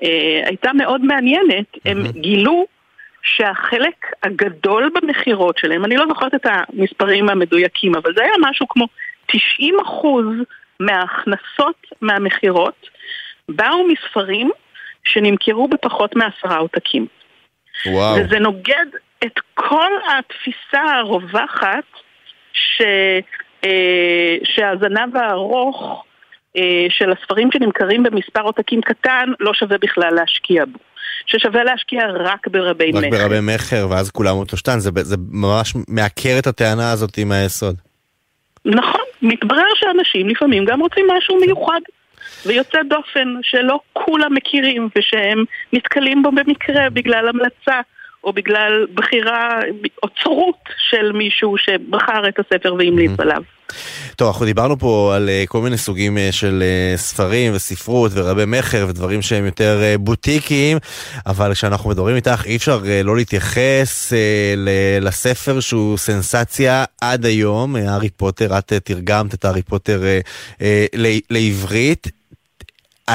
אה, 0.04 0.41
הייתה 0.45 0.74
מאוד 0.74 1.06
מעניינת. 1.06 1.76
Mm-hmm. 1.76 1.80
הם 1.86 2.04
גילו 2.12 2.66
שהחלק 3.22 4.06
הגדול 4.24 4.91
במכירות 4.95 5.58
שלהם, 5.58 5.86
אני 5.86 5.97
לא 5.97 6.06
זוכרת 6.08 6.36
את 6.36 6.45
המספרים 6.45 7.30
המדויקים, 7.30 7.95
אבל 7.95 8.14
זה 8.16 8.24
היה 8.24 8.34
משהו 8.39 8.68
כמו 8.68 8.86
90 9.26 9.76
מההכנסות 10.80 11.88
מהמכירות 12.02 12.88
באו 13.50 13.88
מספרים 13.88 14.52
שנמכרו 15.04 15.68
בפחות 15.68 16.16
מעשרה 16.16 16.58
עותקים. 16.58 17.18
וואו. 17.86 18.15
וזה 18.15 18.39
נוגד 18.39 18.86
את 19.25 19.39
כל 19.53 19.91
התפיסה 20.09 20.84
הרווחת 20.99 21.84
ש, 22.53 22.82
אה, 23.65 24.36
שהזנב 24.43 25.17
הארוך 25.17 26.05
אה, 26.57 26.88
של 26.89 27.11
הספרים 27.11 27.49
שנמכרים 27.51 28.03
במספר 28.03 28.41
עותקים 28.41 28.82
קטן 28.82 29.30
לא 29.39 29.53
שווה 29.53 29.77
בכלל 29.77 30.13
להשקיע 30.13 30.65
בו. 30.65 30.80
ששווה 31.25 31.63
להשקיע 31.63 32.01
רק 32.19 32.47
ברבי 32.47 32.91
מכר. 32.91 32.99
רק 32.99 33.11
ברבי 33.11 33.39
מכר, 33.41 33.88
ואז 33.89 34.11
כולם 34.11 34.36
אותו 34.36 34.57
שטן, 34.57 34.80
זה, 34.80 34.91
זה 34.95 35.15
ממש 35.32 35.73
מעקר 35.88 36.36
את 36.39 36.47
הטענה 36.47 36.91
הזאת 36.91 37.17
עם 37.17 37.32
היסוד. 37.32 37.75
נכון, 38.65 39.01
מתברר 39.21 39.63
שאנשים 39.75 40.30
לפעמים 40.30 40.65
גם 40.65 40.80
רוצים 40.80 41.07
משהו 41.17 41.39
מיוחד. 41.39 41.80
ויוצא 42.46 42.80
דופן 42.90 43.36
שלא 43.42 43.80
כולם 43.94 44.34
מכירים 44.34 44.90
ושהם 44.96 45.44
נתקלים 45.74 46.24
בו 46.24 46.32
במקרה 46.32 46.90
בגלל 46.90 47.28
המלצה 47.28 47.82
או 48.24 48.34
בגלל 48.34 48.86
בחירה, 48.94 49.60
אוצרות 50.04 50.70
של 50.90 51.12
מישהו 51.12 51.56
שבחר 51.58 52.28
את 52.30 52.40
הספר 52.40 52.74
והמליץ 52.74 53.12
mm-hmm. 53.12 53.22
עליו. 53.22 53.42
טוב, 54.16 54.28
אנחנו 54.28 54.46
דיברנו 54.46 54.80
פה 54.80 55.14
על 55.16 55.30
uh, 55.30 55.48
כל 55.48 55.62
מיני 55.62 55.78
סוגים 55.78 56.18
uh, 56.18 56.20
של 56.32 56.64
uh, 56.64 56.98
ספרים 56.98 57.54
וספרות 57.56 58.12
ורבי 58.16 58.44
מכר 58.48 58.86
ודברים 58.90 59.22
שהם 59.22 59.46
יותר 59.46 59.96
בוטיקיים, 60.00 60.78
אבל 61.26 61.54
כשאנחנו 61.54 61.90
מדברים 61.90 62.16
איתך 62.16 62.44
אי 62.46 62.56
אפשר 62.56 62.82
לא 63.04 63.16
להתייחס 63.16 64.14
לספר 65.02 65.60
שהוא 65.60 65.98
סנסציה 65.98 66.84
עד 67.02 67.26
היום, 67.26 67.76
הארי 67.76 68.10
פוטר, 68.10 68.58
את 68.58 68.74
תרגמת 68.74 69.34
את 69.34 69.46
הארי 69.46 69.62
פוטר 69.62 70.02
לעברית. 71.30 72.18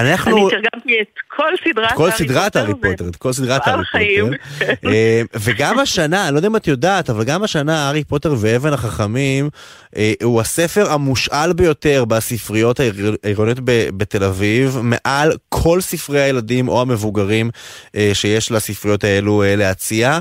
אנחנו... 0.01 0.37
אני 0.37 0.51
תרגמתי 0.51 1.01
את 1.01 1.19
כל 1.29 1.51
סדרת 1.65 1.93
כל 1.93 2.11
סדרת 2.11 2.57
הארי 2.57 2.73
פוטר, 2.75 3.09
את 3.09 3.17
כל 3.17 3.33
סדרת 3.33 3.67
הארי 3.67 3.85
פוטר. 3.93 4.37
אה, 4.91 5.23
וגם 5.35 5.79
השנה, 5.79 6.25
אני 6.25 6.35
לא 6.35 6.39
יודע 6.39 6.49
אם 6.49 6.57
את 6.57 6.67
יודעת, 6.67 7.11
אבל 7.11 7.25
גם 7.25 7.43
השנה 7.43 7.87
הארי 7.87 8.05
פוטר 8.05 8.35
ואבן 8.39 8.73
החכמים 8.73 9.49
אה, 9.97 10.13
הוא 10.23 10.41
הספר 10.41 10.93
המושאל 10.93 11.53
ביותר 11.53 12.05
בספריות 12.05 12.81
העירוניות 13.23 13.59
בתל 13.97 14.25
אביב, 14.25 14.79
מעל 14.83 15.33
כל 15.49 15.81
ספרי 15.81 16.21
הילדים 16.21 16.69
או 16.69 16.83
המבוגרים 16.83 17.51
אה, 17.97 18.11
שיש 18.15 18.53
לספריות 18.53 19.05
האלו 19.05 19.43
להציע. 19.47 20.19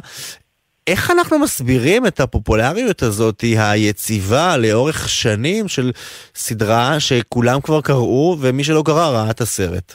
איך 0.88 1.11
אנחנו 1.11 1.39
מסבירים 1.39 2.05
את 2.05 2.19
הפופולריות 2.19 3.01
הזאת 3.01 3.41
היציבה 3.41 4.57
לאורך 4.57 5.09
שנים 5.09 5.67
של 5.67 5.91
סדרה 6.36 6.99
שכולם 6.99 7.61
כבר 7.63 7.81
קראו 7.81 8.36
ומי 8.41 8.63
שלא 8.63 8.84
קרא 8.86 9.09
ראה 9.09 9.31
את 9.31 9.41
הסרט? 9.41 9.93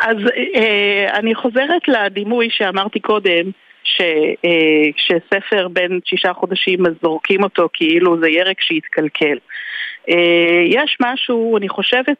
אז 0.00 0.16
אה, 0.56 1.18
אני 1.18 1.34
חוזרת 1.34 1.88
לדימוי 1.88 2.48
שאמרתי 2.50 3.00
קודם, 3.00 3.50
שכשספר 3.84 5.62
אה, 5.62 5.68
בן 5.68 5.98
שישה 6.04 6.32
חודשים 6.32 6.86
אז 6.86 6.92
זורקים 7.02 7.42
אותו 7.42 7.68
כאילו 7.72 8.20
זה 8.20 8.28
ירק 8.28 8.60
שהתקלקל. 8.60 9.38
אה, 10.08 10.62
יש 10.66 10.96
משהו, 11.00 11.56
אני 11.56 11.68
חושבת, 11.68 12.18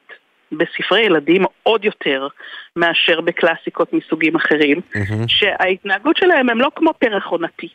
בספרי 0.52 1.00
ילדים 1.00 1.42
עוד 1.62 1.84
יותר 1.84 2.28
מאשר 2.76 3.20
בקלאסיקות 3.20 3.92
מסוגים 3.92 4.36
אחרים, 4.36 4.80
mm-hmm. 4.94 5.28
שההתנהגות 5.28 6.16
שלהם 6.16 6.50
הם 6.50 6.60
לא 6.60 6.68
כמו 6.76 6.90
פרח 6.98 7.26
עונתי. 7.26 7.68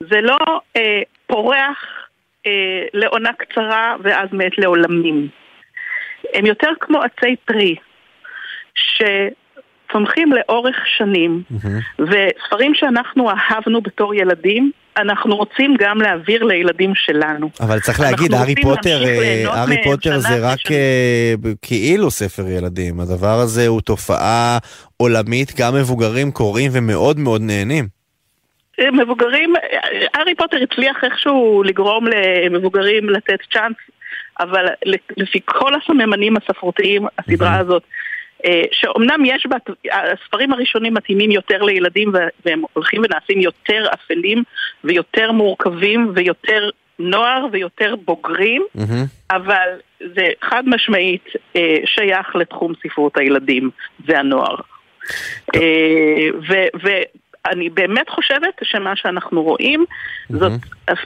זה 0.00 0.20
לא 0.20 0.38
אה, 0.76 1.02
פורח 1.26 2.08
אה, 2.46 2.84
לעונה 2.94 3.32
קצרה 3.32 3.96
ואז 4.02 4.28
מת 4.32 4.58
לעולמים. 4.58 5.28
הם 6.34 6.46
יותר 6.46 6.70
כמו 6.80 7.00
עצי 7.02 7.36
פרי, 7.44 7.76
שצומחים 8.74 10.32
לאורך 10.32 10.86
שנים, 10.86 11.42
וספרים 11.98 12.74
שאנחנו 12.74 13.30
אהבנו 13.30 13.80
בתור 13.80 14.14
ילדים, 14.14 14.72
אנחנו 14.96 15.36
רוצים 15.36 15.74
גם 15.78 16.00
להעביר 16.00 16.44
לילדים 16.44 16.94
שלנו. 16.94 17.50
אבל 17.60 17.80
צריך 17.80 18.00
להגיד, 18.00 18.34
הארי 18.34 18.54
פוטר, 18.62 19.04
אה, 19.04 19.44
הארי 19.46 19.82
פוטר 19.84 20.18
זה 20.18 20.38
רק. 20.40 20.58
אה, 20.70 21.34
כאילו 21.62 22.10
ספר 22.10 22.48
ילדים. 22.48 23.00
הדבר 23.00 23.38
הזה 23.38 23.66
הוא 23.66 23.80
תופעה 23.80 24.58
עולמית, 24.96 25.52
גם 25.60 25.74
מבוגרים 25.74 26.30
קוראים 26.30 26.70
ומאוד 26.74 27.18
מאוד 27.18 27.40
נהנים. 27.42 27.88
מבוגרים, 28.92 29.54
הארי 30.14 30.34
פוטר 30.34 30.56
הצליח 30.62 30.96
איכשהו 31.04 31.62
לגרום 31.62 32.06
למבוגרים 32.06 33.10
לתת 33.10 33.38
צ'אנס, 33.52 33.76
אבל 34.40 34.66
לפי 35.16 35.38
כל 35.44 35.72
הסממנים 35.74 36.34
הספרותיים, 36.36 37.06
הסדרה 37.18 37.58
הזאת, 37.58 37.82
אה, 37.82 38.11
שאומנם 38.72 39.24
יש 39.24 39.46
בה, 39.46 39.56
הספרים 39.92 40.52
הראשונים 40.52 40.94
מתאימים 40.94 41.30
יותר 41.30 41.62
לילדים 41.62 42.12
והם 42.44 42.62
הולכים 42.72 43.02
ונעשים 43.04 43.40
יותר 43.40 43.86
אפלים 43.94 44.42
ויותר 44.84 45.32
מורכבים 45.32 46.12
ויותר 46.14 46.70
נוער 46.98 47.46
ויותר 47.52 47.94
בוגרים, 48.04 48.62
מהמם. 48.74 49.04
אבל 49.30 49.68
זה 50.14 50.28
חד 50.42 50.62
משמעית 50.66 51.24
אה, 51.56 51.76
שייך 51.84 52.36
לתחום 52.36 52.72
ספרות 52.82 53.16
הילדים 53.16 53.70
והנוער. 54.06 54.56
אה, 55.54 56.28
ו- 56.48 56.88
ואני 57.44 57.70
באמת 57.70 58.08
חושבת 58.08 58.54
שמה 58.62 58.96
שאנחנו 58.96 59.42
רואים, 59.42 59.84
זאת, 60.28 60.52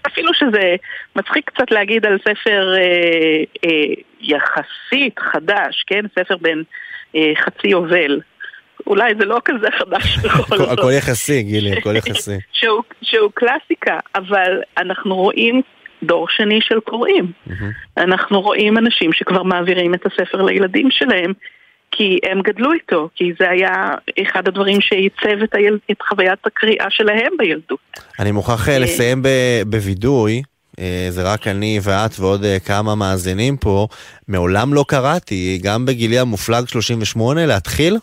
אפילו 0.07 0.35
שזה 0.35 0.77
מצחיק 1.17 1.51
קצת 1.51 1.71
להגיד 1.71 2.07
על 2.07 2.19
ספר 2.19 2.75
אה, 2.77 3.43
אה, 3.65 3.95
יחסית 4.21 5.19
חדש, 5.19 5.85
כן? 5.87 6.05
ספר 6.19 6.37
אה, 6.47 6.63
חצי 7.45 7.69
יובל. 7.69 8.21
אולי 8.87 9.15
זה 9.19 9.25
לא 9.25 9.39
כזה 9.45 9.67
חדש 9.79 10.19
בכל 10.25 10.59
זאת. 10.59 10.79
הכל 10.79 10.91
יחסי, 10.99 11.43
גילי, 11.43 11.73
הכל 11.73 11.97
יחסי. 11.97 12.37
שהוא, 12.59 12.83
שהוא 13.03 13.31
קלאסיקה, 13.35 13.99
אבל 14.15 14.61
אנחנו 14.79 15.15
רואים 15.15 15.63
דור 16.03 16.29
שני 16.29 16.59
של 16.63 16.81
קוראים. 16.81 17.33
אנחנו 17.97 18.41
רואים 18.41 18.79
אנשים 18.79 19.13
שכבר 19.13 19.43
מעבירים 19.43 19.95
את 19.95 20.07
הספר 20.07 20.43
לילדים 20.43 20.91
שלהם, 20.91 21.33
כי 21.91 22.19
הם 22.31 22.43
גדלו 22.43 22.73
איתו, 22.73 23.09
כי 23.15 23.33
זה 23.41 23.51
היה 23.51 23.95
אחד 24.23 24.49
הדברים 24.49 24.81
שעיצב 24.81 25.43
את, 25.45 25.55
היל... 25.55 25.79
את 25.91 26.03
חוויית 26.09 26.47
הקריאה 26.47 26.87
שלהם 26.91 27.33
בילדות. 27.39 27.79
אני 28.19 28.33
מוכרח 28.33 28.69
אה, 28.69 28.79
לסיים 28.79 29.23
ב- 29.23 29.63
בווידוי. 29.67 30.43
אה, 30.81 31.07
זה 31.11 31.33
רק 31.33 31.47
אני 31.47 31.79
ואת 31.83 32.11
ועוד 32.21 32.45
אה, 32.45 32.57
כמה 32.67 32.95
מאזינים 32.95 33.57
פה. 33.57 33.87
מעולם 34.29 34.75
לא 34.75 34.85
קראתי, 34.89 35.59
גם 35.63 35.87
בגילי 35.87 36.19
המופלג 36.19 36.69
38, 36.69 37.47
להתחיל? 37.47 37.97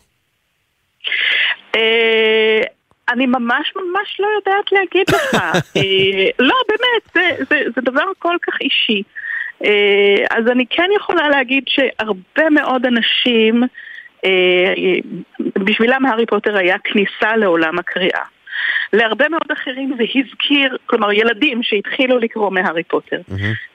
אה, 1.75 2.61
אני 3.09 3.25
ממש 3.25 3.73
ממש 3.75 4.19
לא 4.19 4.27
יודעת 4.35 4.71
להגיד 4.71 5.05
לך. 5.09 5.33
לא, 6.49 6.55
באמת, 6.67 7.03
זה, 7.15 7.43
זה, 7.49 7.61
זה 7.75 7.81
דבר 7.81 8.05
כל 8.19 8.35
כך 8.41 8.53
אישי. 8.61 9.03
אז 10.29 10.47
אני 10.51 10.65
כן 10.69 10.89
יכולה 10.95 11.29
להגיד 11.29 11.63
שהרבה 11.67 12.49
מאוד 12.51 12.85
אנשים, 12.85 13.63
בשבילם 15.55 16.05
הארי 16.05 16.25
פוטר 16.25 16.57
היה 16.57 16.75
כניסה 16.83 17.35
לעולם 17.37 17.79
הקריאה. 17.79 18.23
להרבה 18.93 19.29
מאוד 19.29 19.51
אחרים 19.53 19.93
זה 19.97 20.03
הזכיר, 20.15 20.77
כלומר 20.85 21.11
ילדים 21.11 21.63
שהתחילו 21.63 22.17
לקרוא 22.17 22.51
מהארי 22.51 22.83
פוטר. 22.83 23.21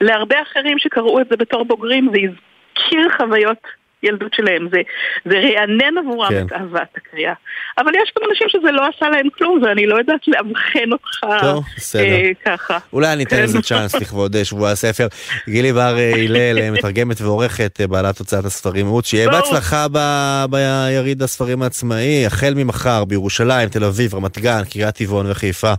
להרבה 0.01 0.41
אחרים 0.41 0.79
שקראו 0.79 1.21
את 1.21 1.27
זה 1.29 1.37
בתור 1.37 1.65
בוגרים 1.65 2.09
זה 2.13 2.17
הזכיר 2.19 3.09
חוויות 3.17 3.78
ילדות 4.03 4.33
שלהם, 4.33 4.67
זה, 4.71 4.77
זה 5.25 5.35
רענן 5.39 5.97
עבורם 5.97 6.29
כן. 6.29 6.45
את 6.47 6.53
אהבת 6.53 6.97
הקריאה. 6.97 7.33
אבל 7.77 7.91
יש 7.95 8.11
גם 8.19 8.29
אנשים 8.29 8.47
שזה 8.49 8.71
לא 8.71 8.87
עשה 8.87 9.09
להם 9.09 9.29
כלום 9.37 9.63
ואני 9.63 9.85
לא 9.85 9.95
יודעת 9.95 10.27
לאבחן 10.27 10.91
אותך 10.91 11.41
טוב. 11.41 11.63
אה, 11.95 12.29
ככה. 12.45 12.77
אולי 12.93 13.13
אני 13.13 13.23
אתן 13.23 13.35
כן. 13.35 13.43
לזה 13.43 13.61
צ'אנס 13.61 13.95
לכבוד 13.95 14.35
אה, 14.35 14.45
שבוע 14.45 14.69
הספר. 14.71 15.07
גילי 15.49 15.73
בר 15.73 15.97
אה, 15.97 16.13
הלל, 16.15 16.59
אה, 16.59 16.71
מתרגמת 16.71 17.21
ועורכת, 17.21 17.81
בעלת 17.89 18.19
הוצאת 18.19 18.45
הספרים 18.45 18.87
רות, 18.87 19.05
שיהיה. 19.05 19.29
בהצלחה 19.29 19.85
ב- 19.91 20.45
ביריד 20.49 21.21
הספרים 21.21 21.61
העצמאי, 21.61 22.25
החל 22.25 22.53
ממחר 22.55 23.05
בירושלים, 23.05 23.69
תל 23.69 23.83
אביב, 23.83 24.15
רמת 24.15 24.37
גן, 24.37 24.61
קריית 24.71 24.95
טבעון 24.95 25.31
וחיפה. 25.31 25.73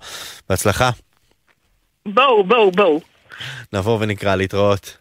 בהצלחה. 0.48 0.90
בואו, 2.06 2.44
בואו, 2.44 2.70
בואו. 2.70 3.00
נבוא 3.72 3.98
ונקרא 4.00 4.36
להתראות. 4.36 4.96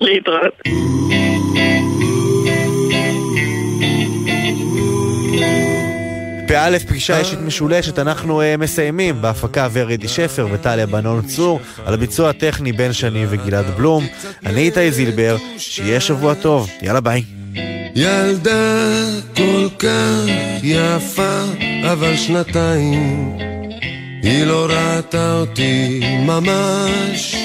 להתראות. 0.00 0.54
פא' 6.48 6.78
פגישה 6.88 7.18
אישית 7.18 7.38
משולשת, 7.38 7.98
אנחנו 7.98 8.42
uh, 8.42 8.44
מסיימים 8.58 9.22
בהפקה 9.22 9.68
ורידי 9.72 10.08
שפר 10.08 10.46
וטליה 10.52 10.86
בנון 10.86 11.22
צור, 11.22 11.60
על 11.84 11.94
הביצוע 11.94 12.30
הטכני 12.30 12.72
בן 12.72 12.92
שני 12.92 13.26
וגלעד 13.28 13.66
בלום. 13.76 14.06
אני 14.46 14.60
איתי 14.60 14.92
זילבר, 14.92 15.36
שיהיה 15.58 16.00
שבוע 16.00 16.34
טוב, 16.34 16.70
יאללה 16.82 17.00
ביי. 17.00 17.22
ילדה 17.94 19.04
כל 19.36 19.68
כך 19.78 20.24
יפה, 20.62 21.42
אבל 21.92 22.16
שנתיים 22.16 23.38
היא 24.22 24.44
לא 24.44 24.66
ראתה 24.70 25.34
אותי 25.34 26.00
ממש. 26.26 27.36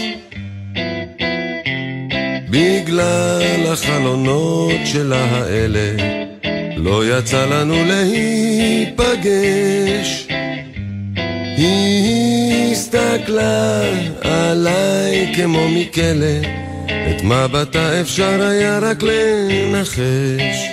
בגלל 2.49 3.67
החלונות 3.71 4.79
שלה 4.85 5.25
האלה, 5.31 6.22
לא 6.83 7.17
יצא 7.17 7.45
לנו 7.45 7.75
להיפגש. 7.87 9.07
היא 11.57 12.71
הסתכלה 12.71 13.81
עליי 14.21 15.33
כמו 15.35 15.67
מכלא, 15.69 16.49
את 16.85 17.23
מבטה 17.23 18.01
אפשר 18.01 18.41
היה 18.41 18.79
רק 18.79 19.03
לנחש. 19.03 20.67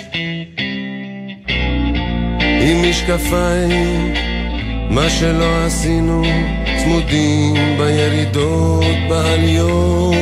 עם 2.61 2.89
משקפיים, 2.89 4.13
מה 4.89 5.09
שלא 5.09 5.65
עשינו, 5.65 6.23
צמודים 6.83 7.77
בירידות, 7.77 8.85
בעליות. 9.09 10.15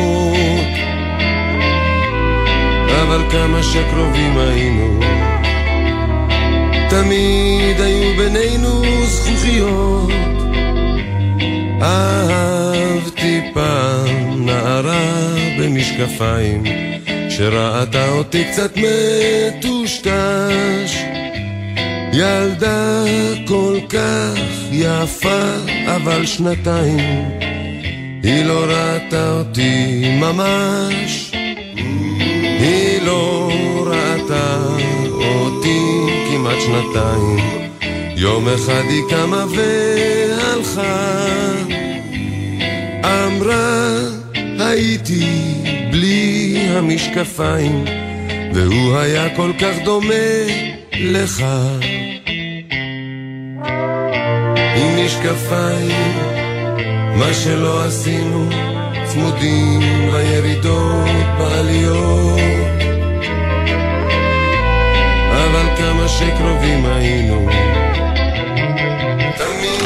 אבל 3.01 3.21
כמה 3.31 3.63
שקרובים 3.63 4.37
היינו, 4.37 4.99
תמיד 6.89 7.81
היו 7.81 8.17
בינינו 8.17 8.83
זכוכיות. 9.05 10.11
אהבתי 11.81 13.41
פעם 13.53 14.45
נערה 14.45 15.35
במשקפיים, 15.59 16.63
שראתה 17.29 18.09
אותי 18.09 18.43
קצת 18.51 18.77
מטושטש. 19.57 20.09
ילדה 22.13 23.03
כל 23.47 23.77
כך 23.89 24.39
יפה, 24.71 25.41
אבל 25.95 26.25
שנתיים, 26.25 27.29
היא 28.23 28.45
לא 28.45 28.65
ראתה 28.67 29.31
אותי 29.31 30.01
ממש. 30.19 31.31
היא 32.59 33.01
לא 33.01 33.38
כמעט 36.39 36.61
שנתיים. 36.61 37.37
יום 38.15 38.47
אחד 38.47 38.83
היא 38.89 39.03
קמה 39.09 39.45
והלכה, 39.55 41.15
אמרה 43.03 43.97
הייתי 44.59 45.25
בלי 45.91 46.57
המשקפיים, 46.69 47.85
והוא 48.53 48.97
היה 48.97 49.35
כל 49.35 49.51
כך 49.59 49.75
דומה 49.83 50.13
לך. 50.93 51.45
עם 54.75 55.05
משקפיים, 55.05 56.17
מה 57.15 57.33
שלא 57.33 57.83
עשינו, 57.85 58.49
צמודים 59.05 59.81
בירידות, 60.11 61.25
בעליות. 61.37 62.88
שקרובים 66.09 66.85
היינו, 66.85 67.49
תמיד. 69.37 69.79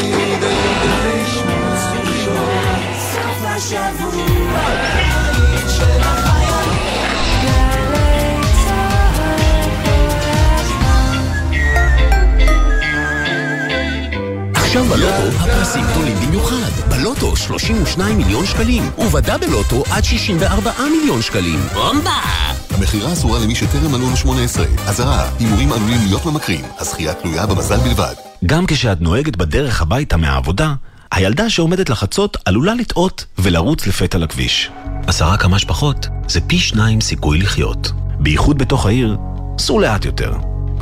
עכשיו 14.54 14.86
בלוטו 14.86 15.38
הפרסים 15.40 15.82
גדולים 15.92 16.16
במיוחד. 16.16 16.72
בלוטו 16.90 17.36
32 17.36 18.18
מיליון 18.18 18.46
שקלים, 18.46 18.84
ובדה 18.98 19.38
בלוטו 19.38 19.84
עד 19.92 20.04
64 20.04 20.72
מיליון 20.92 21.22
שקלים. 21.22 21.60
בומבה! 21.74 22.53
המכירה 22.94 23.14
אסורה 23.14 23.40
למי 23.40 23.56
שטרם 23.56 23.92
מלאו 23.92 24.10
לו 24.10 24.18
18. 24.18 24.66
אזהרה, 24.88 25.30
הימורים 25.40 25.72
עלולים 25.72 25.98
להיות 26.06 26.26
ממכרים. 26.26 26.66
הזכייה 26.80 27.14
תלויה 27.14 27.46
במזל 27.46 27.78
בלבד. 27.78 28.14
גם 28.46 28.66
כשאת 28.66 29.02
נוהגת 29.02 29.36
בדרך 29.36 29.82
הביתה 29.82 30.18
מהעבודה, 30.18 30.74
הילדה 31.12 31.50
שעומדת 31.50 31.90
לחצות 31.90 32.38
עלולה 32.46 32.74
לטעות 32.74 33.26
ולרוץ 33.38 33.88
לפתע 33.88 34.18
לכביש. 34.18 34.70
עשרה 35.08 35.38
כמה 35.38 35.60
שפחות 35.60 36.08
זה 36.28 36.42
פי 36.42 36.60
שניים 36.60 37.02
סיכוי 37.02 37.38
לחיות. 37.38 37.92
בייחוד 38.20 38.58
בתוך 38.58 38.86
העיר, 38.86 39.18
סעו 39.60 39.80
לאט 39.80 40.06
יותר. 40.06 40.34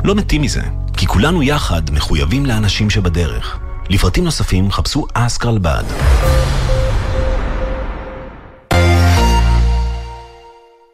לא 0.04 0.14
מתים 0.14 0.42
מזה, 0.42 0.62
כי 0.96 1.06
כולנו 1.06 1.42
יחד 1.42 1.82
מחויבים 1.90 2.46
לאנשים 2.46 2.90
שבדרך. 2.90 3.58
לפרטים 3.88 4.24
נוספים 4.24 4.70
חפשו 4.70 5.06
אסקרלבד. 5.14 5.84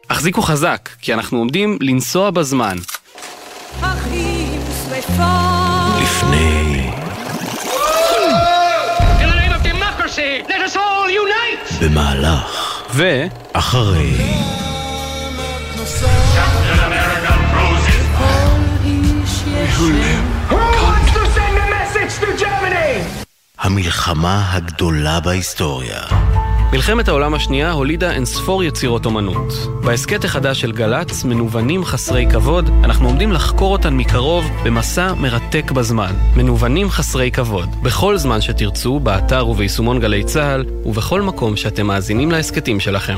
החזיקו 0.09 0.41
חזק, 0.41 0.89
כי 1.01 1.13
אנחנו 1.13 1.37
עומדים 1.37 1.77
לנסוע 1.81 2.31
בזמן. 2.31 2.77
לפני... 6.01 6.91
במהלך... 11.81 12.83
ו... 12.93 13.23
אחרי... 13.53 14.13
המלחמה 23.59 24.53
הגדולה 24.53 25.19
בהיסטוריה. 25.19 26.01
מלחמת 26.71 27.07
העולם 27.07 27.33
השנייה 27.33 27.71
הולידה 27.71 28.11
אינספור 28.11 28.63
יצירות 28.63 29.05
אומנות. 29.05 29.53
בהסכת 29.83 30.23
החדש 30.23 30.61
של 30.61 30.71
גל"צ, 30.71 31.23
מנוונים 31.23 31.85
חסרי 31.85 32.25
כבוד, 32.31 32.69
אנחנו 32.83 33.07
עומדים 33.07 33.31
לחקור 33.31 33.71
אותן 33.71 33.93
מקרוב 33.93 34.45
במסע 34.63 35.13
מרתק 35.13 35.71
בזמן. 35.71 36.13
מנוונים 36.35 36.89
חסרי 36.89 37.31
כבוד. 37.31 37.69
בכל 37.83 38.17
זמן 38.17 38.41
שתרצו, 38.41 38.99
באתר 38.99 39.47
וביישומון 39.47 39.99
גלי 39.99 40.23
צה"ל, 40.23 40.65
ובכל 40.85 41.21
מקום 41.21 41.55
שאתם 41.55 41.87
מאזינים 41.87 42.31
להסכתים 42.31 42.79
שלכם. 42.79 43.17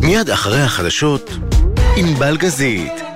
מיד 0.00 0.30
אחרי 0.30 0.60
החדשות, 0.60 1.30
ענבל 1.96 2.36
גזית. 2.36 3.07